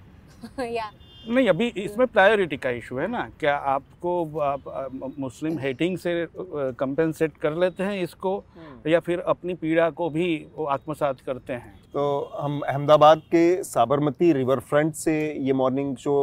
या 0.59 0.91
नहीं 1.27 1.47
अभी 1.49 1.67
इसमें 1.77 2.05
प्रायोरिटी 2.07 2.57
का 2.57 2.69
इशू 2.71 2.97
है 2.97 3.07
ना। 3.07 3.21
क्या 3.39 3.55
आपको 3.55 4.39
आप, 4.39 4.89
मुस्लिम 5.19 5.57
हेटिंग 5.59 5.97
से 5.97 6.27
कंपेंसेट 6.35 7.37
कर 7.37 7.55
लेते 7.55 7.83
हैं 7.83 8.01
इसको 8.03 8.43
या 8.87 8.99
फिर 8.99 9.19
अपनी 9.19 9.53
पीड़ा 9.53 9.89
को 9.91 10.09
भी 10.09 10.27
वो 10.55 10.65
आत्मसात 10.65 11.21
करते 11.21 11.53
हैं? 11.53 11.73
तो 11.93 12.31
हम 12.35 12.59
अहमदाबाद 12.61 13.19
के 13.31 13.63
साबरमती 13.63 14.31
रिवर 14.33 14.59
फ्रंट 14.61 14.93
से 14.95 15.15
ये 15.39 15.53
मॉर्निंग 15.53 15.95
शो 15.97 16.15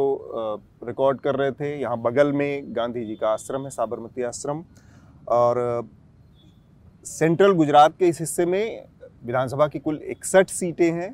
रिकॉर्ड 0.87 1.19
कर 1.19 1.35
रहे 1.35 1.51
थे। 1.51 1.75
यहाँ 1.81 2.01
बगल 2.01 2.31
में 2.33 2.75
गांधी 2.75 3.05
जी 3.05 3.15
का 3.15 3.29
आश्रम 3.29 3.63
है 3.63 3.69
साबरमती 3.69 4.23
आश्रम। 4.23 4.63
और 5.29 5.87
सेंट्रल 7.05 7.51
गुजरात 7.53 7.97
के 7.99 8.07
इस 8.07 8.19
हिस्से 8.19 8.45
में 8.45 8.85
विधानसभा 9.25 9.67
की 9.67 9.79
कुल 9.79 9.99
इकसठ 10.05 10.49
सीटें 10.49 10.91
हैं। 10.91 11.13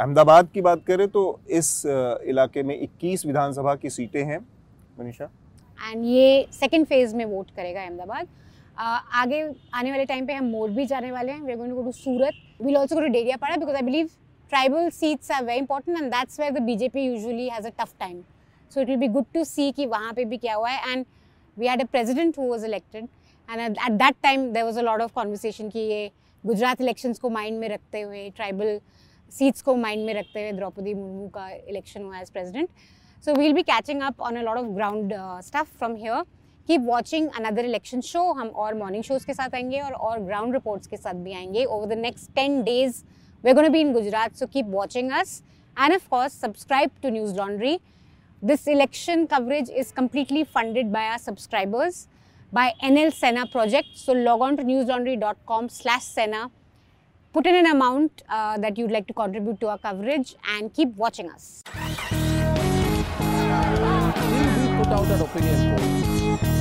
अहमदाबाद 0.00 0.48
की 0.52 0.60
बात 0.60 0.84
करें 0.84 1.06
तो 1.08 1.22
इस 1.50 1.82
इलाके 1.86 2.62
में 2.62 2.74
21 2.76 3.24
विधानसभा 3.26 3.74
की 3.76 3.90
सीटें 3.90 4.22
हैं, 4.24 4.38
मनीषा। 4.98 5.24
एंड 5.78 6.04
ये 6.04 6.46
सेकंड 6.52 6.86
फ़ेज़ 6.86 7.14
में 7.16 7.24
वोट 7.24 7.50
करेगा 7.56 7.82
अहमदाबाद। 7.82 8.28
आगे, 8.78 9.42
आने 9.74 9.90
वाले 9.90 10.04
टाइम 10.04 10.26
पे 10.26 10.32
हम 10.34 10.44
मोरबी 10.50 10.86
जाने 10.86 11.10
वाले 11.12 11.32
हैं। 11.32 11.40
We 11.40 11.54
going 11.54 11.72
to 11.74 11.92
Surat. 11.92 12.34
We 12.62 12.74
also 12.74 12.94
go 12.94 13.00
to 13.00 13.08
Dediapada 13.36 13.56
because 13.56 13.76
I 13.76 13.82
believe 13.82 14.06
tribal 14.52 14.88
seats 14.90 15.30
are 15.30 15.44
very 15.44 15.58
important 15.58 15.98
and 15.98 16.10
that's 16.12 16.40
where 16.40 16.52
the 16.52 16.62
BJP 16.62 17.04
usually 17.04 17.48
has 17.48 17.66
a 17.66 17.70
tough 17.80 17.92
time 18.00 18.20
so 18.70 18.80
it 18.80 18.88
will 18.88 18.96
be 18.98 19.08
good 19.08 19.26
to 19.34 19.44
see 19.44 19.70
कि 19.72 19.86
वहाँ 19.86 20.12
पे 20.12 20.24
भी 20.24 20.36
क्या 20.38 20.54
हुआ 20.54 20.70
है। 20.70 20.92
And 20.92 21.04
we 21.56 21.66
had 21.66 21.80
a 21.80 21.84
president 21.92 22.38
who 22.38 22.46
was 22.46 22.64
elected 22.66 23.08
and 23.48 23.60
at 23.60 23.92
that 23.92 24.16
time 24.22 24.50
there 24.52 24.64
was 24.64 24.78
a 24.78 24.82
lot 24.82 25.02
of 25.02 25.12
conversation 25.14 25.68
कि 25.68 25.78
ये 25.80 26.10
Gujarat 26.44 26.80
elections 26.80 27.18
को 27.18 27.30
माइंड 27.30 27.58
में 27.60 27.68
रखते 27.68 28.00
हुए 28.00 28.28
ट्राइबल 28.36 28.80
सीट्स 29.32 29.62
को 29.62 29.74
माइंड 29.76 30.04
में 30.06 30.12
रखते 30.14 30.40
हुए 30.40 30.52
द्रौपदी 30.52 30.94
मुर्मू 30.94 31.28
का 31.34 31.48
इलेक्शन 31.50 32.02
हुआ 32.02 32.18
as 32.18 32.30
president 32.30 32.68
so 33.24 33.34
we'll 33.34 33.52
be 33.52 33.62
catching 33.62 34.02
up 34.02 34.20
on 34.20 34.36
a 34.36 34.42
lot 34.42 34.58
of 34.58 34.66
ground 34.74 35.14
staff 35.44 35.76
from 35.78 35.96
here 35.96 36.22
keep 36.68 36.80
watching 36.86 37.28
another 37.38 37.64
election 37.64 38.00
show 38.00 38.22
हम 38.32 38.48
और 38.48 38.74
मॉर्निंग 38.78 39.04
शोज़ 39.04 39.26
के 39.26 39.34
साथ 39.34 39.54
आएँगे 39.54 39.80
और 39.80 39.92
और 39.92 40.18
ग्राउंड 40.20 40.54
रिपोर्ट्स 40.54 40.86
के 40.86 40.96
साथ 40.96 41.14
भी 41.24 41.32
आएँगे. 41.34 41.64
Over 41.64 41.94
the 41.94 41.98
next 41.98 42.30
ten 42.34 42.62
days 42.62 43.02
we 43.44 43.52
gonna 43.54 43.68
be 43.72 43.80
in 43.80 43.92
Gujarat 43.92 44.36
so 44.36 44.46
keep 44.46 44.66
watching 44.70 45.10
us 45.12 45.42
and 45.76 45.94
of 45.94 46.08
course 46.10 46.40
subscribe 46.40 46.90
to 47.02 47.10
Newslaundry 47.36 47.78
this 48.42 48.68
election 48.68 49.24
coverage 49.26 49.70
is 49.70 49.92
completely 49.94 50.44
funded 50.54 50.90
by 50.92 51.08
our 51.08 51.18
subscribers 51.18 52.06
by 52.52 52.72
N 52.84 52.98
L 52.98 53.10
Sena 53.12 53.44
project 53.52 53.96
so 53.96 54.14
log 54.14 54.42
on 54.42 54.56
to 54.56 54.62
Newslaundry 54.88 55.16
dot 55.16 55.36
com 55.46 55.68
slash 55.70 56.02
Sena 56.04 56.48
Put 57.32 57.46
in 57.46 57.54
an 57.54 57.66
amount 57.66 58.22
uh, 58.28 58.58
that 58.58 58.76
you'd 58.76 58.90
like 58.90 59.06
to 59.06 59.14
contribute 59.14 59.60
to 59.60 59.68
our 59.68 59.78
coverage 59.78 60.34
and 60.48 60.74
keep 60.74 60.88
watching 60.96 61.30
us. 61.30 61.62
Put 61.64 61.76
out 64.88 65.06
an 65.06 65.20
opinion 65.20 65.76
poll? 65.76 66.59